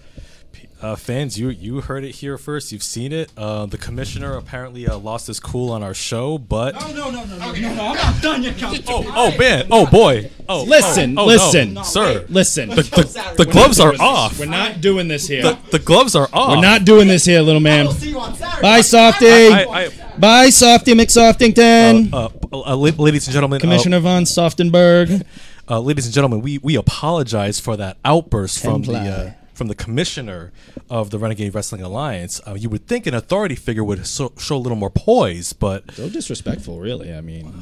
[0.81, 2.71] uh, fans, you you heard it here first.
[2.71, 3.33] You've seen it.
[3.37, 7.25] Uh, the commissioner apparently uh, lost his cool on our show, but no, no, no,
[7.25, 8.83] no, no, no, I'm not done yet, Count.
[8.89, 11.75] oh, oh man, oh boy, oh Listen, oh, oh, listen.
[11.75, 12.25] no, sir.
[12.29, 14.39] Listen, The, the, the gloves are off.
[14.39, 15.43] We're not doing this here.
[15.43, 16.51] The, the gloves are off.
[16.51, 17.91] We're not doing this here, little man.
[17.91, 18.63] see you on Saturday.
[18.63, 19.27] Bye, Softy.
[19.27, 22.13] I, I, Bye, Softy McSoftington.
[22.13, 25.25] uh, uh, la- ladies and gentlemen, uh, Commissioner von Softenberg.
[25.69, 29.38] uh, ladies and gentlemen, we, we apologize for that outburst from the uh, Templar.
[29.59, 30.53] From the commissioner
[30.89, 32.41] of the Renegade Wrestling Alliance.
[32.47, 35.91] Uh, you would think an authority figure would so, show a little more poise, but
[35.93, 37.13] So disrespectful, really.
[37.13, 37.53] I mean,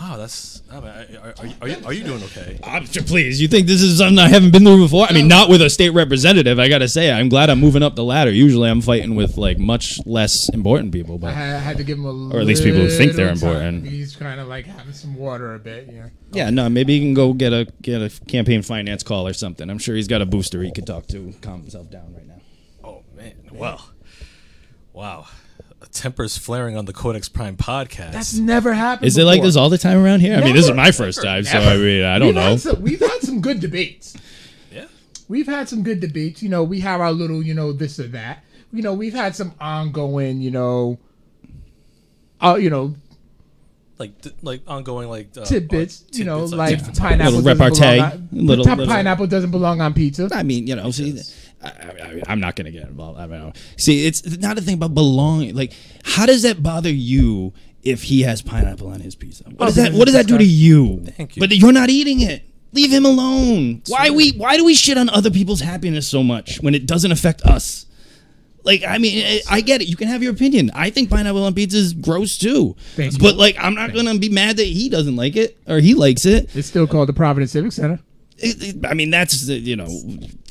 [0.00, 0.62] wow, that's.
[0.70, 2.58] I mean, are, are, you- are, you, are you doing okay?
[2.62, 5.06] I'm, please, you think this is something I haven't been through before?
[5.08, 6.58] I mean, not with a state representative.
[6.58, 8.30] I gotta say, I'm glad I'm moving up the ladder.
[8.30, 12.04] Usually, I'm fighting with like much less important people, but I had to give him
[12.04, 13.56] a Or at least people who think they're little time.
[13.56, 13.86] important.
[13.88, 15.88] He's kind of like having some water a bit.
[15.90, 16.08] Yeah.
[16.32, 19.70] yeah, no, maybe he can go get a get a campaign finance call or something.
[19.70, 22.40] I'm sure he's got a booster he could talk to, calm himself down right now.
[22.82, 23.90] Oh man, well,
[24.92, 25.26] wow.
[25.92, 28.12] Tempers flaring on the Codex Prime podcast.
[28.12, 29.06] That's never happened.
[29.06, 29.46] Is it like before.
[29.46, 30.34] this all the time around here?
[30.36, 32.40] I mean, this is my first time, so I mean, I don't we've know.
[32.40, 34.16] Had some, we've had some good debates.
[34.72, 34.86] yeah.
[35.28, 36.42] We've had some good debates.
[36.42, 38.44] You know, we have our little, you know, this or that.
[38.72, 40.98] You know, we've had some ongoing, you know,
[42.40, 42.94] uh, you know,
[43.98, 46.04] Like th- like ongoing like uh, tidbits.
[46.12, 46.98] you know, tidbits, like tidbits.
[46.98, 47.96] pineapple Little doesn't repartee.
[47.96, 50.28] belong on, Little- pi- little- pineapple doesn't belong on pizza.
[50.32, 51.20] I mean, you know, see,
[51.62, 53.20] I, I, I'm not going to get involved.
[53.20, 55.54] I mean, see, it's not a thing about belonging.
[55.54, 55.72] Like,
[56.02, 57.52] how does that bother you
[57.84, 59.44] if he has pineapple on his pizza?
[59.44, 59.92] What does that?
[59.92, 61.04] What does that do to you?
[61.16, 61.40] Thank you.
[61.40, 62.42] But you're not eating it.
[62.72, 63.82] Leave him alone.
[63.86, 64.32] Why we?
[64.32, 67.86] Why do we shit on other people's happiness so much when it doesn't affect us?
[68.64, 69.88] Like, I mean, I- I get it.
[69.88, 70.70] You can have your opinion.
[70.74, 72.74] I think pineapple on pizza is gross too.
[72.96, 73.18] Thank you.
[73.18, 76.24] But like, I'm not gonna be mad that he doesn't like it or he likes
[76.24, 76.48] it.
[76.56, 78.00] It's still called the Providence Civic Center.
[78.38, 79.86] It- it- I mean, that's the- you know,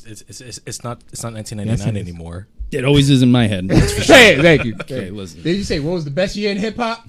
[0.06, 2.46] It's, it's, it's, it's not it's not Yes, 1999 anymore.
[2.70, 3.70] it always is in my head.
[3.70, 4.74] Hey, thank you.
[4.82, 5.42] Okay, listen.
[5.42, 7.06] Did you say what was the best year in hip hop?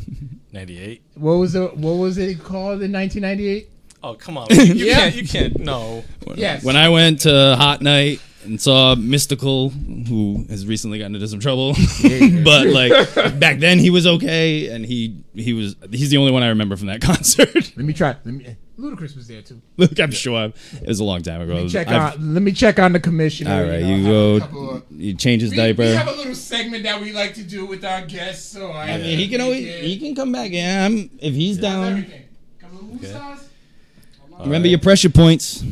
[0.53, 1.01] 98.
[1.15, 3.69] What was the what was it called in 1998?
[4.03, 4.95] Oh come on, you Yeah.
[5.09, 6.03] can't you can't no.
[6.35, 6.63] Yes.
[6.63, 9.71] When I went to Hot Night and saw uh, Mystikal,
[10.07, 11.73] who has recently gotten into some trouble,
[12.43, 12.91] but like
[13.39, 16.75] back then he was okay, and he he was he's the only one I remember
[16.75, 17.53] from that concert.
[17.75, 18.15] Let me try.
[18.23, 19.61] Let me, Ludacris was there too.
[19.77, 21.67] Look, I'm sure it was a long time ago.
[21.67, 22.33] Check I've- on.
[22.33, 23.51] Let me check on the commissioner.
[23.53, 24.35] all right, know, you go.
[24.75, 25.83] of- You change his We, diaper.
[25.83, 28.45] we have a little segment that we like to do with our guests.
[28.51, 30.51] So I, I mean, uh, he can always he can come back.
[30.51, 32.05] Yeah, I'm, if he's down.
[32.63, 33.47] of movie stars?
[34.39, 35.63] Remember your pressure points.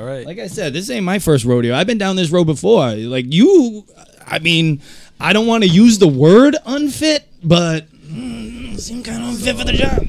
[0.00, 0.24] All right.
[0.24, 1.74] Like I said, this ain't my first rodeo.
[1.74, 2.90] I've been down this road before.
[2.94, 3.84] Like you,
[4.26, 4.80] I mean,
[5.20, 9.64] I don't want to use the word unfit, but mm, seem kind of unfit for
[9.64, 10.06] the job.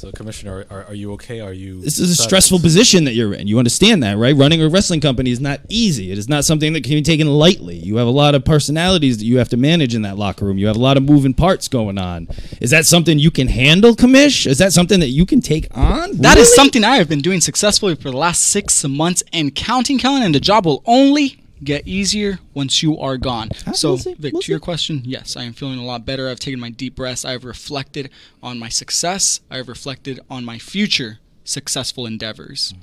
[0.00, 1.40] So commissioner, are, are you okay?
[1.40, 1.82] Are you?
[1.82, 2.26] This is a Sorry.
[2.26, 3.46] stressful position that you're in.
[3.46, 4.34] You understand that, right?
[4.34, 6.10] Running a wrestling company is not easy.
[6.10, 7.76] It is not something that can be taken lightly.
[7.76, 10.56] You have a lot of personalities that you have to manage in that locker room.
[10.56, 12.28] You have a lot of moving parts going on.
[12.62, 14.46] Is that something you can handle, Commish?
[14.46, 16.16] Is that something that you can take on?
[16.16, 16.56] That is Really?
[16.56, 20.34] something I have been doing successfully for the last six months and counting, Kellen, and
[20.34, 23.50] the job will only get easier once you are gone.
[23.66, 26.28] Ah, so, see, Vic, we'll to your question, yes, I am feeling a lot better.
[26.28, 27.24] I've taken my deep breaths.
[27.24, 28.10] I have reflected
[28.42, 29.40] on my success.
[29.50, 32.74] I have reflected on my future successful endeavors.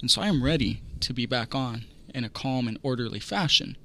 [0.00, 3.76] And so I am ready to be back on in a calm and orderly fashion.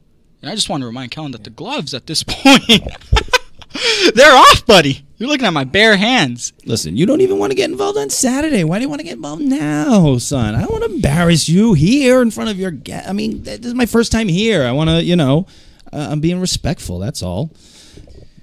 [0.41, 2.67] And I just want to remind Kellen that the gloves at this point,
[4.15, 5.05] they're off, buddy.
[5.22, 6.51] You're looking at my bare hands.
[6.65, 8.63] Listen, you don't even want to get involved on Saturday.
[8.63, 10.55] Why do you want to get involved now, son?
[10.55, 13.07] I don't want to embarrass you here in front of your guest.
[13.07, 14.63] I mean, this is my first time here.
[14.63, 15.45] I want to, you know,
[15.93, 16.97] uh, I'm being respectful.
[16.97, 17.51] That's all.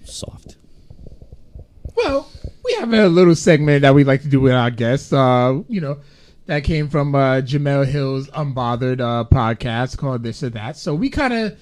[0.05, 0.57] Soft.
[1.97, 2.31] Well,
[2.64, 5.12] we have a little segment that we like to do with our guests.
[5.12, 5.99] Uh, you know,
[6.47, 10.76] that came from uh, Jemele Hill's Unbothered uh, podcast called This or That.
[10.76, 11.59] So we kind of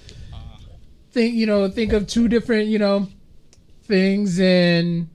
[1.12, 3.09] think, you know, think of two different, you know,
[3.87, 5.09] things, and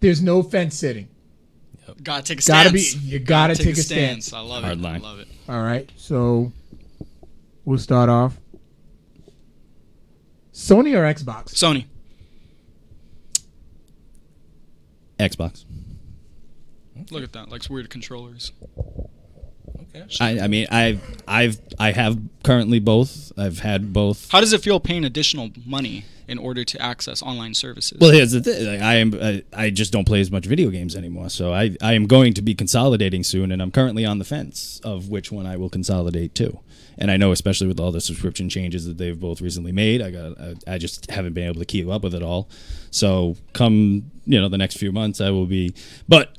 [0.00, 1.08] there's no fence sitting.
[2.02, 2.94] Gotta take a Gotta stance.
[2.94, 4.32] be- you gotta take a stance.
[4.32, 4.82] I love Hard it.
[4.82, 5.00] line.
[5.00, 5.28] I love it.
[5.48, 6.52] All right, so
[7.64, 8.36] we'll start off.
[10.52, 11.54] Sony or Xbox?
[11.54, 11.86] Sony.
[15.18, 15.64] Xbox.
[17.10, 17.48] Look at that.
[17.48, 18.52] Likes weird controllers.
[19.94, 20.06] Okay.
[20.20, 23.32] I, I mean, I've I've I have currently both.
[23.38, 24.30] I've had both.
[24.30, 27.98] How does it feel paying additional money in order to access online services?
[28.00, 28.66] Well, here's the thing.
[28.66, 29.14] Like, I am.
[29.20, 31.30] I, I just don't play as much video games anymore.
[31.30, 34.80] So I, I am going to be consolidating soon, and I'm currently on the fence
[34.84, 36.60] of which one I will consolidate to.
[36.98, 40.10] And I know, especially with all the subscription changes that they've both recently made, I
[40.10, 40.40] got.
[40.40, 42.48] I, I just haven't been able to keep up with it all.
[42.90, 45.74] So come, you know, the next few months, I will be.
[46.08, 46.36] But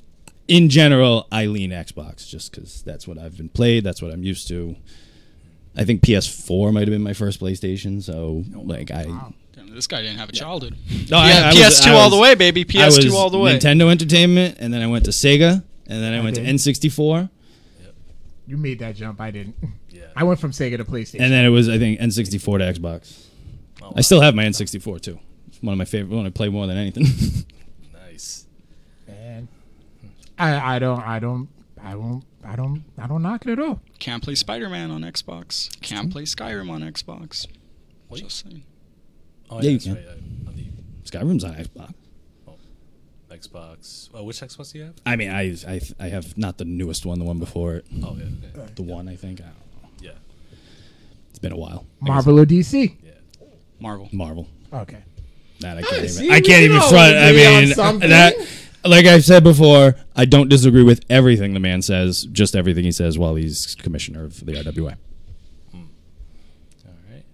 [0.47, 3.83] in general, I lean Xbox just because that's what I've been played.
[3.83, 4.75] That's what I'm used to.
[5.75, 8.01] I think PS4 might have been my first PlayStation.
[8.01, 9.03] So like I.
[9.53, 10.75] Damn, this guy didn't have a childhood.
[11.09, 12.65] No, yeah, I was- PS2 I all was- the way, baby.
[12.79, 13.57] I was PS2 all the way.
[13.57, 16.41] Nintendo Entertainment, and then I went to Sega, and then I went to.
[16.43, 17.29] N64,
[18.47, 19.19] You made that jump.
[19.21, 19.55] I didn't.
[19.89, 20.03] Yeah.
[20.15, 21.19] I went from Sega to PlayStation.
[21.21, 23.25] and then it was I think N64 to Xbox.
[23.81, 25.19] Oh, I still have my N64 too.
[25.47, 26.15] It's one of my favorite.
[26.15, 27.05] One I play more than anything.
[30.39, 30.47] Nice.
[30.47, 31.49] and I, I don't, I don't,
[31.81, 33.81] I won't, I don't, I don't knock it at all.
[33.99, 35.79] Can't play Spider Man on Xbox.
[35.81, 37.47] Can't play Skyrim on Xbox.
[38.09, 38.23] Wait.
[38.23, 38.63] Just saying.
[39.49, 39.95] Oh, Yeah, you can.
[39.95, 40.05] right.
[40.07, 40.65] uh, On the
[41.09, 41.93] Skyrim's on Xbox.
[43.29, 44.09] Xbox.
[44.13, 44.95] Oh, which Xbox do you have?
[45.05, 48.15] I mean, I, I I have not the newest one, the one before it, Oh,
[48.17, 48.25] yeah.
[48.61, 48.71] Okay.
[48.75, 49.41] the one I think.
[49.41, 49.89] I don't know.
[49.99, 50.11] Yeah.
[51.29, 51.85] It's been a while.
[51.99, 52.95] Marvel or DC?
[53.03, 53.11] Yeah,
[53.81, 54.07] Marvel.
[54.13, 54.47] Marvel.
[54.71, 55.03] Okay.
[55.59, 56.09] That I can't even.
[56.09, 57.17] see, I can't even front.
[57.17, 57.69] I mean,
[58.09, 58.35] that.
[58.87, 62.23] Like I've said before, I don't disagree with everything the man says.
[62.31, 64.97] Just everything he says while he's commissioner of the IWA.
[65.73, 65.81] All
[67.11, 67.25] right.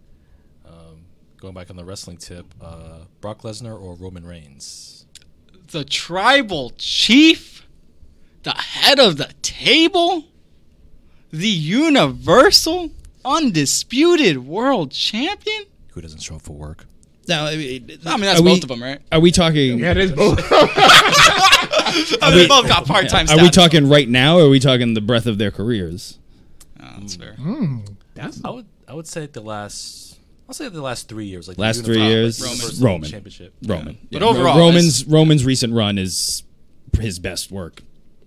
[0.65, 1.05] Um,
[1.37, 5.05] going back on the wrestling tip, uh, Brock Lesnar or Roman Reigns?
[5.71, 7.67] The tribal chief,
[8.41, 10.25] the head of the table,
[11.31, 12.89] the universal,
[13.23, 15.65] undisputed world champion.
[15.91, 16.87] Who doesn't show up for work?
[17.27, 18.99] Now, I mean, I mean, that's are we, both of them, right?
[19.11, 19.79] Are we talking?
[19.79, 20.39] Yeah, it is both.
[20.51, 23.27] I mean, they both got part time.
[23.29, 26.19] Are we talking right now, or are we talking the breadth of their careers?
[26.81, 27.33] Oh, that's fair.
[27.35, 27.79] Hmm.
[28.15, 31.47] That's I would I would say the last I'll say the last three years.
[31.47, 32.83] Like Last three years, Roman.
[32.93, 33.09] Roman.
[33.09, 33.53] Championship.
[33.65, 34.27] Roman, But Yeah.
[34.27, 36.43] overall, Roman's Roman's recent run is
[36.99, 37.81] his best work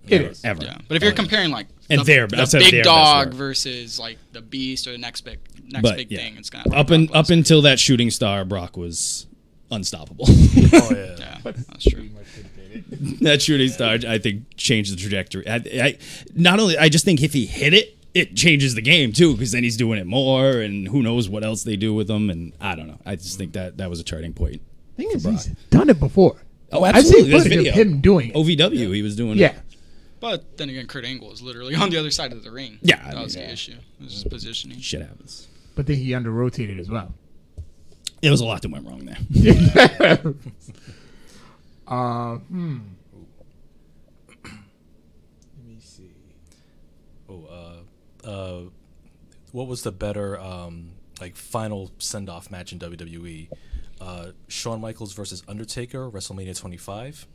[0.07, 0.43] it is.
[0.43, 0.63] ever.
[0.63, 3.99] Yeah, but if you're comparing like And the, their- the I big their dog versus
[3.99, 6.19] like the beast or the next big next But, big yeah.
[6.19, 9.27] thing, it's gonna Up and up until that shooting star, Brock was
[9.71, 10.25] unstoppable.
[10.73, 11.15] Oh yeah.
[11.47, 12.09] Yeah, that's true.
[13.21, 15.47] that shooting star, I think, changed the trajectory.
[15.47, 15.97] I, I
[16.35, 19.51] not only I just think if he hit it, it changes the game too, because
[19.51, 22.29] then he's doing it more, and who knows what else they do with him.
[22.29, 22.99] And I don't know.
[23.05, 24.61] I just think that that was a turning point.
[24.97, 25.35] thing is, Brock.
[25.35, 26.35] he's done it before.
[26.71, 26.89] Oh, absolutely.
[26.89, 27.71] I've seen There's footage video.
[27.71, 28.35] of him doing it.
[28.35, 29.37] OVW, he was doing.
[29.37, 29.47] yeah.
[29.49, 29.55] it.
[30.19, 32.79] But then again, Kurt Angle is literally on the other side of the ring.
[32.81, 33.73] Yeah, I that mean, was the issue.
[33.99, 34.79] It was just positioning.
[34.79, 35.47] shit happens.
[35.77, 37.13] But then he under rotated as well.
[38.23, 40.19] It was a lot that went wrong there.
[41.87, 42.79] Uh, hmm.
[44.43, 46.11] Let me see.
[47.29, 48.61] Oh, uh, uh,
[49.53, 53.47] what was the better um, like final send off match in WWE?
[54.01, 57.25] Uh, Shawn Michaels versus Undertaker, WrestleMania 25,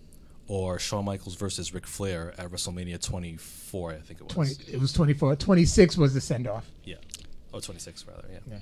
[0.48, 4.34] or Shawn Michaels versus Ric Flair at WrestleMania 24, I think it was.
[4.58, 5.36] 20, it was 24.
[5.36, 6.70] 26 was the send off.
[6.84, 6.96] Yeah.
[7.54, 8.28] Oh, 26 rather.
[8.32, 8.38] Yeah.
[8.50, 8.58] Yeah.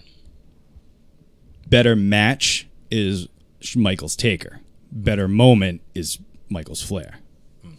[1.69, 3.29] Better match is
[3.77, 4.61] Michaels Taker.
[4.91, 6.19] Better moment is
[6.49, 7.19] Michaels Flair.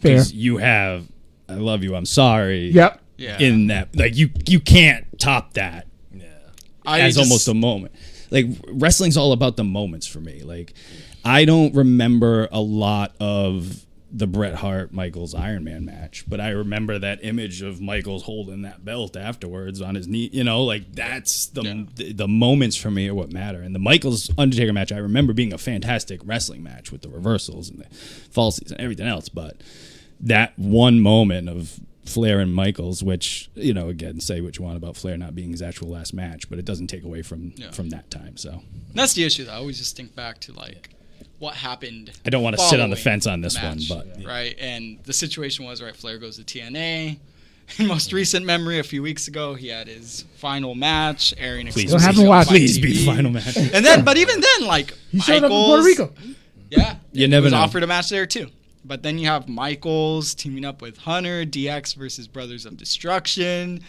[0.00, 0.16] Fair.
[0.18, 1.06] 'Cause You have,
[1.48, 2.70] I love you, I'm sorry.
[2.70, 3.00] Yep.
[3.18, 3.38] Yeah.
[3.38, 6.24] In that, like you, you can't top that Yeah.
[6.84, 7.92] I as just- almost a moment.
[8.30, 10.40] Like wrestling's all about the moments for me.
[10.42, 10.72] Like
[11.24, 13.84] I don't remember a lot of
[14.14, 18.60] the Bret Hart Michaels Iron Man match, but I remember that image of Michaels holding
[18.62, 20.28] that belt afterwards on his knee.
[20.32, 21.84] You know, like that's the Yeah.
[21.94, 23.62] the, the moments for me are what matter.
[23.62, 27.70] And the Michaels Undertaker match, I remember being a fantastic wrestling match with the reversals
[27.70, 29.62] and the falsies and everything else, but
[30.20, 34.76] that one moment of Flair and Michaels, which you know, again, say what you want
[34.76, 37.70] about Flair not being his actual last match, but it doesn't take away from Yeah.
[37.70, 38.36] from that time.
[38.36, 38.62] So
[38.94, 39.44] That's the issue.
[39.44, 39.52] Though.
[39.52, 40.90] I always just think back to like
[41.42, 42.12] what happened.
[42.24, 44.54] I don't want to sit on the fence on this the one, match, but right.
[44.60, 45.94] And the situation was right.
[45.94, 47.18] Flair goes to TNA.
[47.78, 51.88] In most recent memory, a few weeks ago, he had his final match airing Please,
[51.88, 52.54] Still exclusively haven't on watched it.
[52.54, 53.56] Please be the final match.
[53.56, 56.12] And then, but even then, like He showed up in Puerto Rico.
[56.70, 57.58] Yeah, You he never was know.
[57.58, 58.48] offered a match there too.
[58.84, 63.80] But then you have Michaels teaming up with Hunter, DX versus Brothers of Destruction.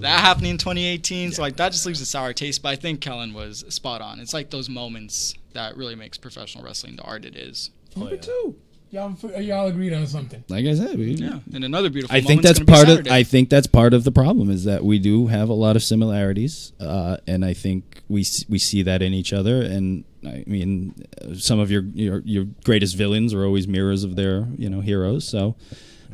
[0.00, 1.32] That happening in 2018.
[1.32, 2.62] So like that just leaves a sour taste.
[2.62, 4.20] But I think Kellen was spot on.
[4.20, 7.70] It's like those moments that really makes professional wrestling the art it is.
[7.96, 8.56] Number two.
[8.90, 10.44] Y'all, y'all agreed on something.
[10.50, 12.14] Like I said, we, Yeah, and another beautiful.
[12.14, 13.06] I think that's part of.
[13.08, 15.82] I think that's part of the problem is that we do have a lot of
[15.82, 19.62] similarities, uh, and I think we we see that in each other.
[19.62, 24.16] And I mean, uh, some of your, your your greatest villains are always mirrors of
[24.16, 25.26] their you know heroes.
[25.26, 25.56] So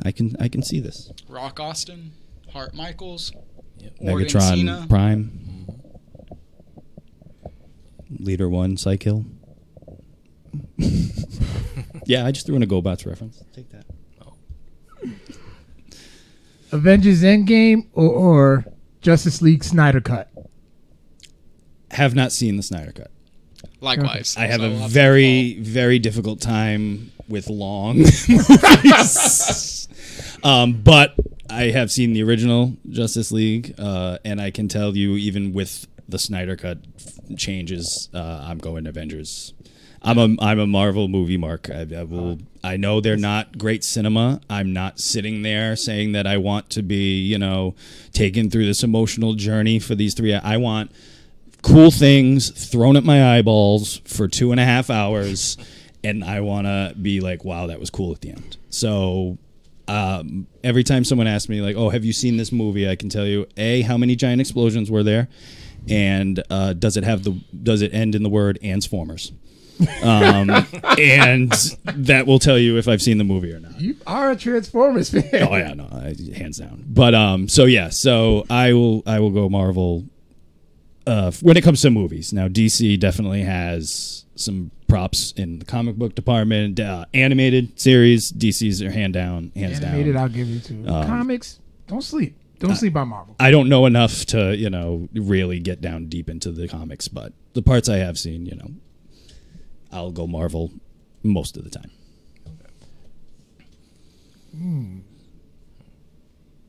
[0.03, 1.11] I can I can see this.
[1.27, 2.11] Rock Austin.
[2.51, 3.31] Hart Michaels,
[4.01, 4.85] Morgan Megatron Cena.
[4.89, 5.67] Prime.
[8.17, 9.23] Leader one, Cy-Kill.
[12.05, 13.43] yeah, I just threw in a GoBots reference.
[13.53, 13.85] Take that.
[16.71, 18.65] Avengers Endgame or, or
[19.01, 20.31] Justice League Snyder Cut?
[21.91, 23.11] Have not seen the Snyder Cut.
[23.81, 27.97] Likewise, I have So a very, very difficult time with long
[28.29, 29.87] movies.
[30.43, 31.15] um, but
[31.49, 35.87] I have seen the original Justice League, uh, and I can tell you, even with
[36.07, 39.53] the Snyder Cut f- changes, uh, I'm going Avengers.
[40.01, 41.69] I'm a I'm a Marvel movie mark.
[41.69, 42.39] I, I will.
[42.63, 44.39] I know they're not great cinema.
[44.49, 47.75] I'm not sitting there saying that I want to be, you know,
[48.13, 50.33] taken through this emotional journey for these three.
[50.33, 50.91] I want
[51.61, 55.57] cool things thrown at my eyeballs for two and a half hours,
[56.03, 58.57] and I want to be like, wow, that was cool at the end.
[58.69, 59.37] So
[59.87, 62.89] um, every time someone asks me, like, oh, have you seen this movie?
[62.89, 65.27] I can tell you, a, how many giant explosions were there,
[65.87, 69.31] and uh, does it have the does it end in the word transformers?
[70.03, 70.49] um,
[70.99, 71.51] and
[71.85, 73.79] that will tell you if I've seen the movie or not.
[73.79, 75.23] You are a Transformers fan.
[75.33, 76.83] Oh yeah, no, I, hands down.
[76.87, 80.05] But um, so yeah, so I will I will go Marvel.
[81.09, 85.95] Uh, when it comes to movies, now DC definitely has some props in the comic
[85.95, 86.79] book department.
[86.79, 90.21] Uh, animated series, DC's are hand down, hands Animated, down.
[90.21, 90.87] I'll give you two.
[90.87, 92.37] Um, Comics, don't sleep.
[92.59, 93.35] Don't sleep on Marvel.
[93.39, 97.33] I don't know enough to you know really get down deep into the comics, but
[97.53, 98.69] the parts I have seen, you know,
[99.91, 100.71] I'll go Marvel
[101.23, 101.91] most of the time.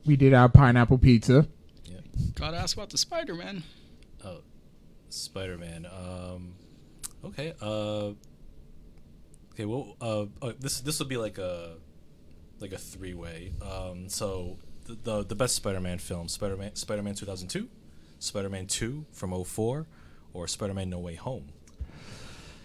[0.03, 1.45] We did our pineapple pizza.
[2.33, 3.63] Gotta ask about the Spider Man.
[5.13, 5.85] Spider Man.
[5.85, 6.53] Um,
[7.25, 7.53] okay.
[7.61, 8.11] Uh,
[9.53, 9.65] okay.
[9.65, 11.75] Well, uh, uh, this this will be like a
[12.59, 13.53] like a three way.
[13.61, 17.49] Um, so the, the the best Spider Man film: Spider Man Spider Man two thousand
[17.49, 17.67] two,
[18.19, 19.87] Spider Man two from 04,
[20.33, 21.49] or Spider Man No Way Home.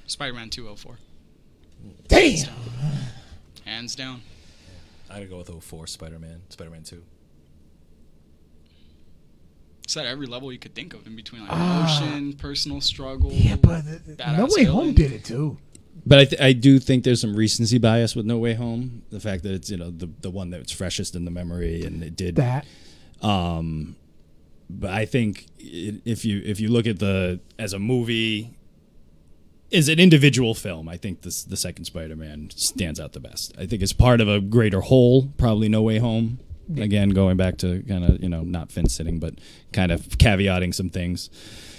[0.06, 0.98] Spider Man 204.
[2.06, 2.48] Damn.
[3.64, 4.22] Hands down.
[5.10, 6.42] I'd go with 04 Spider Man.
[6.48, 7.02] Spider Man two.
[9.86, 13.30] It's at every level you could think of in between like emotion, personal struggle.
[13.32, 14.94] Yeah, but the, the- No Way Home villain.
[14.94, 15.58] did it too.
[16.04, 19.02] But I, th- I do think there's some recency bias with No Way Home.
[19.10, 22.02] The fact that it's you know the the one that's freshest in the memory, and
[22.02, 22.34] it did.
[22.34, 22.66] That.
[23.22, 23.94] Um,
[24.68, 28.56] but I think i if you if you look at the as a movie,
[29.72, 33.54] as an individual film, I think this the second Spider-Man stands out the best.
[33.56, 36.40] I think as part of a greater whole, probably No Way Home.
[36.76, 39.34] Again, going back to kind of you know not fence sitting, but
[39.72, 41.30] kind of caveating some things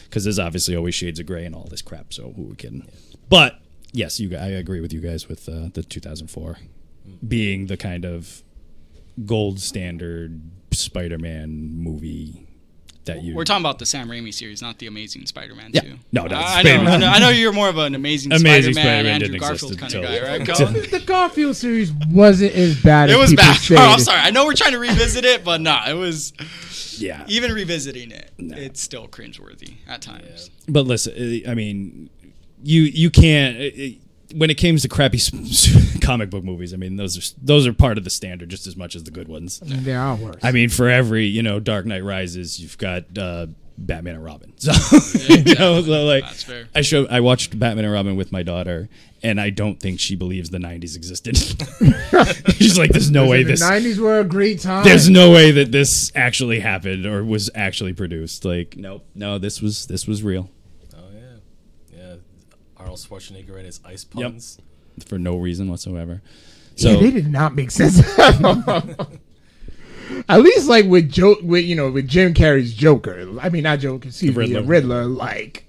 [0.06, 2.14] because there's obviously always shades of gray and all this crap.
[2.14, 2.88] So who are we kidding?
[3.30, 3.60] But
[3.92, 4.36] yes, you.
[4.38, 6.58] I agree with you guys with uh, the 2004
[7.28, 8.44] being the kind of
[9.26, 12.47] gold standard Spider-Man movie
[13.08, 13.36] that you.
[13.36, 15.82] We're talking about the Sam Raimi series, not the Amazing Spider-Man Yeah.
[15.82, 15.96] 2.
[16.12, 16.88] No, no, I, I know, Spider-Man.
[16.88, 17.08] I know.
[17.08, 20.06] I know you're more of an Amazing, Amazing Spider-Man, Spider-Man Andrew didn't Garfield exist kind
[20.06, 20.48] of guy, right?
[20.58, 20.74] Colin?
[20.74, 23.54] The Garfield series wasn't as bad It as was bad.
[23.60, 23.76] say.
[23.76, 24.20] Oh, I'm sorry.
[24.20, 26.34] I know we're trying to revisit it, but no, it was
[27.02, 27.26] yeah.
[27.28, 28.32] even revisiting it.
[28.38, 28.56] No.
[28.56, 30.50] It's still cringeworthy at times.
[30.68, 32.10] But listen, I mean,
[32.64, 33.58] you you can't.
[33.58, 33.98] uh,
[34.36, 37.66] When it comes to crappy s- s- comic book movies, I mean those are those
[37.66, 39.62] are part of the standard just as much as the good ones.
[39.64, 40.44] I mean, there are worse.
[40.44, 43.48] I mean, for every you know Dark Knight Rises, you've got uh,
[43.78, 44.54] Batman and Robin.
[44.60, 44.72] So
[45.34, 46.68] you know, so like That's fair.
[46.74, 48.90] I show I watched Batman and Robin with my daughter,
[49.24, 51.38] and I don't think she believes the '90s existed.
[52.56, 54.84] She's like, "There's no way the this." '90s were a great time.
[54.84, 58.46] There's no way that this actually happened or was actually produced.
[58.46, 60.57] Like, nope, no, this was this was real yeah, yeah.
[62.88, 64.32] Arnold Schwarzenegger and his ice Yep.
[64.32, 64.58] puns.
[65.06, 66.22] for no reason whatsoever.
[66.76, 68.00] yeah, So they did not make sense.
[70.30, 73.28] At least, like with Joe, with you know, with Jim Carrey's Joker.
[73.42, 74.62] I mean, not Joker, excuse me, Riddler.
[74.64, 75.00] Riddler.
[75.02, 75.06] Riddler.
[75.06, 75.68] Like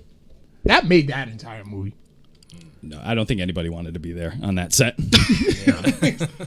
[0.65, 1.95] that made that entire movie.
[2.83, 4.95] no, I don't think anybody wanted to be there on that set.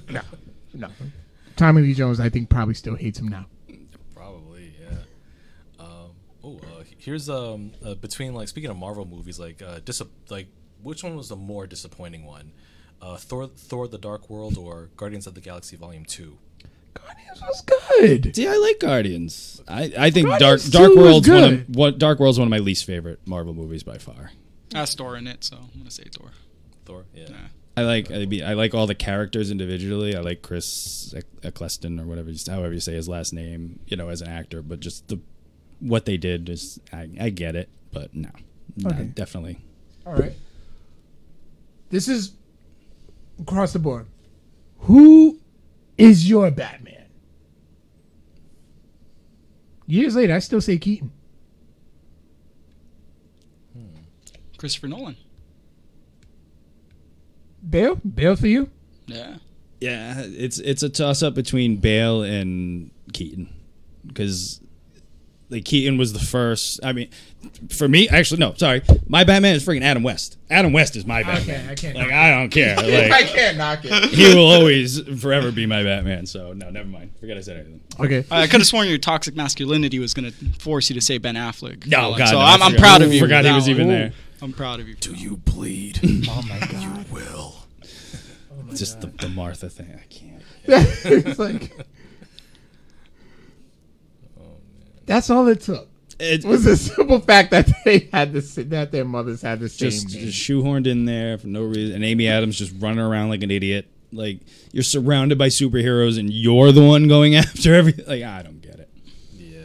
[0.10, 0.22] No,
[0.74, 0.88] no.
[1.58, 3.46] Tommy Lee Jones, I think, probably still hates him now.
[4.16, 4.98] Probably, yeah.
[5.86, 6.12] Um,
[6.44, 10.48] oh, uh, here's um uh, between like speaking of Marvel movies, like uh, dis- like
[10.84, 12.52] which one was the more disappointing one?
[13.02, 16.38] Uh, Thor, Thor: The Dark World, or Guardians of the Galaxy Volume Two?
[16.94, 18.36] Guardians was good.
[18.36, 19.62] See, I like Guardians.
[19.68, 21.54] I, I think Dark Guardians Dark 2 was World's one good.
[21.70, 24.32] of what Dark World's one of my least favorite Marvel movies by far.
[24.74, 26.32] Has Thor in it, so I'm gonna say Thor.
[26.86, 27.28] Thor, yeah.
[27.30, 27.38] Yeah.
[27.78, 30.16] I like I, mean, I like all the characters individually.
[30.16, 33.80] I like Chris Eck- Eccleston or whatever, you, however you say his last name.
[33.88, 35.20] You know, as an actor, but just the
[35.80, 38.30] what they did is I, I get it, but no,
[38.76, 39.04] no, Okay.
[39.06, 39.62] definitely.
[40.06, 40.34] All right.
[41.92, 42.34] This is
[43.40, 44.08] across the board.
[44.80, 45.40] Who
[45.98, 47.06] is your Batman?
[49.86, 51.12] Years later, I still say Keaton.
[53.74, 53.86] Hmm.
[54.58, 55.18] Christopher Nolan.
[57.70, 58.70] Bale, Bale for you.
[59.06, 59.36] Yeah.
[59.82, 63.50] Yeah, it's it's a toss up between Bale and Keaton
[64.06, 64.62] because
[65.52, 66.80] like Keaton was the first.
[66.84, 67.10] I mean,
[67.70, 70.38] for me, actually, no, sorry, my Batman is freaking Adam West.
[70.50, 71.70] Adam West is my Batman.
[71.70, 72.76] I can't- I can't Like knock I don't care.
[72.80, 74.10] I Like can't knock it.
[74.12, 76.26] he will always forever be my Batman.
[76.26, 77.12] So no, never mind.
[77.20, 77.82] Forget I said anything.
[78.00, 78.26] Okay.
[78.32, 81.36] I could have sworn your toxic masculinity was going to force you to say Ben
[81.36, 81.86] Affleck.
[81.88, 83.20] No, God, so no, I I'm, I'm proud of you.
[83.20, 83.96] forgot he was even one.
[83.96, 84.14] there.
[84.42, 84.96] I'm proud of you.
[84.96, 86.00] Do you bleed?
[86.30, 86.72] Oh my god.
[86.82, 87.56] You Will.
[88.70, 89.94] It's just the, the Martha thing.
[90.00, 90.44] I can't.
[90.66, 91.72] it's like.
[95.12, 95.88] That's all it took.
[96.20, 99.68] It Was the simple fact that they had the sa- that their mothers had the
[99.70, 100.26] same just, name.
[100.26, 101.96] just shoehorned in there for no reason.
[101.96, 103.88] And Amy Adams just running around like an idiot.
[104.14, 104.40] Like
[104.72, 108.06] you're surrounded by superheroes and you're the one going after everything.
[108.08, 108.90] Like I don't get it.
[109.34, 109.60] Yeah,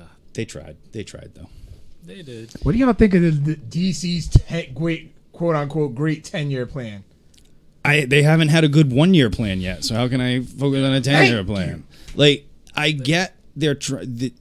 [0.00, 0.76] ah, They tried.
[0.92, 1.48] They tried though.
[2.04, 2.52] they did.
[2.62, 6.64] What do y'all think of the, the DC's te- great quote unquote great ten year
[6.66, 7.04] plan?
[7.84, 9.84] I they haven't had a good one year plan yet.
[9.84, 11.84] So how can I focus on a ten year Thank plan?
[12.14, 14.32] Like I get their tr- the,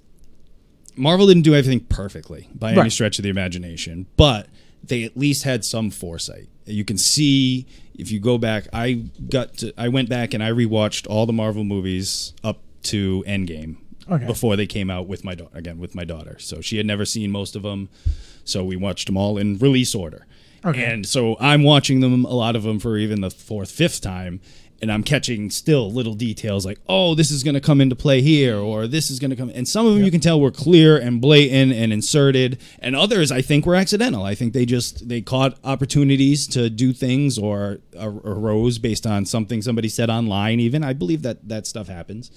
[0.95, 2.91] Marvel didn't do everything perfectly by any Right.
[2.91, 4.47] stretch of the imagination, but
[4.83, 6.47] they at least had some foresight.
[6.65, 7.65] You can see
[7.97, 8.67] if you go back.
[8.73, 13.23] I got to I went back and I rewatched all the Marvel movies up to
[13.27, 13.77] Endgame
[14.09, 14.25] Okay.
[14.25, 16.37] before they came out with my daughter again with my daughter.
[16.39, 17.89] So she had never seen most of them,
[18.43, 20.25] so we watched them all in release order.
[20.65, 20.83] Okay.
[20.85, 24.39] And so I'm watching them a lot of them for even the fourth, fifth time,
[24.83, 28.21] and I'm catching still little details like, oh, this is going to come into play
[28.21, 29.49] here, or this is going to come.
[29.55, 33.31] And some of them you can tell were clear and blatant and inserted, and others
[33.31, 34.25] I think were accidental.
[34.25, 39.61] I think they just they caught opportunities to do things or arose based on something
[39.61, 40.59] somebody said online.
[40.59, 42.29] Even I believe that that stuff happens.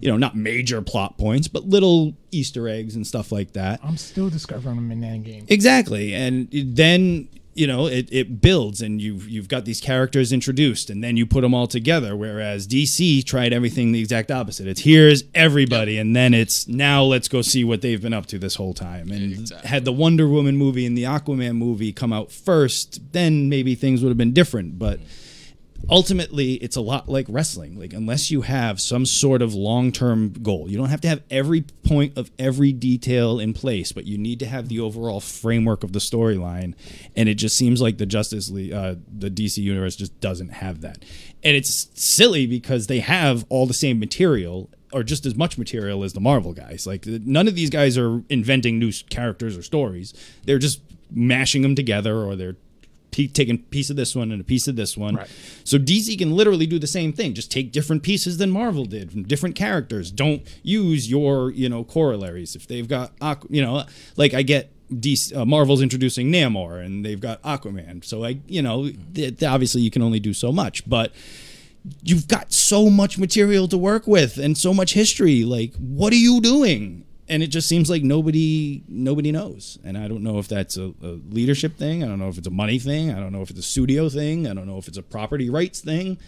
[0.00, 3.80] You know, not major plot points, but little Easter eggs and stuff like that.
[3.82, 5.46] I'm still discovering them in that game.
[5.48, 7.28] Exactly, and then
[7.58, 11.26] you know it, it builds, and you've you've got these characters introduced, and then you
[11.26, 12.16] put them all together.
[12.16, 14.68] Whereas DC tried everything the exact opposite.
[14.68, 18.38] It's here's everybody, and then it's now let's go see what they've been up to
[18.38, 19.10] this whole time.
[19.10, 19.68] And Exactly.
[19.68, 24.02] had the Wonder Woman movie and the Aquaman movie come out first, then maybe things
[24.02, 24.78] would have been different.
[24.78, 25.27] But mm.
[25.90, 27.78] Ultimately it's a lot like wrestling.
[27.78, 31.62] Like unless you have some sort of long-term goal you don't have to have every
[31.62, 35.92] point of every detail in place but you need to have the overall framework of
[35.92, 36.74] the storyline.
[37.16, 40.80] And it just seems like the justice league uh, the dc universe just doesn't have
[40.82, 41.04] that.
[41.42, 46.04] And it's silly because they have all the same material or just as much material
[46.04, 46.86] as the marvel guys.
[46.86, 50.14] Like none of these guys are inventing new characters or stories.
[50.44, 52.56] They're just mashing them together or they're
[53.10, 55.16] taking a piece of this one and a piece of this one.
[55.16, 55.30] Right.
[55.64, 57.34] So DC can literally do the same thing.
[57.34, 60.10] Just take different pieces than Marvel did from different characters.
[60.10, 62.54] Don't use your you know corollaries.
[62.54, 63.12] If they've got
[63.48, 63.84] you know
[64.16, 64.72] like I get.
[64.90, 68.02] DC, uh, Marvel's introducing Namor, and they've got Aquaman.
[68.02, 71.12] So I, you know, th- obviously you can only do so much, but
[72.02, 75.44] you've got so much material to work with and so much history.
[75.44, 77.04] Like, what are you doing?
[77.28, 79.78] And it just seems like nobody nobody knows.
[79.84, 82.02] And I don't know if that's a, a leadership thing.
[82.02, 83.12] I don't know if it's a money thing.
[83.12, 84.46] I don't know if it's a studio thing.
[84.46, 86.18] I don't know if it's a property rights thing.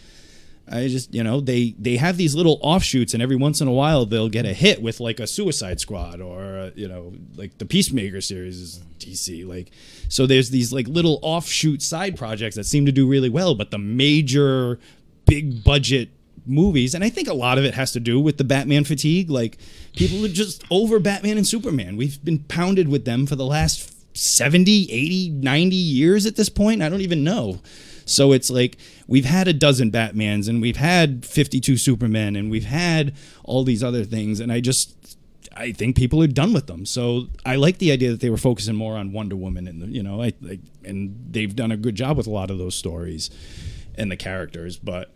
[0.71, 3.73] I just you know they they have these little offshoots, and every once in a
[3.73, 7.59] while they'll get a hit with like a Suicide Squad or uh, you know like
[7.59, 9.47] the Peacemaker series is DC.
[9.47, 9.73] Like
[10.09, 13.73] so there's these like little offshoot side projects that seem to do really well, but
[13.73, 14.79] the major
[15.27, 16.11] big budget
[16.47, 19.31] movies and i think a lot of it has to do with the batman fatigue.
[19.31, 19.59] Like
[19.95, 21.97] people are just over batman and superman.
[21.97, 26.83] We've been pounded with them for the last 70 80 90 years at this point
[26.83, 27.61] i don't even know.
[28.05, 28.77] So it's like
[29.07, 33.15] we've had a dozen batmans and we've had 52 supermen and we've had
[33.45, 34.97] all these other things and i just
[35.57, 36.87] I think people are done with them.
[36.87, 40.03] So I like the idea that they were focusing more on Wonder Woman and you
[40.03, 43.31] know, I, I and they've done a good job with a lot of those stories
[43.97, 45.13] and the characters, but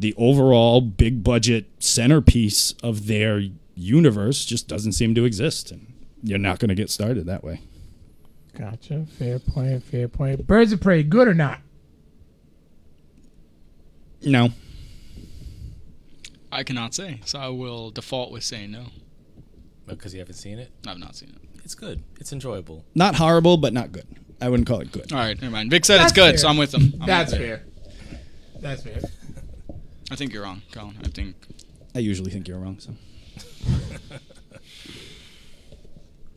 [0.00, 3.42] the overall big budget centerpiece of their
[3.76, 7.60] universe just doesn't seem to exist and you're not going to get started that way.
[8.58, 9.06] Gotcha.
[9.18, 9.82] Fair point.
[9.84, 10.46] Fair point.
[10.46, 11.60] Birds of Prey, good or not?
[14.22, 14.48] No.
[16.52, 18.86] I cannot say, so I will default with saying no.
[19.86, 20.70] Because you haven't seen it.
[20.86, 21.60] I've not seen it.
[21.64, 22.02] It's good.
[22.18, 22.84] It's enjoyable.
[22.94, 24.06] Not horrible, but not good.
[24.40, 25.12] I wouldn't call it good.
[25.12, 25.70] All right, never mind.
[25.70, 26.38] Vic said That's it's good, fair.
[26.38, 26.94] so I'm with him.
[27.00, 27.46] I'm That's with him.
[27.48, 27.62] fair.
[28.60, 29.00] That's fair.
[30.10, 30.96] I think you're wrong, Colin.
[31.04, 31.36] I think
[31.94, 32.90] I usually think you're wrong, so.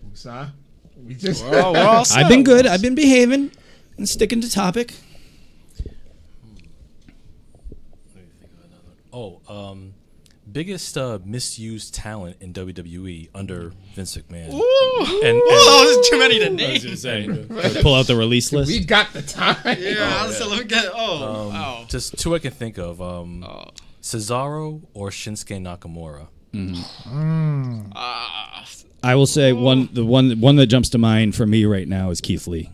[0.03, 0.53] Musa,
[0.95, 2.67] we just we're all, we're all I've been good.
[2.67, 3.51] I've been behaving
[3.97, 4.93] and sticking to topic.
[5.79, 5.85] Let
[6.45, 6.69] me
[8.13, 8.93] think of another.
[9.11, 9.93] Oh, um,
[10.53, 14.53] biggest uh, misused talent in WWE under Vince McMahon.
[14.53, 17.47] Ooh, And- Ooh, and- those too many to name.
[17.81, 18.71] pull out the release list.
[18.71, 19.57] We got the time.
[19.79, 20.85] Yeah, so let me get.
[20.93, 21.85] Oh, Um, wow.
[21.89, 23.65] Just two I can think of: um, Oh.
[24.01, 26.27] Cesaro or Shinsuke Nakamura.
[27.95, 28.65] Ah,
[29.03, 32.09] I will say one the one one that jumps to mind for me right now
[32.09, 32.69] is Keith Lee.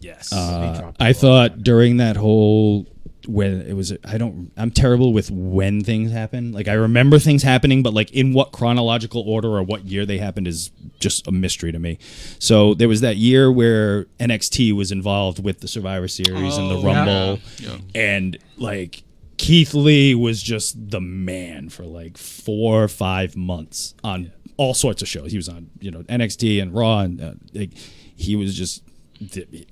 [0.00, 0.32] Yes.
[0.32, 2.86] Uh, I thought during that whole
[3.32, 6.52] when it was I don't I'm terrible with when things happen.
[6.52, 10.18] Like I remember things happening, but like in what chronological order or what year they
[10.18, 11.98] happened is just a mystery to me.
[12.38, 16.76] So there was that year where NXT was involved with the Survivor Series and the
[16.76, 17.78] Oh, Rumble, yeah.
[17.94, 19.02] and like
[19.36, 25.00] Keith Lee was just the man for like four or five months on all sorts
[25.00, 25.30] of shows.
[25.30, 27.70] He was on you know NXT and Raw, and uh, like,
[28.16, 28.82] he was just.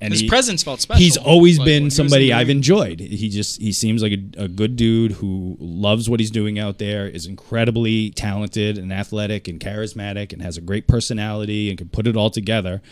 [0.01, 1.01] And his he- presence felt special.
[1.03, 3.01] He's always Like, been somebody I've enjoyed.
[3.01, 6.79] He just he seems like a, a good dude who loves what he's doing out
[6.79, 11.89] there, is incredibly talented and athletic and charismatic, and has a great personality and can
[11.89, 12.83] put it all together.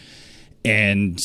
[0.64, 1.20] And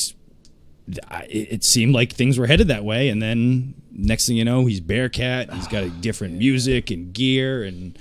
[1.10, 4.66] I- it seemed like things were headed that way, and then next thing you know,
[4.66, 5.54] he's Bearcat.
[5.54, 7.98] He's got a different music and gear, and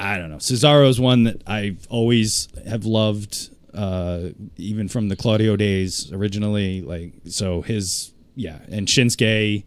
[0.00, 0.36] I don't know.
[0.36, 6.82] Cesaro's one that I've always have loved, uh, even from the Claudio days originally.
[6.82, 9.64] Like so, his yeah, and Shinsuke.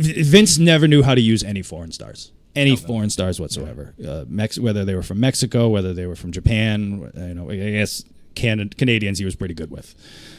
[0.00, 3.94] Vince never knew how to use any foreign stars, any foreign stars whatsoever.
[4.04, 7.56] Uh, Mex- whether they were from Mexico, whether they were from Japan, you know, I
[7.56, 8.02] guess
[8.34, 9.94] Can- Canadians he was pretty good with.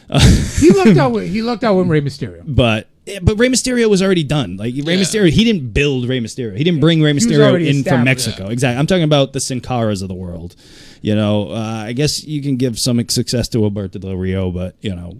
[0.60, 1.12] he lucked out.
[1.14, 2.44] With, he lucked out with Rey Mysterio.
[2.46, 4.58] But eh, but Rey Mysterio was already done.
[4.58, 5.02] Like Rey Yeah.
[5.02, 6.58] Mysterio, he didn't build Rey Mysterio.
[6.58, 8.04] He didn't bring Rey Mysterio in from.
[8.04, 8.48] Mexico.
[8.48, 8.78] Exactly.
[8.80, 10.56] I'm talking about the Sin Caras of the world.
[11.02, 14.76] You know, uh, I guess you can give some success to Alberto Del Rio, but
[14.82, 15.18] you know,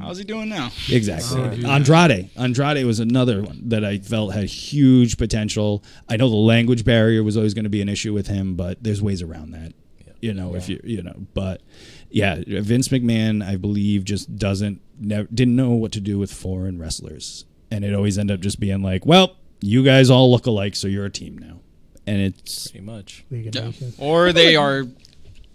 [0.00, 0.70] How's he doing now?
[0.90, 1.64] exactly.
[1.64, 2.30] Andrade.
[2.36, 5.82] Andrade was another one that I felt had huge potential.
[6.08, 8.82] I know the language barrier was always going to be an issue with him, but
[8.82, 9.72] there's ways around that.
[10.20, 11.62] You know, if you you know, but
[12.10, 16.78] yeah, Vince McMahon, I believe, just doesn't never didn't know what to do with foreign
[16.78, 20.74] wrestlers, and it always ended up just being like, well, you guys all look alike,
[20.74, 21.60] so you're a team now,
[22.08, 23.24] and it's Pretty much.
[23.30, 23.64] League of Yeah.
[23.66, 23.94] Nations.
[23.98, 24.84] Or they are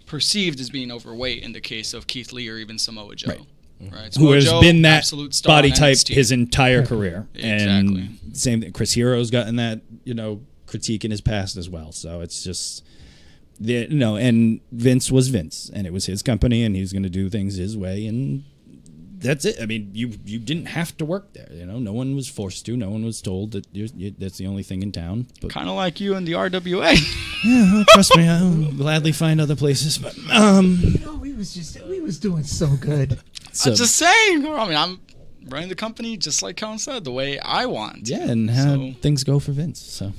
[0.06, 3.30] perceived as being overweight in the case of Keith Lee or even Samoa Joe.
[3.30, 3.40] Right.
[3.92, 4.04] Right.
[4.04, 6.14] who Samoa has Joe, been that absolute star body type NXT.
[6.14, 8.08] his entire career, Exactly.
[8.24, 8.72] and same thing.
[8.72, 11.92] Chris Hero's gotten that you know critique in his past as well.
[11.92, 12.84] So it's just.
[13.60, 16.92] The, you know, and Vince was Vince, and it was his company, and he was
[16.92, 18.42] going to do things his way, and
[19.18, 19.56] that's it.
[19.60, 21.48] I mean, you you didn't have to work there.
[21.52, 22.76] You know, no one was forced to.
[22.76, 25.26] No one was told that you're, you, that's the only thing in town.
[25.40, 26.94] But Kind of like you in the RWA.
[27.44, 29.98] yeah, well, trust me, I'll gladly find other places.
[29.98, 33.18] But um, No, we was just we was doing so good.
[33.52, 34.46] so, I'm just saying.
[34.46, 35.00] I mean, I'm
[35.48, 38.08] running the company just like Colin said, the way I want.
[38.08, 39.80] yeah, and how So- things go for Vince.
[39.80, 40.12] So,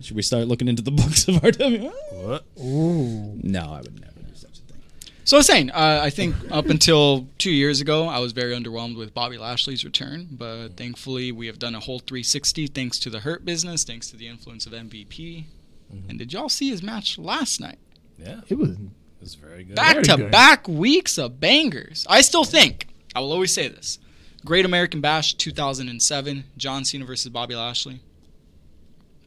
[0.00, 1.92] should we start looking into the books of RW?
[2.12, 2.44] What?
[2.60, 3.38] Ooh.
[3.42, 4.80] No, I would never do such a thing.
[5.28, 8.54] So I was saying, uh, I think up until two years ago, I was very
[8.54, 13.10] underwhelmed with Bobby Lashley's return, but thankfully we have done a whole 360 thanks to
[13.10, 15.44] the Hurt Business, thanks to the influence of MVP.
[16.08, 17.76] And did y'all see his match last night?
[18.16, 18.40] Yeah.
[18.48, 18.78] It was It
[19.20, 19.76] was very good.
[19.76, 20.30] Back Very to good.
[20.30, 22.06] back weeks of bangers.
[22.08, 23.98] I still think, I will always say this
[24.46, 28.00] Great American Bash 2007, John Cena versus Bobby Lashley.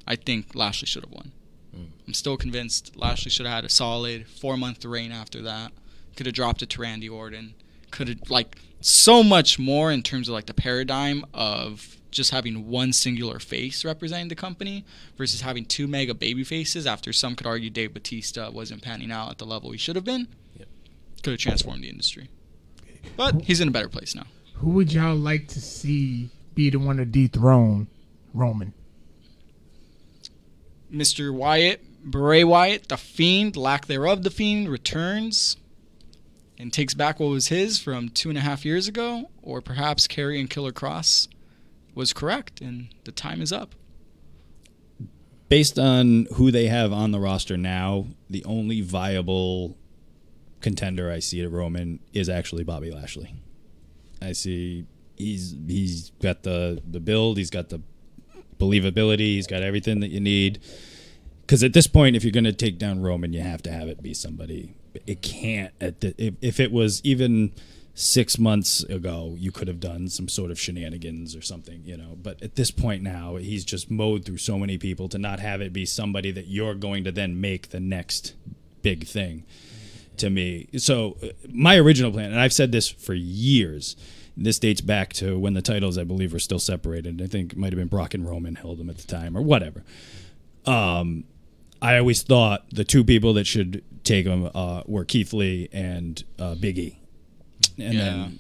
[0.08, 1.32] I think Lashley should have won.
[2.08, 5.72] I'm still convinced Lashley should have had a solid four month reign after that.
[6.16, 7.54] Could have dropped it to Randy Orton.
[7.90, 12.68] Could have, like, so much more in terms of, like, the paradigm of just having
[12.68, 14.84] one singular face representing the company
[15.18, 19.32] versus having two mega baby faces after some could argue Dave Batista wasn't panning out
[19.32, 20.28] at the level he should have been.
[20.58, 20.68] Yep.
[21.24, 22.30] Could have transformed the industry.
[23.16, 24.26] But he's in a better place now.
[24.56, 27.88] who would y'all like to see be the one to dethrone
[28.34, 28.74] Roman?
[30.94, 31.34] Mr.
[31.34, 35.56] Wyatt, Bray Wyatt, the Fiend, lack thereof, the Fiend, returns
[36.62, 40.08] and takes back what was his from two and a half years ago, or perhaps
[40.08, 41.28] Kerry and Killer Cross
[41.96, 43.74] was correct and the time is up.
[45.50, 49.76] Based on who they have on the roster now, the only viable
[50.62, 53.34] contender I see to Roman is actually Bobby Lashley.
[54.22, 54.86] I see
[55.18, 57.82] he's he's got the the build, he's got the
[58.60, 60.62] believability, he's got everything that you need.
[61.42, 63.90] Because at this point, if you're going to take down Roman, you have to have
[63.90, 64.76] it be somebody.
[65.06, 65.74] It can't.
[65.80, 67.54] At the, if, if it was even
[67.94, 72.18] six months ago, you could have done some sort of shenanigans or something, you know.
[72.22, 75.62] But at this point now, he's just mowed through so many people to not have
[75.62, 78.34] it be somebody that you're going to then make the next
[78.82, 79.44] big thing
[80.18, 80.68] to me.
[80.78, 83.96] So uh, my original plan, and I've said this for years.
[84.38, 87.22] This dates back to when the titles, I believe, were still separated.
[87.22, 89.42] I think it might have been Brock and Roman held them at the time, or
[89.42, 89.84] whatever.
[90.66, 91.26] Um,
[91.82, 96.24] I always thought the two people that should take him uh, were Keith Lee and
[96.40, 97.00] uh, Big E.
[97.78, 98.04] And Yeah.
[98.04, 98.40] then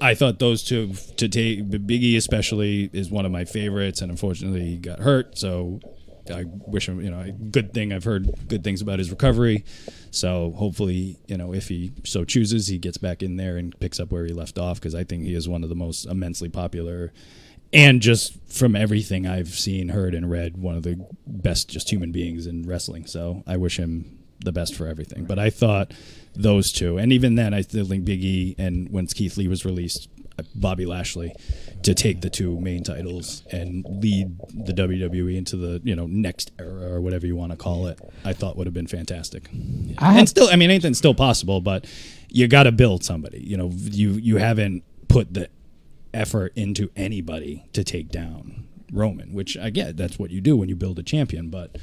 [0.00, 4.64] I thought those two to take Biggie especially is one of my favorites, and unfortunately
[4.64, 5.36] he got hurt.
[5.38, 5.80] So
[6.32, 9.64] I wish him, you know, a good thing I've heard good things about his recovery.
[10.10, 13.98] So hopefully, you know, if he so chooses, he gets back in there and picks
[13.98, 16.48] up where he left off because I think he is one of the most immensely
[16.48, 17.12] popular.
[17.72, 22.12] And just from everything I've seen, heard, and read, one of the best just human
[22.12, 23.06] beings in wrestling.
[23.06, 25.24] So I wish him the best for everything.
[25.24, 25.92] But I thought
[26.34, 29.64] those two, and even then, I still think Big E and when Keith Lee was
[29.64, 30.08] released,
[30.38, 31.34] uh, Bobby Lashley,
[31.82, 36.52] to take the two main titles and lead the WWE into the you know next
[36.58, 39.48] era or whatever you want to call it, I thought would have been fantastic.
[39.98, 41.86] I and still, I mean, anything's still possible, but
[42.28, 43.40] you got to build somebody.
[43.40, 45.48] You know, you you haven't put the
[46.14, 49.96] effort into anybody to take down Roman, which I get.
[49.96, 51.50] That's what you do when you build a champion.
[51.50, 51.76] But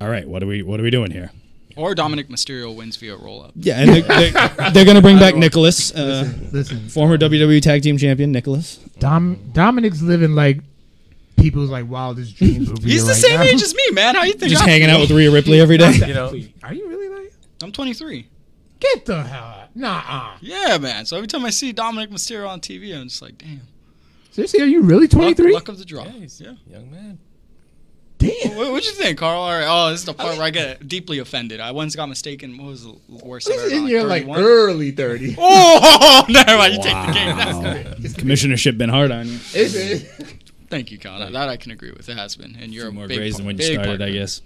[0.00, 1.30] all right, what are we what are we doing here?
[1.76, 3.52] Or Dominic Mysterio wins via roll up.
[3.56, 4.30] Yeah, and they, they,
[4.72, 8.76] they're going to bring back Nicholas, uh, listen, former WWE Tag Team Champion Nicholas.
[8.98, 10.60] Dom Dominic's living like
[11.36, 12.70] people's like wildest dreams.
[12.70, 13.42] over He's here the right same now.
[13.42, 14.14] age as me, man.
[14.14, 14.50] How you think?
[14.50, 15.92] Just I hanging out with Rhea Ripley every day.
[15.94, 16.28] You know,
[16.62, 17.32] Are you really like?
[17.62, 18.28] I'm 23.
[18.80, 19.74] Get the hell out!
[19.74, 21.06] Nah, Yeah, man.
[21.06, 23.62] So every time I see Dominic Mysterio on TV, I'm just like, damn.
[24.30, 25.52] seriously, are you really Luck, twenty three?
[25.54, 26.04] luck of the draw.
[26.04, 26.52] yeah, he's Yeah.
[26.70, 27.18] young man.
[28.24, 28.56] Damn.
[28.56, 29.40] What, what'd you think, Carl?
[29.40, 29.66] All right.
[29.68, 31.60] Oh, this is the part where I get deeply offended.
[31.60, 32.56] I once got mistaken.
[32.56, 35.36] What was the worst I've This ever is in your like early thirty.
[35.46, 36.74] Oh, never mind.
[36.74, 37.36] You take the game.
[37.36, 39.34] That's Commissionership been hard on you.
[39.54, 40.08] Is it?
[40.70, 41.32] Thank you, Colin.
[41.32, 42.08] That I can agree with.
[42.08, 44.02] It has been, and you're Few more big grays part- than when you big started,
[44.02, 44.40] I guess.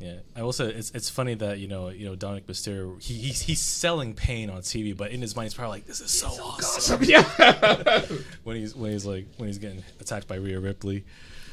[0.00, 3.14] Yeah, I will say it's it's funny that you know you know Dominic Mysterio he,
[3.14, 6.10] he's he's selling pain on TV, but in his mind he's probably like this is
[6.10, 8.02] so awesome yeah.
[8.44, 11.04] when he's when he's like when he's getting attacked by Rhea Ripley.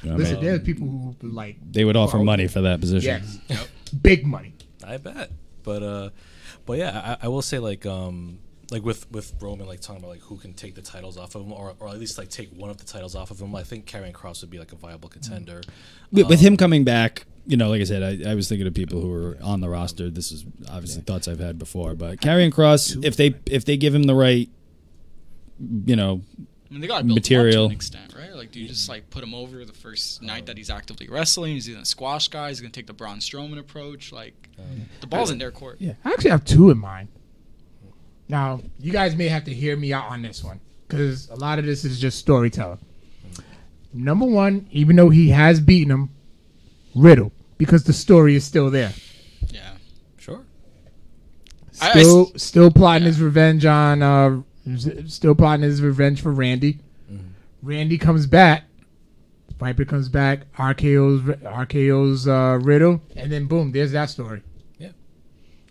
[0.03, 3.23] I mean, Listen, there's people who like they would offer Well, money for that position.
[3.49, 3.67] yes,
[4.01, 4.53] big money.
[4.85, 5.31] I bet,
[5.63, 6.09] but uh,
[6.65, 8.39] but yeah, I, I will say like um
[8.71, 11.43] like with with Roman like talking about like who can take the titles off of
[11.43, 13.55] him or or at least like take one of the titles off of him.
[13.55, 15.61] I think Karrion Kross would be like a viable contender.
[16.11, 18.73] With, with him coming back, you know, like I said, I, I was thinking of
[18.73, 20.09] people who were on the roster.
[20.09, 23.93] This is obviously thoughts I've had before, but Karrion Kross, if they if they give
[23.93, 24.49] him the right,
[25.85, 26.21] you know,
[26.69, 27.45] I mean, they got to build Material.
[27.45, 28.35] material to an extent, right?
[28.35, 31.53] Like, do you just like put him over the first night that he's actively wrestling?
[31.53, 32.57] He's gonna squash guys.
[32.57, 34.11] He's gonna take the Braun Strowman approach.
[34.11, 34.49] Like,
[35.01, 35.77] the ball's in their court.
[35.79, 37.09] Yeah, I actually have two in mind.
[38.27, 41.59] Now, you guys may have to hear me out on this one because a lot
[41.59, 42.79] of this is just storytelling.
[43.93, 46.09] Number one, even though he has beaten him,
[46.95, 48.91] Riddle, because the story is still there.
[49.49, 49.71] Yeah.
[50.17, 50.41] Sure.
[51.79, 54.43] I- I Still, still plotting his revenge on, uh, s-
[55.07, 56.79] still plotting his revenge for Randy.
[57.61, 58.63] Randy comes back.
[59.57, 60.51] Viper comes back.
[60.57, 64.43] RKO's RKO's uh, Riddle, and then boom, there's that story.
[64.77, 64.91] Yeah.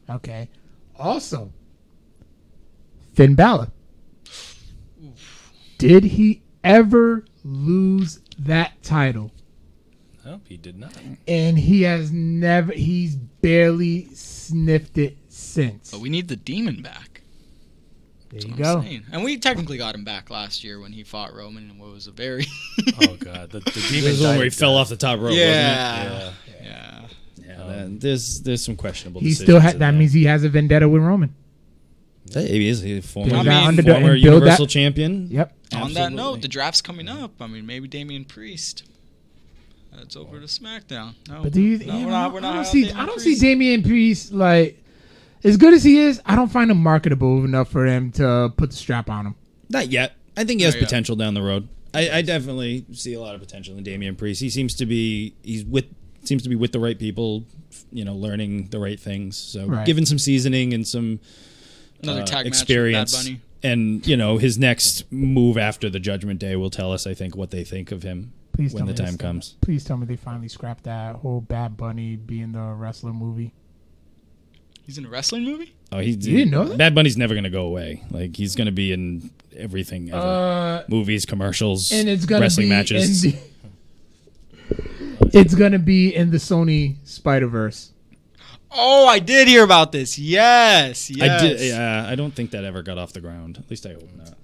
[0.08, 0.48] Okay.
[0.98, 1.52] Also,
[3.12, 3.68] Finn Balor.
[5.78, 9.32] Did he ever lose that title?
[10.24, 10.96] No, he did not.
[11.28, 12.72] And he has never.
[12.72, 15.90] He's barely sniffed it since.
[15.90, 17.13] But we need the demon back.
[18.35, 18.82] There That's you go.
[18.82, 19.05] saying.
[19.12, 22.09] And we technically got him back last year when he fought Roman, and what was
[22.09, 22.47] a very
[23.01, 23.90] Oh god, the, the demon.
[23.90, 25.35] this is the one where he died- fell off the top rope.
[25.35, 26.32] yeah, Yeah.
[26.62, 27.01] yeah.
[27.02, 27.47] wasn't it?
[27.47, 29.20] Yeah, that- there's there's some questionable.
[29.20, 29.74] He still had.
[29.74, 31.32] in That means he has a vendetta with Roman.
[32.32, 34.70] Hey, he is a former, Build I mean, underdog former and build Universal that.
[34.73, 35.28] Champion.
[35.31, 35.56] Yep.
[35.77, 37.40] On that note, the draft's coming up.
[37.40, 38.85] I mean, maybe Damian Priest.
[39.94, 41.15] That's over to SmackDown.
[41.28, 41.78] No, But do you?
[41.78, 42.32] no, yeah, we're not.
[42.32, 42.55] We're I not.
[42.55, 42.81] don't see.
[42.82, 43.40] Damian I don't Priest.
[43.40, 44.84] see Damian Priest like
[45.44, 46.20] as good as he is.
[46.26, 49.34] I don't find him marketable enough for him to put the strap on him.
[49.68, 50.16] Not yet.
[50.36, 50.86] I think he has Not yet.
[50.88, 51.68] potential down the road.
[51.92, 54.40] I, I definitely see a lot of potential in Damian Priest.
[54.40, 55.84] He seems to be he's with
[56.24, 57.44] seems to be with the right people,
[57.92, 59.36] you know, learning the right things.
[59.36, 59.86] So Right.
[59.86, 61.20] given some seasoning and some
[62.02, 63.72] Another uh, tag experience, match with Bad Bunny.
[63.72, 67.36] and you know his next move after the Judgment Day will tell us, I think,
[67.36, 69.56] what they think of him Please when tell the me time comes.
[69.60, 73.52] Please tell me they finally scrapped that whole Bad Bunny being the wrestler movie.
[74.86, 75.74] He's in a wrestling movie.
[75.90, 76.77] Oh, he You didn't know that?
[76.78, 78.02] Bad Bunny's never going to go away.
[78.11, 80.19] Like he's going to be in everything ever.
[80.19, 83.24] Uh, Movies, commercials, and it's gonna wrestling be matches.
[83.24, 83.39] In the,
[85.39, 87.93] it's gonna be in the Sony Spider Verse.
[88.77, 90.19] Oh, I did hear about this.
[90.19, 91.43] Yes, yes.
[91.43, 91.61] I did.
[91.61, 93.59] Yeah, I don't think that ever got off the ground.
[93.59, 94.35] At least I hope not.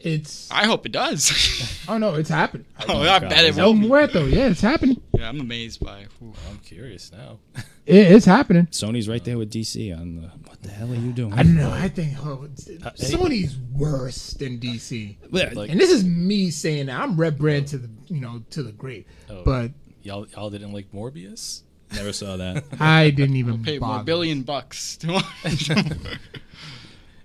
[0.00, 1.84] It's I hope it does.
[1.88, 2.66] oh no, it's happening.
[2.88, 3.30] oh, I God.
[3.30, 3.80] bet it El will.
[3.80, 3.88] be.
[3.88, 5.00] Muerto, yeah, it's happening.
[5.14, 6.06] Yeah, I'm amazed by.
[6.18, 6.32] whew.
[6.50, 7.38] I'm curious now.
[7.86, 8.66] It, it's happening.
[8.66, 10.28] Sony's right there with DC on the.
[10.48, 11.32] What the hell are you doing?
[11.32, 11.70] I don't know.
[11.70, 12.44] I think oh,
[12.84, 15.16] Uh, Sony's worse than DC.
[15.30, 18.42] Well, Like- And this is me saying that I'm red brand to the you know
[18.50, 19.04] to the grave.
[19.30, 19.42] Oh.
[19.44, 19.70] But
[20.02, 21.62] y'all y'all didn't like Morbius.
[21.94, 22.64] Never saw that.
[22.80, 23.94] I didn't even Pay bother.
[23.94, 25.70] more billion bucks to watch.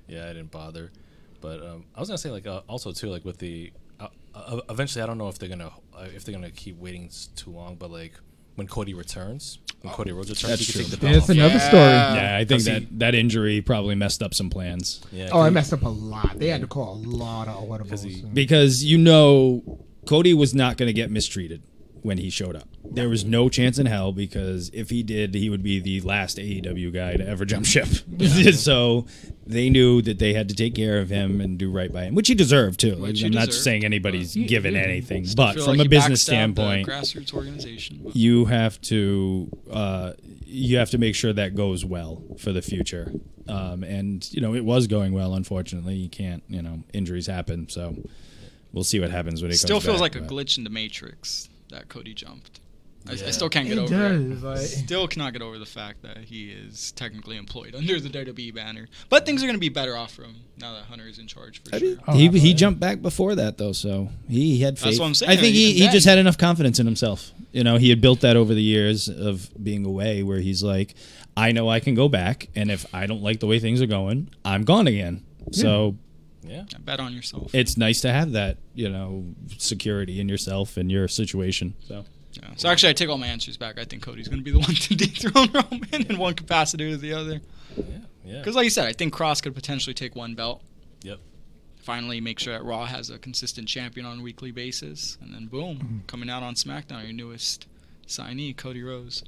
[0.08, 0.92] Yeah, I didn't bother.
[1.40, 4.60] But um, I was gonna say like uh, also too like with the uh, uh,
[4.70, 7.76] eventually I don't know if they're gonna uh, if they're gonna keep waiting too long,
[7.76, 8.14] but like
[8.56, 10.84] when Cody returns, when Cody Rhodes returns, That's he can true.
[10.84, 11.30] take the belt That's off.
[11.36, 11.68] another Yeah.
[11.68, 11.82] story.
[12.24, 15.02] yeah, I think Does he- that that injury probably messed up some plans.
[15.12, 16.38] Yeah, Oh, I messed up a lot.
[16.40, 18.04] They had to call a lot of audibles.
[18.06, 21.62] he- because you know Cody was not going to get mistreated
[22.02, 22.68] when he showed up.
[22.84, 26.38] There was no chance in hell because if he did, he would be the last
[26.38, 27.88] AEW guy to ever jump ship.
[28.56, 29.06] so
[29.46, 32.16] they knew that they had to take care of him and do right by him,
[32.16, 33.06] which he deserved too.
[33.06, 38.02] I'm he not saying anybody's given anything, but from like a business standpoint, grassroots organization.
[38.04, 40.14] but- you have to uh,
[40.46, 43.12] you have to make sure that goes well for the future.
[43.48, 45.34] Um, and you know it was going well.
[45.34, 46.44] Unfortunately, you can't.
[46.48, 47.96] You know injuries happen, so
[48.72, 50.70] we'll see what happens when it Still comes feels back, like a glitch in the
[50.70, 52.60] matrix that Cody jumped.
[53.10, 54.30] I, I still can't get It over it.
[54.30, 54.44] does.
[54.44, 58.54] Like, Still cannot get over the fact that he is technically employed under the WWE
[58.54, 58.88] banner.
[59.10, 61.26] But things are going to be better off for him now that Hunter is in
[61.26, 61.88] charge for I sure.
[61.88, 64.86] mean, Oh, he, he jumped back before that though, so he, he had faith.
[64.86, 67.32] That's what I'm saying, I think he, even he just had enough confidence in himself.
[67.52, 70.94] You know, he had built that over the years of being away, where he's like,
[71.36, 73.88] I know I can go back, and if I don't like the way things are
[73.88, 75.24] going, I'm gone again.
[75.52, 75.96] So
[76.44, 76.66] yeah.
[76.70, 77.54] Yeah, bet on yourself.
[77.54, 79.26] it's nice to have that, you know,
[79.58, 81.76] security in yourself and your situation.
[81.88, 82.50] So Yeah.
[82.56, 83.78] So actually, I take all my answers back.
[83.78, 86.98] I think Cody's going to be the one to dethrone Roman in one capacity or
[86.98, 87.42] the other.
[87.76, 87.84] Yeah.
[88.24, 88.38] Yeah.
[88.38, 90.62] Because, like you said, I think Kross could potentially take one belt.
[91.04, 91.20] Yep.
[91.78, 95.48] Finally, make sure that Raw has a consistent champion on a weekly basis, and then
[95.48, 95.98] boom, mm-hmm.
[96.08, 97.68] coming out on SmackDown, your newest
[98.08, 99.24] signee, Cody Rhodes.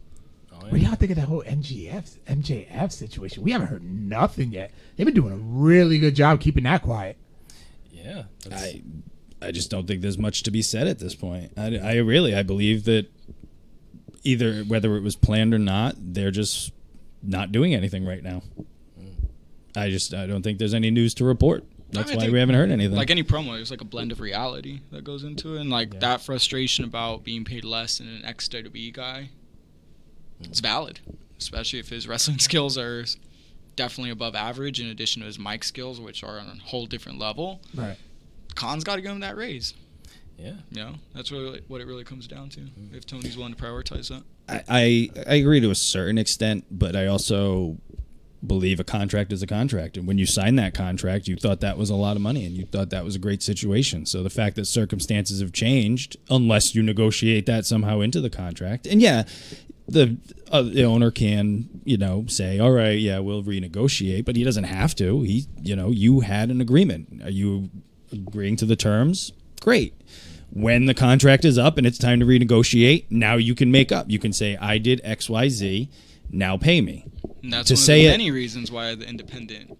[0.51, 3.43] Oh, what do y'all think of that whole MGF MJF situation?
[3.43, 4.71] We haven't heard nothing yet.
[4.95, 7.17] They've been doing a really good job keeping that quiet.
[7.91, 8.23] yeah.
[8.51, 8.81] I
[9.41, 11.51] I just don't think there's much to be said at this point.
[11.57, 13.11] I, I really I believe that
[14.23, 16.71] either whether it was planned or not, they're just
[17.21, 18.41] not doing anything right now.
[18.97, 19.25] Hmm.
[19.75, 21.65] I just I don't think there's any news to report.
[21.91, 22.95] That's I why think- we haven't heard anything.
[22.95, 25.99] Like any promo, there's like a blend of reality that goes into it, and like
[25.99, 29.29] that frustration about being paid less than an ex WWE guy.
[30.41, 30.63] It's hmm.
[30.63, 30.99] valid,
[31.37, 33.05] especially if his wrestling skills are
[33.75, 34.79] definitely above average.
[34.79, 37.97] In addition to his mic skills, which are on a whole different level, Right.
[38.55, 39.73] Khan's got to give him that raise.
[40.37, 40.53] yeah.
[40.71, 42.59] You know, that's really what it really comes down to.
[42.61, 42.95] Mm-hmm.
[42.95, 44.23] If Tony's willing to prioritize that.
[44.49, 47.77] I, I I agree to a certain extent, but I also
[48.45, 49.95] believe a contract is a contract.
[49.95, 52.53] And when you signed that contract, you thought that was a lot of money and
[52.57, 54.05] you thought that was a great situation.
[54.05, 58.85] So the fact that circumstances have changed, unless you negotiate that somehow into the contract,
[58.85, 59.23] and yeah,
[59.87, 60.17] the,
[60.51, 64.63] uh, the owner can, you know, say, all right, yeah, we'll renegotiate, but he doesn't
[64.65, 65.21] have to.
[65.23, 67.21] He, you know, you had an agreement.
[67.23, 67.69] Are you
[68.11, 69.33] agreeing to the terms?
[69.61, 69.93] Great
[70.55, 74.05] when the contract is up and it's time to renegotiate, now you can make up.
[74.07, 75.89] You can say, I did X, Y, Z,
[76.29, 77.05] now pay me.
[77.41, 79.75] And that's To one say of it- the many reasons why the independent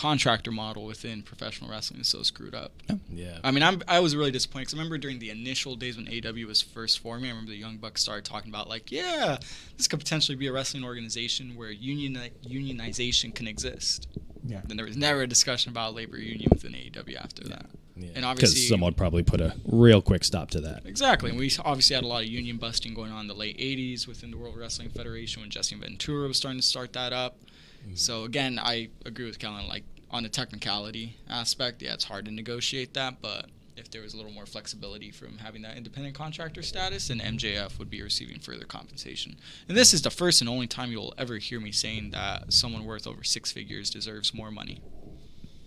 [0.00, 2.72] contractor model within professional wrestling is so screwed up.
[3.12, 3.38] Yeah.
[3.44, 6.08] I mean, I'm, I was really disappointed because I remember during the initial days when
[6.08, 9.36] AW was first forming, I remember the Young Bucks started talking about like, yeah,
[9.76, 14.08] this could potentially be a wrestling organization where union unionization can exist.
[14.42, 14.62] Yeah.
[14.64, 17.66] Then there was never a discussion about labor union within AEW after that.
[17.94, 18.06] Yeah.
[18.06, 20.86] And Because obviously, someone would probably put a real quick stop to that.
[20.86, 21.28] Exactly.
[21.28, 24.06] And we obviously had a lot of union busting going on in the late 80s
[24.06, 27.36] within the World Wrestling Federation when Jesse Ventura was starting to start that up.
[27.82, 27.94] Mm-hmm.
[27.94, 29.66] So, again, I agree with Kellen.
[29.68, 33.20] Like, on the technicality aspect, yeah, it's hard to negotiate that.
[33.20, 33.46] But
[33.76, 37.78] if there was a little more flexibility from having that independent contractor status, then MJF
[37.78, 39.36] would be receiving further compensation.
[39.68, 42.84] And this is the first and only time you'll ever hear me saying that someone
[42.84, 44.82] worth over six figures deserves more money.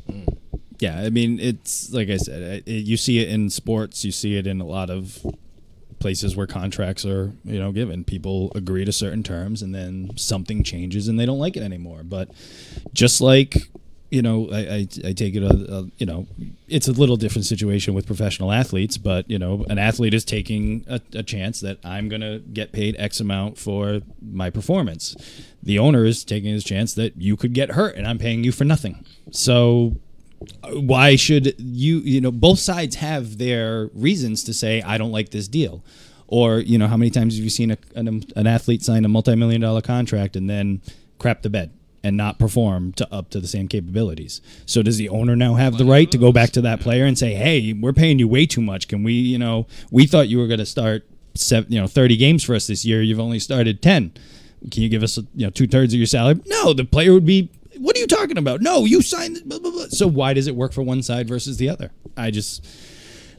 [0.09, 0.37] Mm.
[0.79, 4.35] Yeah, I mean, it's like I said, it, you see it in sports, you see
[4.35, 5.25] it in a lot of
[6.03, 8.03] places where contracts are, you know, given.
[8.03, 12.01] People agree to certain terms and then something changes and they don't like it anymore.
[12.03, 12.29] But
[12.91, 13.69] just like,
[14.11, 16.27] you know, I, I, I take it, a, a, you know,
[16.67, 20.83] it's a little different situation with professional athletes, but, you know, an athlete is taking
[20.89, 25.15] a, a chance that I'm going to get paid X amount for my performance.
[25.63, 28.51] The owner is taking his chance that you could get hurt and I'm paying you
[28.51, 29.05] for nothing.
[29.31, 29.95] So
[30.71, 35.29] why should you you know both sides have their reasons to say i don't like
[35.29, 35.83] this deal.
[36.27, 39.07] Or you know how many times have you seen a, an, an athlete sign a
[39.07, 40.81] multi-million dollar contract and then
[41.19, 41.71] crap the bed
[42.03, 44.41] and not perform to up to the same capabilities?
[44.65, 47.19] So does the owner now have the right to go back to that player and
[47.19, 48.87] say hey we're paying you way too much.
[48.87, 51.05] Can we you know we thought you were going to start
[51.35, 53.01] seven, you know 30 games for us this year.
[53.01, 54.13] You've only started 10
[54.71, 56.41] can you give us you know two-thirds of your salary?
[56.47, 58.61] No the player would be what are you talking about?
[58.61, 59.41] No, you signed.
[59.45, 59.85] Blah, blah, blah.
[59.89, 61.91] So why does it work for one side versus the other?
[62.15, 62.65] I just,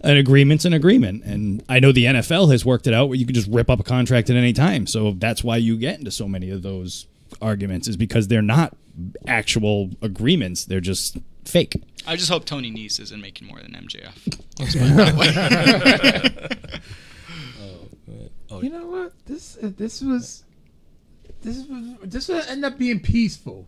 [0.03, 3.27] an agreement's an agreement, and I know the NFL has worked it out where you
[3.27, 4.87] can just rip up a contract at any time.
[4.87, 7.07] So that's why you get into so many of those
[7.43, 8.77] arguments is because they're not
[9.27, 11.83] actual agreements; they're just fake.
[12.07, 14.41] I just hope Tony Nese isn't making more than MJF.
[14.59, 14.83] Let's put
[16.61, 16.83] it.
[18.51, 19.13] Oh, You know what?
[19.27, 20.45] This uh, this was
[21.43, 23.67] this was this will end up being peaceful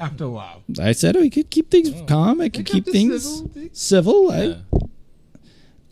[0.00, 0.62] after a while.
[0.80, 2.40] I said we could keep things calm.
[2.40, 3.70] I could kept keep things civil.
[3.72, 4.30] Civil.
[4.30, 4.54] I, yeah.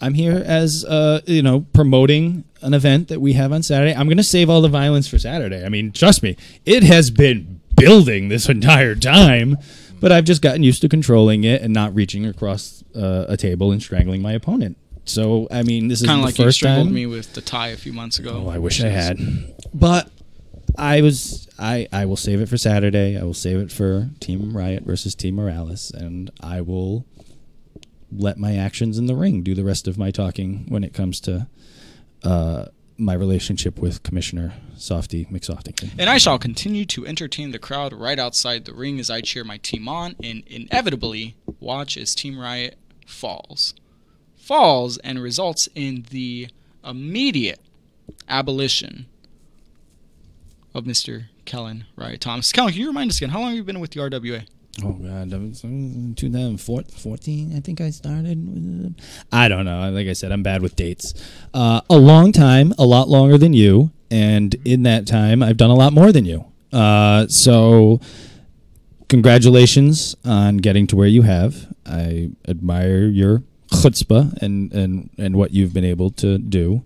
[0.01, 3.95] I'm here as uh, you know promoting an event that we have on Saturday.
[3.95, 5.65] I'm gonna save all the violence for Saturday.
[5.65, 9.57] I mean, trust me, it has been building this entire time,
[10.01, 13.70] but I've just gotten used to controlling it and not reaching across uh, a table
[13.70, 14.77] and strangling my opponent.
[15.05, 16.95] So I mean, this is kind of like you first strangled time.
[16.95, 18.45] me with the tie a few months ago.
[18.47, 19.19] Oh, I wish I had.
[19.73, 20.11] But
[20.77, 23.19] I was I I will save it for Saturday.
[23.19, 27.07] I will save it for Team Riot versus Team Morales and I will
[28.11, 31.20] let my actions in the ring do the rest of my talking when it comes
[31.20, 31.47] to
[32.23, 32.66] uh,
[32.99, 35.90] my relationship with Commissioner Softy McSoftington.
[35.99, 39.44] And I shall continue to entertain the crowd right outside the ring as I cheer
[39.44, 42.77] my team on and inevitably watch as Team Riot
[43.07, 43.74] falls.
[44.36, 46.49] Falls and results in the
[46.85, 47.61] immediate
[48.28, 49.07] abolition
[50.74, 51.24] of Mr.
[51.44, 52.53] Kellen Riot Thomas.
[52.53, 54.47] Kellen, can you remind us again, how long have you been with the RWA?
[54.82, 57.57] Oh God, that 2014.
[57.57, 58.94] I think I started.
[59.31, 59.90] I don't know.
[59.90, 61.12] Like I said, I'm bad with dates.
[61.53, 65.69] Uh, a long time, a lot longer than you, and in that time, I've done
[65.69, 66.47] a lot more than you.
[66.73, 68.01] Uh, so,
[69.11, 71.70] congratulations on getting to where you have.
[71.85, 76.82] I admire your chutzpah and and and what you've been able to do.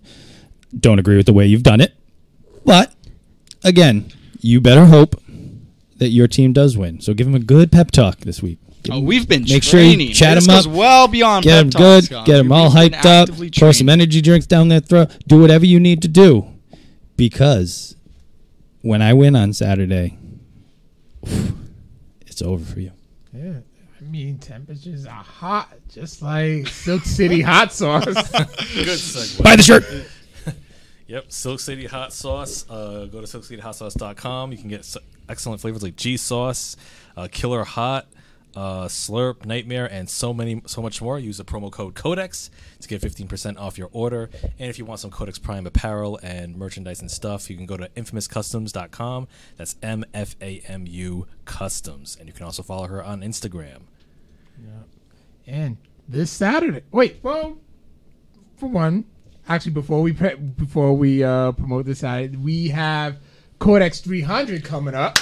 [0.77, 1.93] Don't agree with the way you've done it,
[2.65, 2.93] but
[3.63, 4.11] again,
[4.41, 5.15] you better hope
[5.97, 7.01] that your team does win.
[7.01, 8.59] So give them a good pep talk this week.
[8.83, 11.43] Give Oh, 'em- we've been Make sure you chat this 'em goes up, well beyond
[11.43, 12.25] get pep them good, Kellen.
[12.25, 15.11] get them all hyped up, actively pour some energy drinks down their throat.
[15.27, 16.45] Do whatever you need to do,
[17.17, 17.95] because
[18.81, 20.17] when I win on Saturday,
[22.27, 22.91] it's over for you.
[23.33, 23.53] Yeah,
[23.99, 28.05] I mean temperatures are hot, just like Silk City hot sauce.
[28.05, 29.43] Good segue.
[29.43, 29.83] Buy the shirt.
[31.07, 32.69] Yep, Silk City Hot Sauce.
[32.69, 34.51] Uh, go to silkcityhotsauce.com.
[34.51, 34.95] You can get
[35.29, 36.75] excellent flavors like G Sauce,
[37.15, 38.07] uh, Killer Hot,
[38.55, 41.17] uh, Slurp, Nightmare, and so many, so much more.
[41.19, 42.49] Use the promo code Codex
[42.81, 44.29] to get 15% off your order.
[44.59, 47.77] And if you want some Codex Prime apparel and merchandise and stuff, you can go
[47.77, 49.27] to infamouscustoms.com.
[49.55, 52.17] That's M F A M U Customs.
[52.19, 53.81] And you can also follow her on Instagram.
[54.59, 55.53] Yeah.
[55.53, 55.77] and
[56.09, 57.57] this Saturday, wait, well,
[58.55, 59.05] for one,
[59.47, 63.17] actually, before we pre- before we uh, promote this side, we have
[63.59, 65.17] Codex 300 coming up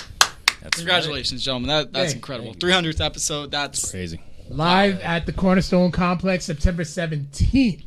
[0.61, 1.69] That's Congratulations, gentlemen.
[1.69, 2.53] That, that's Hey, incredible.
[2.53, 3.51] thank 300th episode.
[3.51, 4.19] That's Crazy.
[4.49, 7.83] live at the Cornerstone Complex, September 17th.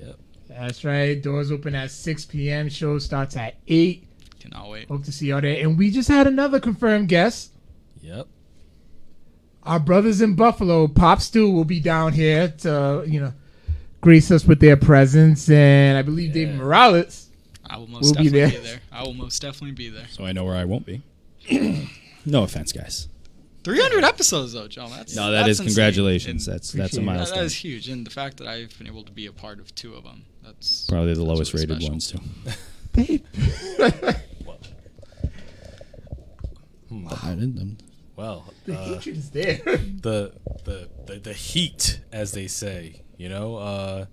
[0.00, 0.16] Yep.
[0.48, 1.22] That's right.
[1.22, 2.68] Doors open at 6 p.m.
[2.68, 4.08] Show starts at 8.
[4.40, 4.88] cannot wait.
[4.88, 5.62] Hope to see y'all there.
[5.62, 7.52] And we just had another confirmed guest.
[8.00, 8.26] Yep.
[9.64, 13.32] Our brothers in Buffalo, Pop Stew, will be down here to, you know,
[14.00, 15.48] grace us with their presence.
[15.50, 17.28] And I believe David Morales.
[17.68, 18.72] I will most We'll be definitely be there.
[18.74, 18.80] there.
[18.92, 20.06] I will most definitely be there.
[20.10, 21.02] So I know where I won't be.
[22.24, 23.08] no offense, guys.
[23.64, 24.90] 300 episodes though, John.
[24.90, 25.74] That's No, that that's is insane.
[25.74, 26.46] congratulations.
[26.46, 27.06] That's that's a Appreciate it.
[27.06, 27.38] that- milestone.
[27.38, 29.74] that is huge, and the fact that I've been able to be a part of
[29.74, 30.24] two of them.
[30.44, 31.92] That's Probably the that's lowest really rated special.
[31.92, 32.20] ones too.
[32.92, 33.24] Babe.
[37.08, 37.76] I didn't- the
[38.14, 39.56] Well, uh, hatred is there.
[39.64, 40.32] the,
[40.64, 43.02] the the the heat, as they say.
[43.16, 44.06] You know, uh,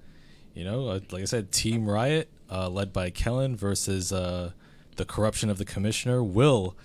[0.53, 4.51] you know, uh, like I said, Team Riot, uh, led by Kellen, versus uh,
[4.95, 6.23] the corruption of the commissioner.
[6.23, 6.75] Will,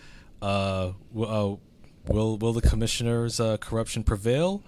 [0.43, 1.57] uh, w- uh,
[2.12, 4.62] will will the commissioner's uh, corruption prevail?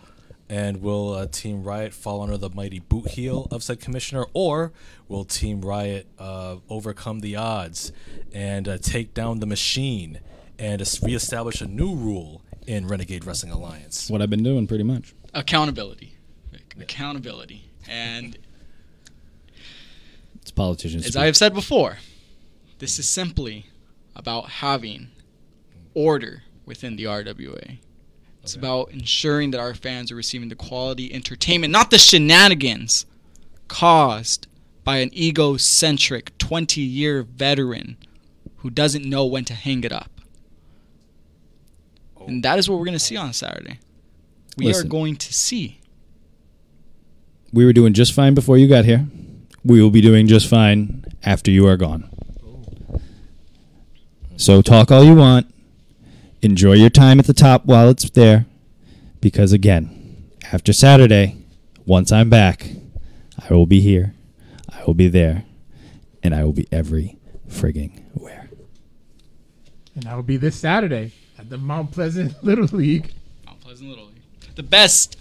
[0.48, 4.72] And will uh, Team Riot fall under the mighty boot heel of said commissioner, or
[5.06, 7.92] will Team Riot uh, overcome the odds
[8.32, 10.18] and uh, take down the machine
[10.58, 14.10] and reestablish a new rule in Renegade Wrestling Alliance?
[14.10, 15.14] what I've been doing pretty much.
[15.34, 16.16] Accountability,
[16.76, 18.38] Vic, accountability, and
[20.42, 21.04] It's politicians.
[21.04, 21.22] as speak.
[21.22, 21.98] I have said before,
[22.78, 23.66] this is simply
[24.16, 25.08] about having
[25.94, 27.78] order within the RWA.
[28.42, 28.60] It's Okay.
[28.60, 33.04] about ensuring that our fans are receiving the quality entertainment, not the shenanigans
[33.68, 34.46] caused
[34.82, 37.96] by an egocentric 20 year veteran
[38.58, 40.10] who doesn't know when to hang it up.
[42.26, 42.84] And that is what we're oh.
[42.84, 43.78] going to see on Saturday.
[44.56, 44.86] We Listen.
[44.86, 45.79] are going to see.
[47.52, 49.06] We were doing just fine before you got here.
[49.64, 52.08] We will be doing just fine after you are gone.
[54.36, 55.52] So talk all you want.
[56.42, 58.46] Enjoy your time at the top while it's there.
[59.20, 61.36] Because again, after Saturday,
[61.84, 62.70] once I'm back,
[63.38, 64.14] I will be here.
[64.72, 65.44] I will be there.
[66.22, 67.18] And I will be every
[67.48, 68.48] frigging where.
[69.94, 73.12] And that will be this Saturday at the Mount Pleasant Little League.
[73.44, 74.22] Mount Pleasant Little League.
[74.54, 75.18] The best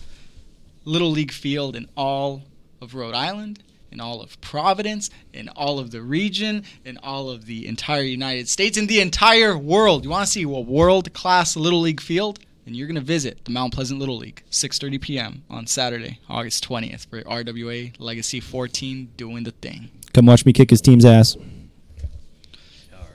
[0.85, 2.43] Little League field in all
[2.81, 7.45] of Rhode Island, in all of Providence, in all of the region, in all of
[7.45, 10.03] the entire United States, in the entire world.
[10.03, 12.39] You want to see a world class Little League field?
[12.65, 15.43] Then you're going to visit the Mount Pleasant Little League, 6:30 p.m.
[15.49, 19.89] on Saturday, August 20th, for RWA Legacy 14 doing the thing.
[20.13, 21.35] Come watch me kick his team's ass.
[21.35, 21.43] All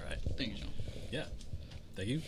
[0.08, 0.18] right.
[0.36, 0.68] Thank you, John.
[1.12, 1.24] Yeah.
[1.94, 2.22] Thank you.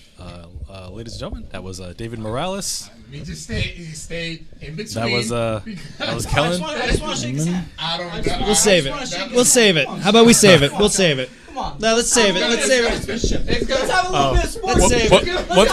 [0.76, 2.90] Uh, uh, ladies and gentlemen, that was uh, David Morales.
[3.10, 5.04] We just stay, stay in between.
[5.06, 5.60] That was uh,
[5.98, 6.62] that was Kellen.
[6.62, 7.66] I just want to shake his hand.
[7.78, 8.46] I don't know.
[8.46, 8.92] We'll save it.
[9.32, 9.88] We'll save it.
[9.88, 10.72] How about we save it?
[10.72, 11.30] We'll save it.
[11.46, 11.78] Come on.
[11.78, 12.40] No, let's save it.
[12.40, 13.08] Let's save it.
[13.08, 14.78] Let's have a little bit of sports.
[14.80, 15.48] Let's save What, it.
[15.48, 15.70] what,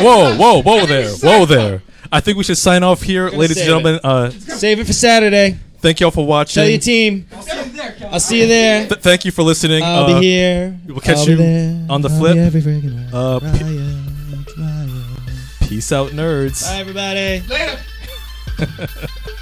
[0.00, 1.82] whoa, whoa, whoa there, whoa there.
[2.12, 3.98] I think we should sign off here, ladies and gentlemen.
[4.04, 5.58] Uh, Save it for Saturday.
[5.78, 6.60] thank you all for watching.
[6.60, 7.26] Tell your team.
[8.12, 8.86] I'll see you there.
[8.86, 9.82] Th- thank you for listening.
[9.82, 10.78] I'll Uh, be here.
[10.86, 11.86] we'll catch I'll you there.
[11.90, 12.08] on the
[13.12, 13.85] I'll flip.
[15.68, 16.62] Peace out, nerds.
[16.62, 17.42] Bye, everybody.
[17.48, 17.80] Later.